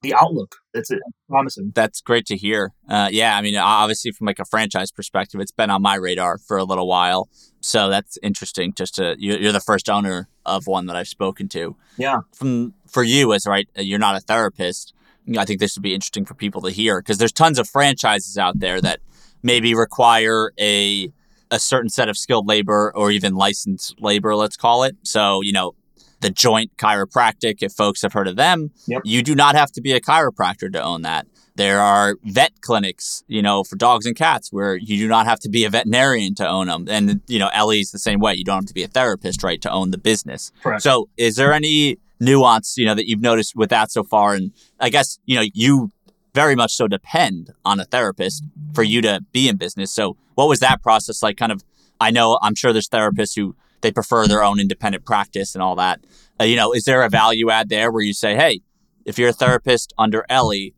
the 0.01 0.13
outlook. 0.13 0.55
That's 0.73 0.91
it. 0.91 0.99
Promising. 1.29 1.71
That's 1.75 2.01
great 2.01 2.25
to 2.27 2.35
hear. 2.35 2.73
Uh, 2.89 3.09
yeah, 3.11 3.37
I 3.37 3.41
mean, 3.41 3.55
obviously 3.55 4.11
from 4.11 4.27
like 4.27 4.39
a 4.39 4.45
franchise 4.45 4.91
perspective, 4.91 5.39
it's 5.39 5.51
been 5.51 5.69
on 5.69 5.81
my 5.81 5.95
radar 5.95 6.37
for 6.39 6.57
a 6.57 6.63
little 6.63 6.87
while. 6.87 7.29
So 7.61 7.89
that's 7.89 8.17
interesting. 8.23 8.73
Just 8.73 8.95
to 8.95 9.15
you're 9.19 9.51
the 9.51 9.59
first 9.59 9.89
owner 9.89 10.27
of 10.45 10.65
one 10.65 10.87
that 10.87 10.95
I've 10.95 11.07
spoken 11.07 11.47
to. 11.49 11.75
Yeah. 11.97 12.21
From 12.33 12.73
for 12.87 13.03
you 13.03 13.33
as 13.33 13.45
right, 13.45 13.69
you're 13.75 13.99
not 13.99 14.15
a 14.15 14.19
therapist. 14.19 14.93
I 15.37 15.45
think 15.45 15.59
this 15.59 15.75
would 15.75 15.83
be 15.83 15.93
interesting 15.93 16.25
for 16.25 16.33
people 16.33 16.61
to 16.61 16.69
hear 16.69 16.99
because 16.99 17.17
there's 17.17 17.31
tons 17.31 17.59
of 17.59 17.67
franchises 17.69 18.37
out 18.37 18.59
there 18.59 18.81
that 18.81 18.99
maybe 19.43 19.73
require 19.73 20.51
a 20.59 21.11
a 21.51 21.59
certain 21.59 21.89
set 21.89 22.07
of 22.07 22.17
skilled 22.17 22.47
labor 22.47 22.91
or 22.95 23.11
even 23.11 23.35
licensed 23.35 24.01
labor, 24.01 24.35
let's 24.35 24.55
call 24.55 24.83
it. 24.83 24.95
So, 25.03 25.41
you 25.41 25.51
know, 25.51 25.73
the 26.21 26.29
joint 26.29 26.77
chiropractic, 26.77 27.57
if 27.61 27.73
folks 27.73 28.01
have 28.03 28.13
heard 28.13 28.27
of 28.27 28.37
them. 28.37 28.71
Yep. 28.87 29.01
You 29.03 29.21
do 29.21 29.35
not 29.35 29.55
have 29.55 29.71
to 29.73 29.81
be 29.81 29.91
a 29.91 29.99
chiropractor 29.99 30.71
to 30.71 30.81
own 30.81 31.01
that. 31.01 31.27
There 31.55 31.81
are 31.81 32.15
vet 32.23 32.61
clinics, 32.61 33.23
you 33.27 33.41
know, 33.41 33.63
for 33.63 33.75
dogs 33.75 34.05
and 34.05 34.15
cats 34.15 34.53
where 34.53 34.75
you 34.75 34.97
do 34.97 35.07
not 35.07 35.25
have 35.25 35.39
to 35.39 35.49
be 35.49 35.65
a 35.65 35.69
veterinarian 35.69 36.33
to 36.35 36.47
own 36.47 36.67
them. 36.67 36.85
And, 36.87 37.21
you 37.27 37.39
know, 37.39 37.49
Ellie's 37.53 37.91
the 37.91 37.99
same 37.99 38.19
way. 38.19 38.35
You 38.35 38.45
don't 38.45 38.55
have 38.55 38.65
to 38.67 38.73
be 38.73 38.83
a 38.83 38.87
therapist, 38.87 39.43
right, 39.43 39.61
to 39.61 39.69
own 39.69 39.91
the 39.91 39.97
business. 39.97 40.51
Correct. 40.63 40.81
So 40.81 41.09
is 41.17 41.35
there 41.35 41.51
any 41.51 41.97
nuance, 42.21 42.77
you 42.77 42.85
know, 42.85 42.95
that 42.95 43.09
you've 43.09 43.21
noticed 43.21 43.55
with 43.55 43.69
that 43.71 43.91
so 43.91 44.03
far? 44.03 44.33
And 44.33 44.53
I 44.81 44.89
guess, 44.89 45.19
you 45.25 45.35
know, 45.35 45.45
you 45.53 45.91
very 46.33 46.55
much 46.55 46.73
so 46.73 46.87
depend 46.87 47.53
on 47.63 47.79
a 47.79 47.85
therapist 47.85 48.43
for 48.73 48.83
you 48.83 49.01
to 49.01 49.23
be 49.31 49.47
in 49.47 49.57
business. 49.57 49.91
So 49.91 50.17
what 50.35 50.47
was 50.47 50.59
that 50.59 50.81
process 50.81 51.21
like? 51.21 51.37
Kind 51.37 51.51
of, 51.51 51.63
I 51.99 52.11
know, 52.11 52.39
I'm 52.41 52.55
sure 52.55 52.73
there's 52.73 52.89
therapists 52.89 53.35
who 53.35 53.55
they 53.81 53.91
prefer 53.91 54.27
their 54.27 54.43
own 54.43 54.59
independent 54.59 55.05
practice 55.05 55.55
and 55.55 55.61
all 55.61 55.75
that. 55.75 56.01
Uh, 56.39 56.45
you 56.45 56.55
know, 56.55 56.73
is 56.73 56.85
there 56.85 57.03
a 57.03 57.09
value 57.09 57.49
add 57.49 57.69
there 57.69 57.91
where 57.91 58.01
you 58.01 58.13
say, 58.13 58.35
hey, 58.35 58.61
if 59.05 59.19
you're 59.19 59.29
a 59.29 59.33
therapist 59.33 59.93
under 59.97 60.25
Ellie, 60.29 60.73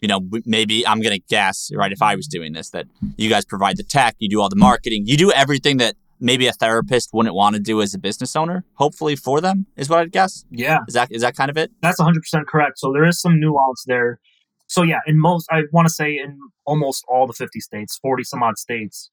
you 0.00 0.08
know, 0.08 0.20
maybe 0.44 0.86
I'm 0.86 1.00
going 1.00 1.14
to 1.14 1.22
guess, 1.28 1.70
right, 1.74 1.92
if 1.92 2.02
I 2.02 2.16
was 2.16 2.26
doing 2.26 2.52
this, 2.52 2.70
that 2.70 2.86
you 3.16 3.30
guys 3.30 3.44
provide 3.44 3.76
the 3.76 3.84
tech, 3.84 4.16
you 4.18 4.28
do 4.28 4.40
all 4.40 4.48
the 4.48 4.56
marketing, 4.56 5.04
you 5.06 5.16
do 5.16 5.30
everything 5.30 5.76
that 5.76 5.94
maybe 6.22 6.46
a 6.46 6.52
therapist 6.52 7.10
wouldn't 7.12 7.34
want 7.34 7.56
to 7.56 7.60
do 7.60 7.82
as 7.82 7.92
a 7.92 7.98
business 7.98 8.36
owner, 8.36 8.64
hopefully 8.74 9.16
for 9.16 9.40
them, 9.40 9.66
is 9.76 9.90
what 9.90 9.98
I'd 9.98 10.12
guess. 10.12 10.44
Yeah. 10.50 10.78
Is 10.86 10.94
that 10.94 11.10
is 11.10 11.22
that 11.22 11.36
kind 11.36 11.50
of 11.50 11.58
it? 11.58 11.72
That's 11.82 12.00
100% 12.00 12.46
correct. 12.46 12.78
So 12.78 12.92
there 12.92 13.04
is 13.04 13.20
some 13.20 13.38
nuance 13.40 13.84
there. 13.86 14.20
So 14.68 14.82
yeah, 14.82 15.00
in 15.06 15.20
most, 15.20 15.48
I 15.50 15.62
want 15.72 15.86
to 15.86 15.92
say 15.92 16.16
in 16.16 16.38
almost 16.64 17.04
all 17.08 17.26
the 17.26 17.34
50 17.34 17.60
states, 17.60 17.98
40 18.00 18.24
some 18.24 18.42
odd 18.42 18.56
states, 18.56 19.10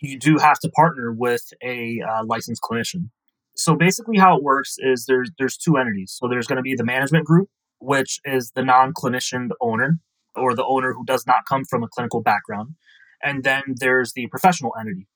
you 0.00 0.18
do 0.18 0.36
have 0.38 0.58
to 0.58 0.68
partner 0.70 1.12
with 1.12 1.52
a 1.62 2.02
uh, 2.02 2.24
licensed 2.24 2.62
clinician. 2.62 3.10
So 3.56 3.76
basically, 3.76 4.18
how 4.18 4.36
it 4.36 4.42
works 4.42 4.76
is 4.78 5.06
there's 5.06 5.30
there's 5.38 5.56
two 5.56 5.76
entities. 5.76 6.16
So 6.18 6.28
there's 6.28 6.48
going 6.48 6.56
to 6.56 6.62
be 6.62 6.74
the 6.74 6.84
management 6.84 7.24
group, 7.24 7.48
which 7.78 8.20
is 8.24 8.50
the 8.54 8.64
non-clinician 8.64 9.50
owner 9.60 10.00
or 10.34 10.56
the 10.56 10.64
owner 10.64 10.92
who 10.92 11.04
does 11.04 11.24
not 11.26 11.44
come 11.48 11.64
from 11.64 11.84
a 11.84 11.88
clinical 11.88 12.20
background, 12.20 12.74
and 13.22 13.44
then 13.44 13.62
there's 13.76 14.12
the 14.14 14.26
professional 14.26 14.72
entity. 14.78 15.06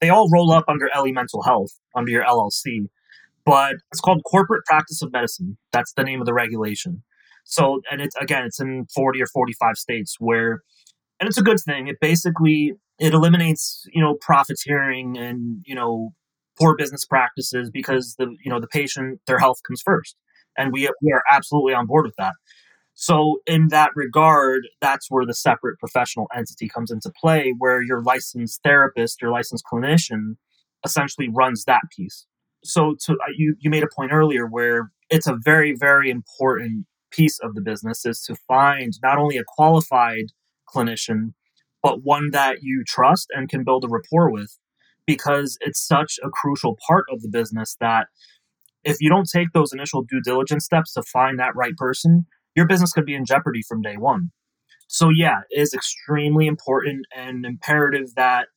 They 0.00 0.08
all 0.08 0.28
roll 0.30 0.52
up 0.52 0.64
under 0.68 0.88
Ellie 0.94 1.12
Mental 1.12 1.42
Health 1.42 1.78
under 1.94 2.10
your 2.10 2.24
LLC, 2.24 2.88
but 3.44 3.76
it's 3.90 4.00
called 4.00 4.22
Corporate 4.30 4.64
Practice 4.66 5.02
of 5.02 5.12
Medicine. 5.12 5.56
That's 5.72 5.92
the 5.94 6.04
name 6.04 6.20
of 6.20 6.26
the 6.26 6.34
regulation. 6.34 7.02
So, 7.44 7.80
and 7.90 8.00
it's 8.00 8.16
again, 8.16 8.44
it's 8.44 8.60
in 8.60 8.86
40 8.94 9.22
or 9.22 9.26
45 9.26 9.76
states 9.76 10.16
where, 10.18 10.62
and 11.20 11.28
it's 11.28 11.38
a 11.38 11.42
good 11.42 11.60
thing. 11.60 11.86
It 11.86 11.96
basically 12.00 12.74
it 12.98 13.14
eliminates 13.14 13.86
you 13.92 14.02
know 14.02 14.14
profiteering 14.20 15.16
and 15.16 15.62
you 15.66 15.74
know 15.74 16.12
poor 16.58 16.74
business 16.76 17.04
practices 17.04 17.70
because 17.70 18.14
the 18.18 18.34
you 18.42 18.50
know 18.50 18.60
the 18.60 18.66
patient 18.66 19.20
their 19.26 19.38
health 19.38 19.58
comes 19.66 19.82
first 19.82 20.16
and 20.56 20.72
we, 20.72 20.88
we 21.02 21.12
are 21.12 21.22
absolutely 21.30 21.74
on 21.74 21.86
board 21.86 22.06
with 22.06 22.14
that 22.16 22.32
so 22.98 23.40
in 23.46 23.68
that 23.68 23.90
regard 23.94 24.66
that's 24.80 25.10
where 25.10 25.26
the 25.26 25.34
separate 25.34 25.78
professional 25.78 26.26
entity 26.34 26.66
comes 26.68 26.90
into 26.90 27.12
play 27.20 27.54
where 27.58 27.82
your 27.82 28.02
licensed 28.02 28.60
therapist 28.64 29.20
your 29.20 29.30
licensed 29.30 29.64
clinician 29.70 30.36
essentially 30.86 31.28
runs 31.28 31.64
that 31.64 31.82
piece. 31.94 32.26
So 32.64 32.96
to 33.04 33.12
uh, 33.12 33.32
you 33.36 33.56
you 33.60 33.70
made 33.70 33.82
a 33.82 33.88
point 33.94 34.12
earlier 34.12 34.46
where 34.46 34.90
it's 35.10 35.26
a 35.26 35.36
very 35.36 35.74
very 35.78 36.10
important 36.10 36.86
piece 37.10 37.38
of 37.40 37.54
the 37.54 37.60
business 37.60 38.06
is 38.06 38.22
to 38.22 38.34
find 38.48 38.94
not 39.02 39.18
only 39.18 39.36
a 39.36 39.44
qualified 39.46 40.26
clinician 40.74 41.34
but 41.82 42.02
one 42.02 42.30
that 42.32 42.58
you 42.62 42.82
trust 42.84 43.28
and 43.30 43.48
can 43.48 43.62
build 43.62 43.84
a 43.84 43.88
rapport 43.88 44.30
with 44.30 44.58
because 45.06 45.56
it's 45.60 45.86
such 45.86 46.18
a 46.24 46.30
crucial 46.30 46.76
part 46.88 47.04
of 47.12 47.22
the 47.22 47.28
business 47.28 47.76
that 47.80 48.08
if 48.82 48.96
you 49.00 49.08
don't 49.08 49.28
take 49.30 49.52
those 49.52 49.72
initial 49.72 50.02
due 50.02 50.20
diligence 50.20 50.64
steps 50.64 50.92
to 50.94 51.02
find 51.02 51.38
that 51.38 51.54
right 51.54 51.76
person, 51.76 52.26
your 52.56 52.66
business 52.66 52.92
could 52.92 53.06
be 53.06 53.14
in 53.14 53.24
jeopardy 53.24 53.62
from 53.62 53.82
day 53.82 53.96
one. 53.96 54.30
So, 54.88 55.10
yeah, 55.10 55.40
it 55.50 55.60
is 55.60 55.74
extremely 55.74 56.46
important 56.46 57.06
and 57.14 57.44
imperative 57.44 58.14
that 58.16 58.48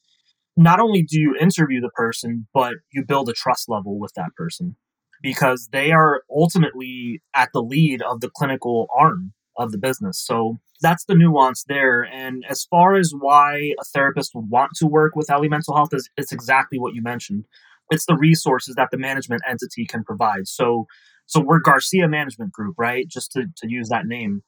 not 0.56 0.80
only 0.80 1.04
do 1.04 1.20
you 1.20 1.36
interview 1.40 1.82
the 1.82 1.90
person, 1.90 2.48
but 2.54 2.76
you 2.92 3.04
build 3.06 3.30
a 3.30 3.34
trust 3.34 3.70
level 3.70 4.00
with 4.00 4.14
that 4.16 4.34
person 4.38 4.76
because 5.22 5.70
they 5.72 5.92
are 5.92 6.22
ultimately 6.30 7.22
at 7.36 7.50
the 7.54 7.62
lead 7.62 8.02
of 8.02 8.22
the 8.22 8.30
clinical 8.30 8.88
arm 8.98 9.34
of 9.58 9.72
the 9.72 9.78
business. 9.78 10.20
So, 10.20 10.60
that's 10.82 11.06
the 11.06 11.16
nuance 11.16 11.66
there. 11.68 12.04
And 12.04 12.46
as 12.50 12.64
far 12.64 12.96
as 12.96 13.14
why 13.18 13.74
a 13.80 13.84
therapist 13.84 14.34
would 14.34 14.50
want 14.50 14.72
to 14.76 14.88
work 14.88 15.16
with 15.16 15.30
Ellie 15.30 15.50
Mental 15.50 15.76
Health 15.76 15.94
is 15.94 16.10
it's 16.16 16.32
exactly 16.32 16.80
what 16.80 16.94
you 16.94 17.02
mentioned. 17.02 17.46
It's 17.92 18.06
the 18.06 18.16
resources 18.16 18.76
that 18.76 18.90
the 18.92 18.98
management 18.98 19.42
entity 19.48 19.86
can 19.86 20.04
provide. 20.04 20.48
So 20.48 20.88
so 21.30 21.42
we're 21.42 21.60
Garcia 21.60 22.08
Management 22.08 22.52
Group, 22.52 22.74
right? 22.80 23.08
Just 23.08 23.34
to, 23.34 23.44
to 23.58 23.70
use 23.70 23.90
that 23.90 24.08
name. 24.08 24.42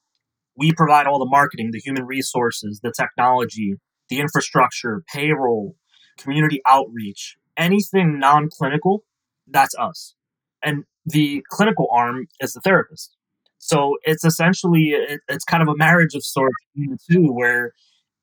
We 0.56 0.72
provide 0.72 1.06
all 1.06 1.20
the 1.20 1.30
marketing, 1.30 1.70
the 1.70 1.78
human 1.78 2.04
resources, 2.04 2.80
the 2.82 2.92
technology, 2.94 3.76
the 4.08 4.18
infrastructure, 4.18 5.04
payroll, 5.14 5.76
community 6.18 6.60
outreach, 6.66 7.36
anything 7.56 8.18
non-clinical, 8.18 9.04
that's 9.46 9.76
us. 9.78 10.16
And 10.60 10.82
the 11.06 11.44
clinical 11.48 11.86
arm 11.92 12.26
is 12.40 12.52
the 12.52 12.60
therapist. 12.60 13.16
So 13.58 13.96
it's 14.02 14.24
essentially 14.24 14.88
it, 14.88 15.20
it's 15.28 15.44
kind 15.44 15.62
of 15.62 15.68
a 15.68 15.76
marriage 15.76 16.16
of 16.16 16.24
sorts 16.24 16.56
between 16.74 16.90
the 16.90 17.14
two, 17.14 17.32
where 17.32 17.74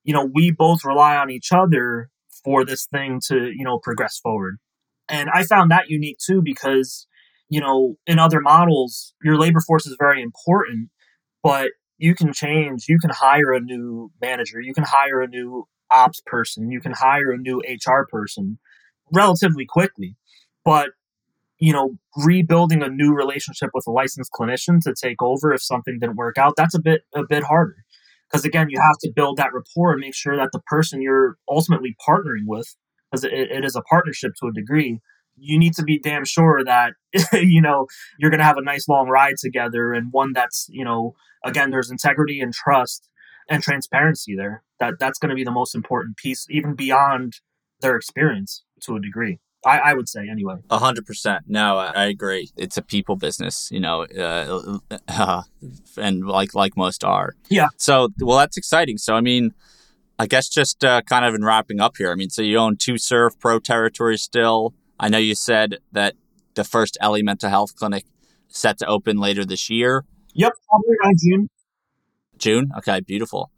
you 0.04 0.13
know 0.13 0.30
we 0.34 0.52
both 0.52 0.84
rely 0.84 1.15
on 1.15 1.30
each 1.30 1.54
other 1.54 2.10
for 2.43 2.65
this 2.65 2.88
thing 2.88 3.22
to 3.28 3.52
you 3.56 3.63
know 3.63 3.80
progress 3.80 4.19
forward. 4.19 4.58
And 5.08 5.30
I 5.34 5.45
found 5.45 5.72
that 5.72 5.89
unique 5.89 6.17
too 6.19 6.41
because 6.41 7.08
you 7.50 7.60
know 7.60 7.96
in 8.06 8.20
other 8.20 8.40
models 8.40 9.14
your 9.24 9.38
labor 9.38 9.62
force 9.62 9.86
is 9.86 9.96
very 10.00 10.22
important, 10.22 10.90
but 11.44 11.72
you 11.98 12.16
can 12.16 12.34
change. 12.34 12.86
You 12.88 12.98
can 12.98 13.12
hire 13.12 13.52
a 13.52 13.60
new 13.60 14.12
manager. 14.22 14.62
You 14.62 14.74
can 14.74 14.86
hire 14.86 15.22
a 15.22 15.28
new 15.28 15.66
ops 15.92 16.22
person. 16.26 16.72
You 16.72 16.80
can 16.80 16.94
hire 16.94 17.32
a 17.32 17.38
new 17.38 17.62
HR 17.68 18.08
person 18.10 18.58
relatively 19.12 19.66
quickly. 19.66 20.16
But 20.64 20.92
you 21.60 21.74
know, 21.74 21.98
rebuilding 22.16 22.82
a 22.82 22.88
new 22.90 23.14
relationship 23.14 23.72
with 23.74 23.86
a 23.86 23.92
licensed 23.92 24.32
clinician 24.32 24.80
to 24.82 24.94
take 24.94 25.22
over 25.22 25.54
if 25.54 25.62
something 25.62 25.98
didn't 26.00 26.16
work 26.16 26.38
out, 26.38 26.54
that's 26.56 26.74
a 26.74 26.82
bit 26.82 27.02
a 27.14 27.24
bit 27.28 27.44
harder. 27.44 27.76
Because 28.30 28.46
again, 28.46 28.68
you 28.70 28.80
have 28.80 28.98
to 29.02 29.12
build 29.14 29.38
that 29.38 29.54
rapport 29.54 29.92
and 29.92 30.00
make 30.00 30.16
sure 30.16 30.38
that 30.38 30.50
the 30.54 30.62
person 30.68 31.02
you're 31.02 31.36
ultimately 31.50 31.96
partnering 32.08 32.46
with, 32.46 32.76
because 33.12 33.24
it, 33.24 33.34
it 33.34 33.66
is 33.66 33.76
a 33.76 33.82
partnership 33.82 34.34
to 34.40 34.48
a 34.48 34.54
degree, 34.54 35.00
you 35.39 35.58
need 35.58 35.73
to 35.75 35.84
be 35.84 35.99
damn 35.99 36.25
sure 36.25 36.63
that 36.63 36.93
you 37.34 37.62
know 37.62 37.88
you're 38.17 38.32
going 38.32 38.39
to 38.39 38.45
have 38.45 38.58
a 38.58 38.63
nice 38.63 38.88
long 38.88 39.08
ride 39.08 39.36
together 39.38 39.93
and 39.93 40.12
one 40.12 40.34
that's 40.34 40.67
you 40.69 40.84
know 40.84 41.15
again 41.43 41.71
there's 41.71 41.91
integrity 41.91 42.39
and 42.41 42.54
trust 42.54 43.10
and 43.49 43.63
transparency 43.63 44.36
there. 44.36 44.63
That 44.80 44.99
that's 44.99 45.19
going 45.19 45.30
to 45.30 45.36
be 45.36 45.43
the 45.43 45.52
most 45.52 45.75
important 45.75 46.15
piece, 46.17 46.45
even 46.49 46.75
beyond 46.75 47.34
their 47.82 47.95
experience 47.95 48.63
to 48.82 48.95
a 48.95 49.02
degree. 49.02 49.39
I, 49.65 49.80
I 49.80 49.93
would 49.93 50.08
say 50.08 50.30
anyway. 50.30 50.56
A 50.69 50.78
hundred 50.78 51.06
percent. 51.06 51.45
No, 51.47 51.78
I 51.78 52.06
agree. 52.06 52.49
It's 52.56 52.78
a 52.78 52.82
people 52.82 53.17
business, 53.17 53.69
you 53.71 53.82
know, 53.82 54.06
uh, 54.17 54.78
uh, 55.10 55.43
and 55.97 56.25
like 56.25 56.54
like 56.54 56.78
most 56.78 57.04
are. 57.04 57.36
Yeah. 57.49 57.67
So 57.75 58.10
well, 58.19 58.38
that's 58.38 58.56
exciting. 58.56 58.97
So 58.97 59.15
I 59.15 59.21
mean, 59.21 59.54
I 60.17 60.28
guess 60.28 60.47
just 60.47 60.86
uh, 60.86 61.02
kind 61.02 61.25
of 61.25 61.36
in 61.36 61.43
wrapping 61.43 61.82
up 61.82 61.97
here. 61.97 62.12
I 62.12 62.15
mean, 62.15 62.30
so 62.30 62.41
you 62.41 62.58
own 62.58 62.78
two 62.78 62.93
ServPro 62.93 63.62
territories 63.62 64.21
still. 64.21 64.73
I 65.00 65.10
know 65.10 65.18
you 65.18 65.36
said 65.36 65.78
that 65.92 66.16
the 66.56 66.64
first 66.64 66.98
Ellie 67.00 67.24
Mental 67.24 67.50
Health 67.50 67.76
Clinic 67.76 68.06
set 68.48 68.78
to 68.80 68.86
open 68.86 69.18
later 69.18 69.46
this 69.46 69.70
year. 69.70 70.06
Yep, 70.34 70.54
probably 70.70 70.96
around 71.04 71.16
June. 71.24 71.50
June. 72.38 72.72
Okay, 72.78 73.00
beautiful 73.00 73.52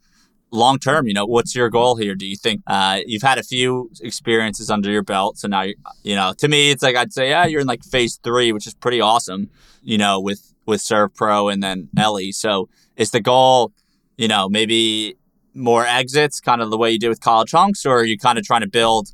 long 0.52 0.78
term, 0.78 1.08
you 1.08 1.14
know, 1.14 1.26
what's 1.26 1.56
your 1.56 1.70
goal 1.70 1.96
here? 1.96 2.14
Do 2.14 2.26
you 2.26 2.36
think 2.36 2.62
uh, 2.68 3.00
you've 3.06 3.22
had 3.22 3.38
a 3.38 3.44
few 3.44 3.90
experiences 4.02 4.70
under 4.70 4.92
your 4.92 5.04
belt? 5.04 5.38
So 5.38 5.48
now, 5.48 5.64
you 6.04 6.16
know, 6.16 6.34
to 6.38 6.48
me, 6.48 6.72
it's 6.72 6.84
like 6.84 6.96
I'd 6.96 7.14
say, 7.14 7.30
yeah, 7.30 7.46
you're 7.46 7.62
in 7.62 7.68
like 7.68 7.84
phase 7.84 8.20
three, 8.24 8.52
which 8.52 8.68
is 8.68 8.74
pretty 8.74 9.02
awesome, 9.02 9.50
you 9.82 9.98
know, 9.98 10.20
with 10.20 10.54
with 10.66 10.82
ServPro 10.82 11.52
and 11.52 11.64
then 11.64 11.90
Ellie. 11.98 12.32
So 12.32 12.70
is 12.98 13.12
the 13.12 13.22
goal, 13.22 13.72
you 14.18 14.28
know, 14.28 14.50
maybe 14.50 15.16
more 15.54 15.86
exits, 15.86 16.40
kind 16.40 16.62
of 16.62 16.70
the 16.70 16.78
way 16.78 16.92
you 16.92 17.00
did 17.00 17.10
with 17.10 17.22
College 17.22 17.52
Hunks, 17.52 17.86
or 17.86 18.00
are 18.00 18.06
you 18.06 18.18
kind 18.18 18.38
of 18.38 18.46
trying 18.46 18.62
to 18.62 18.70
build 18.70 19.12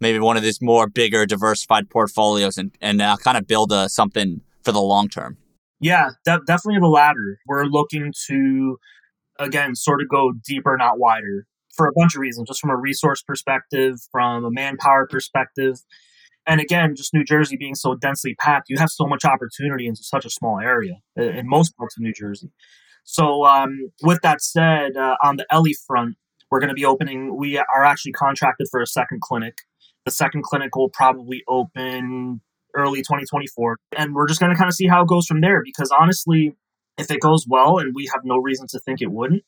maybe 0.00 0.18
one 0.18 0.36
of 0.36 0.42
these 0.42 0.60
more 0.60 0.88
bigger, 0.88 1.26
diversified 1.26 1.90
portfolios 1.90 2.58
and 2.58 2.72
and 2.80 3.00
uh, 3.00 3.16
kind 3.16 3.36
of 3.36 3.46
build 3.46 3.72
a, 3.72 3.88
something 3.88 4.40
for 4.62 4.72
the 4.72 4.80
long 4.80 5.08
term? 5.08 5.36
Yeah, 5.80 6.10
de- 6.24 6.40
definitely 6.46 6.80
the 6.80 6.88
latter. 6.88 7.38
We're 7.46 7.64
looking 7.64 8.12
to 8.28 8.78
again, 9.38 9.74
sort 9.74 10.02
of 10.02 10.08
go 10.08 10.32
deeper, 10.44 10.76
not 10.76 10.98
wider, 10.98 11.46
for 11.74 11.86
a 11.86 11.92
bunch 11.94 12.14
of 12.14 12.20
reasons, 12.20 12.48
just 12.48 12.60
from 12.60 12.70
a 12.70 12.76
resource 12.76 13.22
perspective, 13.22 13.96
from 14.10 14.44
a 14.44 14.50
manpower 14.50 15.06
perspective. 15.06 15.76
And 16.46 16.60
again, 16.60 16.94
just 16.96 17.14
New 17.14 17.24
Jersey 17.24 17.56
being 17.56 17.74
so 17.74 17.94
densely 17.94 18.34
packed, 18.34 18.68
you 18.68 18.78
have 18.78 18.90
so 18.90 19.06
much 19.06 19.24
opportunity 19.24 19.86
in 19.86 19.94
such 19.94 20.24
a 20.24 20.30
small 20.30 20.58
area 20.58 20.94
in 21.16 21.48
most 21.48 21.76
parts 21.76 21.96
of 21.96 22.02
New 22.02 22.12
Jersey. 22.12 22.50
So, 23.04 23.44
um, 23.44 23.90
with 24.02 24.20
that 24.22 24.40
said, 24.40 24.96
uh, 24.96 25.16
on 25.22 25.36
the 25.36 25.46
Ellie 25.50 25.76
front, 25.86 26.16
we're 26.50 26.60
going 26.60 26.68
to 26.68 26.74
be 26.74 26.84
opening, 26.84 27.36
we 27.36 27.58
are 27.58 27.84
actually 27.84 28.12
contracted 28.12 28.68
for 28.70 28.80
a 28.80 28.86
second 28.86 29.20
clinic. 29.20 29.58
The 30.08 30.12
second 30.12 30.42
clinic 30.42 30.74
will 30.74 30.88
probably 30.88 31.44
open 31.46 32.40
early 32.74 33.00
2024. 33.00 33.76
And 33.94 34.14
we're 34.14 34.26
just 34.26 34.40
going 34.40 34.50
to 34.50 34.56
kind 34.56 34.66
of 34.66 34.74
see 34.74 34.86
how 34.86 35.02
it 35.02 35.06
goes 35.06 35.26
from 35.26 35.42
there 35.42 35.60
because 35.62 35.90
honestly, 36.00 36.56
if 36.96 37.10
it 37.10 37.20
goes 37.20 37.44
well, 37.46 37.76
and 37.76 37.94
we 37.94 38.06
have 38.06 38.22
no 38.24 38.38
reason 38.38 38.66
to 38.70 38.80
think 38.80 39.02
it 39.02 39.12
wouldn't, 39.12 39.42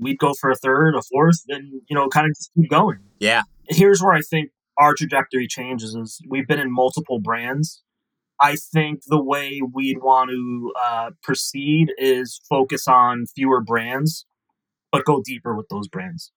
we'd 0.00 0.20
go 0.20 0.34
for 0.40 0.50
a 0.50 0.54
third, 0.54 0.94
a 0.94 1.02
fourth, 1.02 1.42
and 1.48 1.80
you 1.90 1.96
know, 1.96 2.08
kind 2.08 2.28
of 2.28 2.36
just 2.36 2.52
keep 2.54 2.70
going. 2.70 3.00
Yeah. 3.18 3.42
Here's 3.68 4.00
where 4.00 4.12
I 4.12 4.20
think 4.20 4.50
our 4.78 4.94
trajectory 4.94 5.48
changes: 5.48 5.96
is 5.96 6.20
we've 6.28 6.46
been 6.46 6.60
in 6.60 6.72
multiple 6.72 7.18
brands. 7.18 7.82
I 8.40 8.54
think 8.54 9.00
the 9.08 9.20
way 9.20 9.62
we'd 9.74 10.00
want 10.00 10.30
to 10.30 10.72
uh, 10.80 11.10
proceed 11.24 11.88
is 11.98 12.40
focus 12.48 12.86
on 12.86 13.26
fewer 13.34 13.60
brands, 13.60 14.26
but 14.92 15.04
go 15.04 15.20
deeper 15.24 15.56
with 15.56 15.66
those 15.70 15.88
brands. 15.88 16.30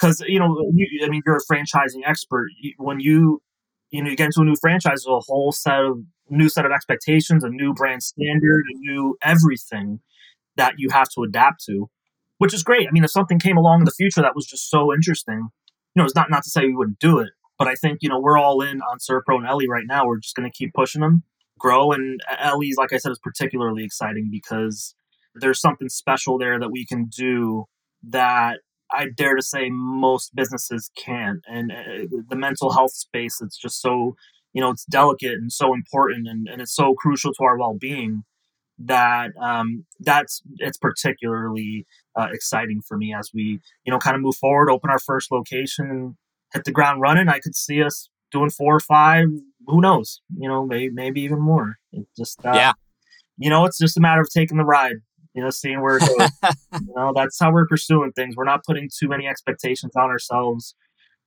Because 0.00 0.22
you 0.26 0.38
know, 0.38 0.56
you, 0.74 1.04
I 1.04 1.08
mean, 1.08 1.22
you're 1.26 1.36
a 1.36 1.52
franchising 1.52 2.02
expert. 2.06 2.48
When 2.78 3.00
you 3.00 3.42
you 3.90 4.02
know 4.02 4.10
you 4.10 4.16
get 4.16 4.26
into 4.26 4.40
a 4.40 4.44
new 4.44 4.56
franchise, 4.60 5.04
there's 5.04 5.06
a 5.06 5.20
whole 5.20 5.52
set 5.52 5.84
of 5.84 5.98
new 6.28 6.48
set 6.48 6.64
of 6.64 6.72
expectations, 6.72 7.44
a 7.44 7.48
new 7.48 7.74
brand 7.74 8.02
standard, 8.02 8.64
a 8.72 8.78
new 8.78 9.16
everything 9.22 10.00
that 10.56 10.74
you 10.78 10.88
have 10.90 11.08
to 11.14 11.22
adapt 11.22 11.64
to, 11.64 11.90
which 12.38 12.54
is 12.54 12.62
great. 12.62 12.86
I 12.88 12.90
mean, 12.92 13.04
if 13.04 13.10
something 13.10 13.38
came 13.38 13.56
along 13.56 13.80
in 13.80 13.84
the 13.84 13.90
future 13.90 14.22
that 14.22 14.34
was 14.34 14.46
just 14.46 14.70
so 14.70 14.92
interesting, 14.92 15.48
you 15.94 16.00
know, 16.00 16.04
it's 16.04 16.14
not 16.14 16.30
not 16.30 16.44
to 16.44 16.50
say 16.50 16.62
we 16.62 16.74
wouldn't 16.74 16.98
do 16.98 17.18
it, 17.18 17.30
but 17.58 17.68
I 17.68 17.74
think 17.74 17.98
you 18.00 18.08
know 18.08 18.20
we're 18.20 18.38
all 18.38 18.62
in 18.62 18.80
on 18.80 18.98
ServPro 18.98 19.36
and 19.36 19.46
Ellie 19.46 19.68
right 19.68 19.86
now. 19.86 20.06
We're 20.06 20.20
just 20.20 20.36
going 20.36 20.50
to 20.50 20.56
keep 20.56 20.72
pushing 20.72 21.02
them, 21.02 21.24
grow, 21.58 21.92
and 21.92 22.20
Ellie's 22.38 22.76
like 22.76 22.92
I 22.92 22.96
said 22.98 23.12
is 23.12 23.20
particularly 23.22 23.84
exciting 23.84 24.28
because 24.30 24.94
there's 25.34 25.60
something 25.60 25.88
special 25.88 26.38
there 26.38 26.58
that 26.58 26.70
we 26.70 26.86
can 26.86 27.06
do 27.06 27.66
that 28.08 28.60
I 28.92 29.06
dare 29.14 29.36
to 29.36 29.42
say 29.42 29.70
most 29.70 30.34
businesses 30.34 30.90
can't. 30.96 31.40
And 31.46 31.72
uh, 31.72 32.18
the 32.28 32.36
mental 32.36 32.72
health 32.72 32.92
space, 32.92 33.40
it's 33.40 33.56
just 33.56 33.80
so 33.80 34.16
you 34.52 34.60
know 34.60 34.70
it's 34.70 34.84
delicate 34.84 35.34
and 35.34 35.52
so 35.52 35.74
important, 35.74 36.28
and, 36.28 36.48
and 36.48 36.60
it's 36.60 36.74
so 36.74 36.94
crucial 36.94 37.32
to 37.34 37.44
our 37.44 37.58
well 37.58 37.76
being 37.78 38.24
that 38.78 39.30
um, 39.40 39.84
that's 40.00 40.42
it's 40.56 40.78
particularly 40.78 41.86
uh, 42.18 42.28
exciting 42.32 42.80
for 42.86 42.96
me 42.96 43.14
as 43.14 43.30
we 43.34 43.60
you 43.84 43.92
know 43.92 43.98
kind 43.98 44.16
of 44.16 44.22
move 44.22 44.36
forward, 44.36 44.70
open 44.70 44.90
our 44.90 44.98
first 44.98 45.30
location, 45.30 46.16
hit 46.52 46.64
the 46.64 46.72
ground 46.72 47.00
running. 47.00 47.28
I 47.28 47.38
could 47.38 47.54
see 47.54 47.82
us 47.82 48.08
doing 48.30 48.50
four 48.50 48.76
or 48.76 48.80
five. 48.80 49.26
Who 49.66 49.80
knows? 49.80 50.20
You 50.36 50.48
know, 50.48 50.66
maybe 50.66 50.90
maybe 50.90 51.20
even 51.22 51.40
more. 51.40 51.76
It 51.92 52.06
just 52.16 52.44
uh, 52.44 52.52
yeah. 52.54 52.72
You 53.36 53.48
know, 53.48 53.64
it's 53.64 53.78
just 53.78 53.96
a 53.96 54.00
matter 54.00 54.20
of 54.20 54.28
taking 54.28 54.58
the 54.58 54.64
ride. 54.64 54.96
You 55.34 55.42
know, 55.42 55.50
seeing 55.50 55.80
where 55.80 55.96
it 55.96 56.00
goes. 56.00 56.30
you 56.72 56.94
know, 56.96 57.12
that's 57.14 57.38
how 57.38 57.52
we're 57.52 57.66
pursuing 57.66 58.12
things. 58.12 58.36
We're 58.36 58.44
not 58.44 58.64
putting 58.64 58.88
too 58.96 59.08
many 59.08 59.26
expectations 59.26 59.92
on 59.96 60.10
ourselves. 60.10 60.74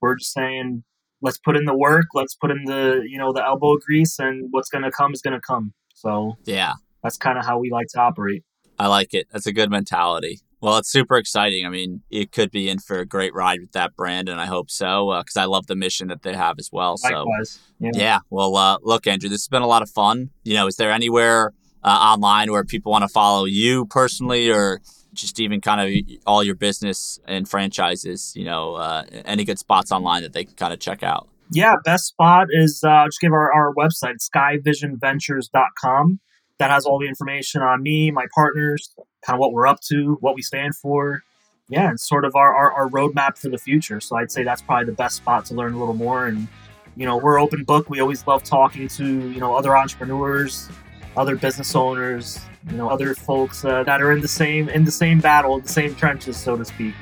We're 0.01 0.15
just 0.15 0.33
saying, 0.33 0.83
let's 1.21 1.37
put 1.37 1.55
in 1.55 1.65
the 1.65 1.75
work. 1.75 2.07
Let's 2.13 2.35
put 2.35 2.51
in 2.51 2.65
the 2.65 3.01
you 3.07 3.17
know 3.17 3.33
the 3.33 3.43
elbow 3.43 3.77
grease, 3.77 4.19
and 4.19 4.47
what's 4.51 4.69
going 4.69 4.83
to 4.83 4.91
come 4.91 5.13
is 5.13 5.21
going 5.21 5.33
to 5.33 5.41
come. 5.41 5.73
So 5.95 6.35
yeah, 6.43 6.73
that's 7.01 7.17
kind 7.17 7.39
of 7.39 7.45
how 7.45 7.57
we 7.57 7.71
like 7.71 7.87
to 7.93 7.99
operate. 7.99 8.43
I 8.77 8.87
like 8.87 9.13
it. 9.13 9.27
That's 9.31 9.45
a 9.45 9.53
good 9.53 9.71
mentality. 9.71 10.41
Well, 10.61 10.77
it's 10.77 10.89
super 10.89 11.17
exciting. 11.17 11.65
I 11.65 11.69
mean, 11.69 12.03
it 12.09 12.31
could 12.31 12.49
be 12.49 12.69
in 12.69 12.79
for 12.79 12.99
a 12.99 13.05
great 13.05 13.33
ride 13.33 13.59
with 13.59 13.73
that 13.73 13.95
brand, 13.97 14.29
and 14.29 14.39
I 14.39 14.45
hope 14.45 14.71
so 14.71 15.13
because 15.19 15.35
uh, 15.35 15.41
I 15.41 15.45
love 15.45 15.67
the 15.67 15.75
mission 15.75 16.07
that 16.07 16.23
they 16.23 16.33
have 16.33 16.55
as 16.57 16.69
well. 16.71 16.95
Likewise. 17.03 17.51
So, 17.51 17.59
yeah. 17.79 17.91
yeah. 17.93 18.19
Well, 18.29 18.55
uh, 18.55 18.77
look, 18.81 19.05
Andrew, 19.05 19.29
this 19.29 19.41
has 19.41 19.47
been 19.49 19.61
a 19.61 19.67
lot 19.67 19.81
of 19.81 19.89
fun. 19.89 20.29
You 20.43 20.53
know, 20.53 20.67
is 20.67 20.77
there 20.77 20.91
anywhere 20.91 21.53
uh, 21.83 21.89
online 21.89 22.51
where 22.51 22.63
people 22.63 22.91
want 22.91 23.03
to 23.03 23.07
follow 23.09 23.45
you 23.45 23.85
personally, 23.85 24.51
or 24.51 24.81
just 25.13 25.39
even 25.39 25.61
kind 25.61 25.81
of 25.81 25.89
all 26.25 26.43
your 26.43 26.55
business 26.55 27.19
and 27.27 27.47
franchises? 27.47 28.33
You 28.35 28.45
know, 28.45 28.75
uh, 28.75 29.03
any 29.25 29.43
good 29.45 29.59
spots 29.59 29.91
online 29.91 30.23
that 30.23 30.33
they 30.33 30.45
can 30.45 30.55
kind 30.55 30.73
of 30.73 30.79
check 30.79 31.03
out? 31.03 31.27
Yeah, 31.51 31.75
best 31.83 32.05
spot 32.05 32.47
is 32.49 32.83
uh, 32.83 33.05
just 33.05 33.19
give 33.21 33.31
our, 33.31 33.53
our 33.53 33.73
website, 33.73 34.17
skyvisionventures.com 34.33 36.19
that 36.59 36.71
has 36.71 36.85
all 36.85 36.99
the 36.99 37.07
information 37.07 37.61
on 37.61 37.81
me, 37.83 38.11
my 38.11 38.25
partners, 38.33 38.93
kind 39.25 39.35
of 39.35 39.39
what 39.39 39.51
we're 39.51 39.67
up 39.67 39.81
to, 39.81 40.17
what 40.21 40.35
we 40.35 40.41
stand 40.41 40.75
for. 40.75 41.23
Yeah, 41.69 41.89
and 41.89 41.99
sort 41.99 42.25
of 42.25 42.35
our, 42.35 42.53
our, 42.53 42.71
our 42.73 42.89
roadmap 42.89 43.37
for 43.37 43.49
the 43.49 43.57
future. 43.57 43.99
So 44.01 44.17
I'd 44.17 44.31
say 44.31 44.43
that's 44.43 44.61
probably 44.61 44.85
the 44.85 44.91
best 44.91 45.15
spot 45.15 45.45
to 45.45 45.55
learn 45.55 45.73
a 45.73 45.79
little 45.79 45.93
more. 45.93 46.27
And, 46.27 46.47
you 46.95 47.05
know, 47.05 47.17
we're 47.17 47.39
open 47.39 47.63
book. 47.63 47.89
We 47.89 47.99
always 47.99 48.27
love 48.27 48.43
talking 48.43 48.87
to, 48.89 49.05
you 49.05 49.39
know, 49.39 49.55
other 49.55 49.75
entrepreneurs, 49.75 50.69
other 51.15 51.35
business 51.35 51.75
owners, 51.75 52.39
you 52.69 52.77
know, 52.77 52.89
other 52.89 53.13
folks 53.15 53.63
uh, 53.65 53.83
that 53.83 54.01
are 54.01 54.11
in 54.11 54.21
the 54.21 54.27
same 54.27 54.69
in 54.69 54.85
the 54.85 54.91
same 54.91 55.19
battle, 55.19 55.55
in 55.55 55.61
the 55.63 55.69
same 55.69 55.95
trenches, 55.95 56.37
so 56.37 56.57
to 56.57 56.65
speak. 56.65 56.93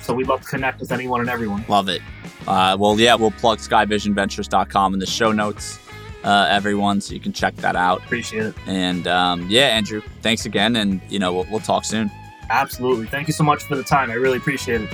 So 0.00 0.14
we 0.14 0.24
love 0.24 0.40
to 0.42 0.48
connect 0.48 0.80
with 0.80 0.90
anyone 0.92 1.20
and 1.20 1.28
everyone. 1.28 1.64
Love 1.68 1.88
it. 1.88 2.00
Uh, 2.46 2.76
well, 2.78 2.98
yeah, 2.98 3.14
we'll 3.14 3.30
plug 3.32 3.58
skyvisionventures.com 3.58 4.94
in 4.94 5.00
the 5.00 5.06
show 5.06 5.32
notes 5.32 5.78
uh, 6.24 6.46
everyone, 6.48 7.00
so 7.00 7.14
you 7.14 7.20
can 7.20 7.32
check 7.32 7.54
that 7.56 7.76
out. 7.76 8.02
Appreciate 8.04 8.46
it. 8.46 8.54
And 8.66 9.06
um, 9.06 9.46
yeah, 9.50 9.66
Andrew, 9.66 10.02
thanks 10.22 10.46
again, 10.46 10.76
and 10.76 11.00
you 11.08 11.18
know 11.18 11.32
we'll, 11.32 11.46
we'll 11.50 11.60
talk 11.60 11.84
soon. 11.84 12.10
Absolutely. 12.50 13.06
Thank 13.06 13.28
you 13.28 13.34
so 13.34 13.44
much 13.44 13.64
for 13.64 13.76
the 13.76 13.82
time. 13.82 14.10
I 14.10 14.14
really 14.14 14.38
appreciate 14.38 14.80
it. 14.80 14.88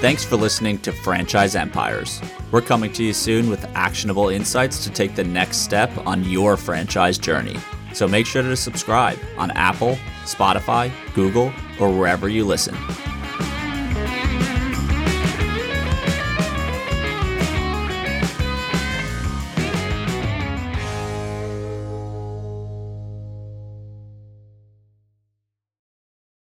Thanks 0.00 0.22
for 0.22 0.36
listening 0.36 0.78
to 0.80 0.92
Franchise 0.92 1.56
Empires. 1.56 2.20
We're 2.54 2.60
coming 2.60 2.92
to 2.92 3.02
you 3.02 3.12
soon 3.12 3.50
with 3.50 3.64
actionable 3.74 4.28
insights 4.28 4.84
to 4.84 4.90
take 4.90 5.16
the 5.16 5.24
next 5.24 5.56
step 5.56 5.90
on 6.06 6.22
your 6.22 6.56
franchise 6.56 7.18
journey. 7.18 7.56
So 7.92 8.06
make 8.06 8.26
sure 8.26 8.44
to 8.44 8.54
subscribe 8.54 9.18
on 9.36 9.50
Apple, 9.56 9.98
Spotify, 10.22 10.92
Google, 11.14 11.52
or 11.80 11.90
wherever 11.90 12.28
you 12.28 12.44
listen. 12.44 12.76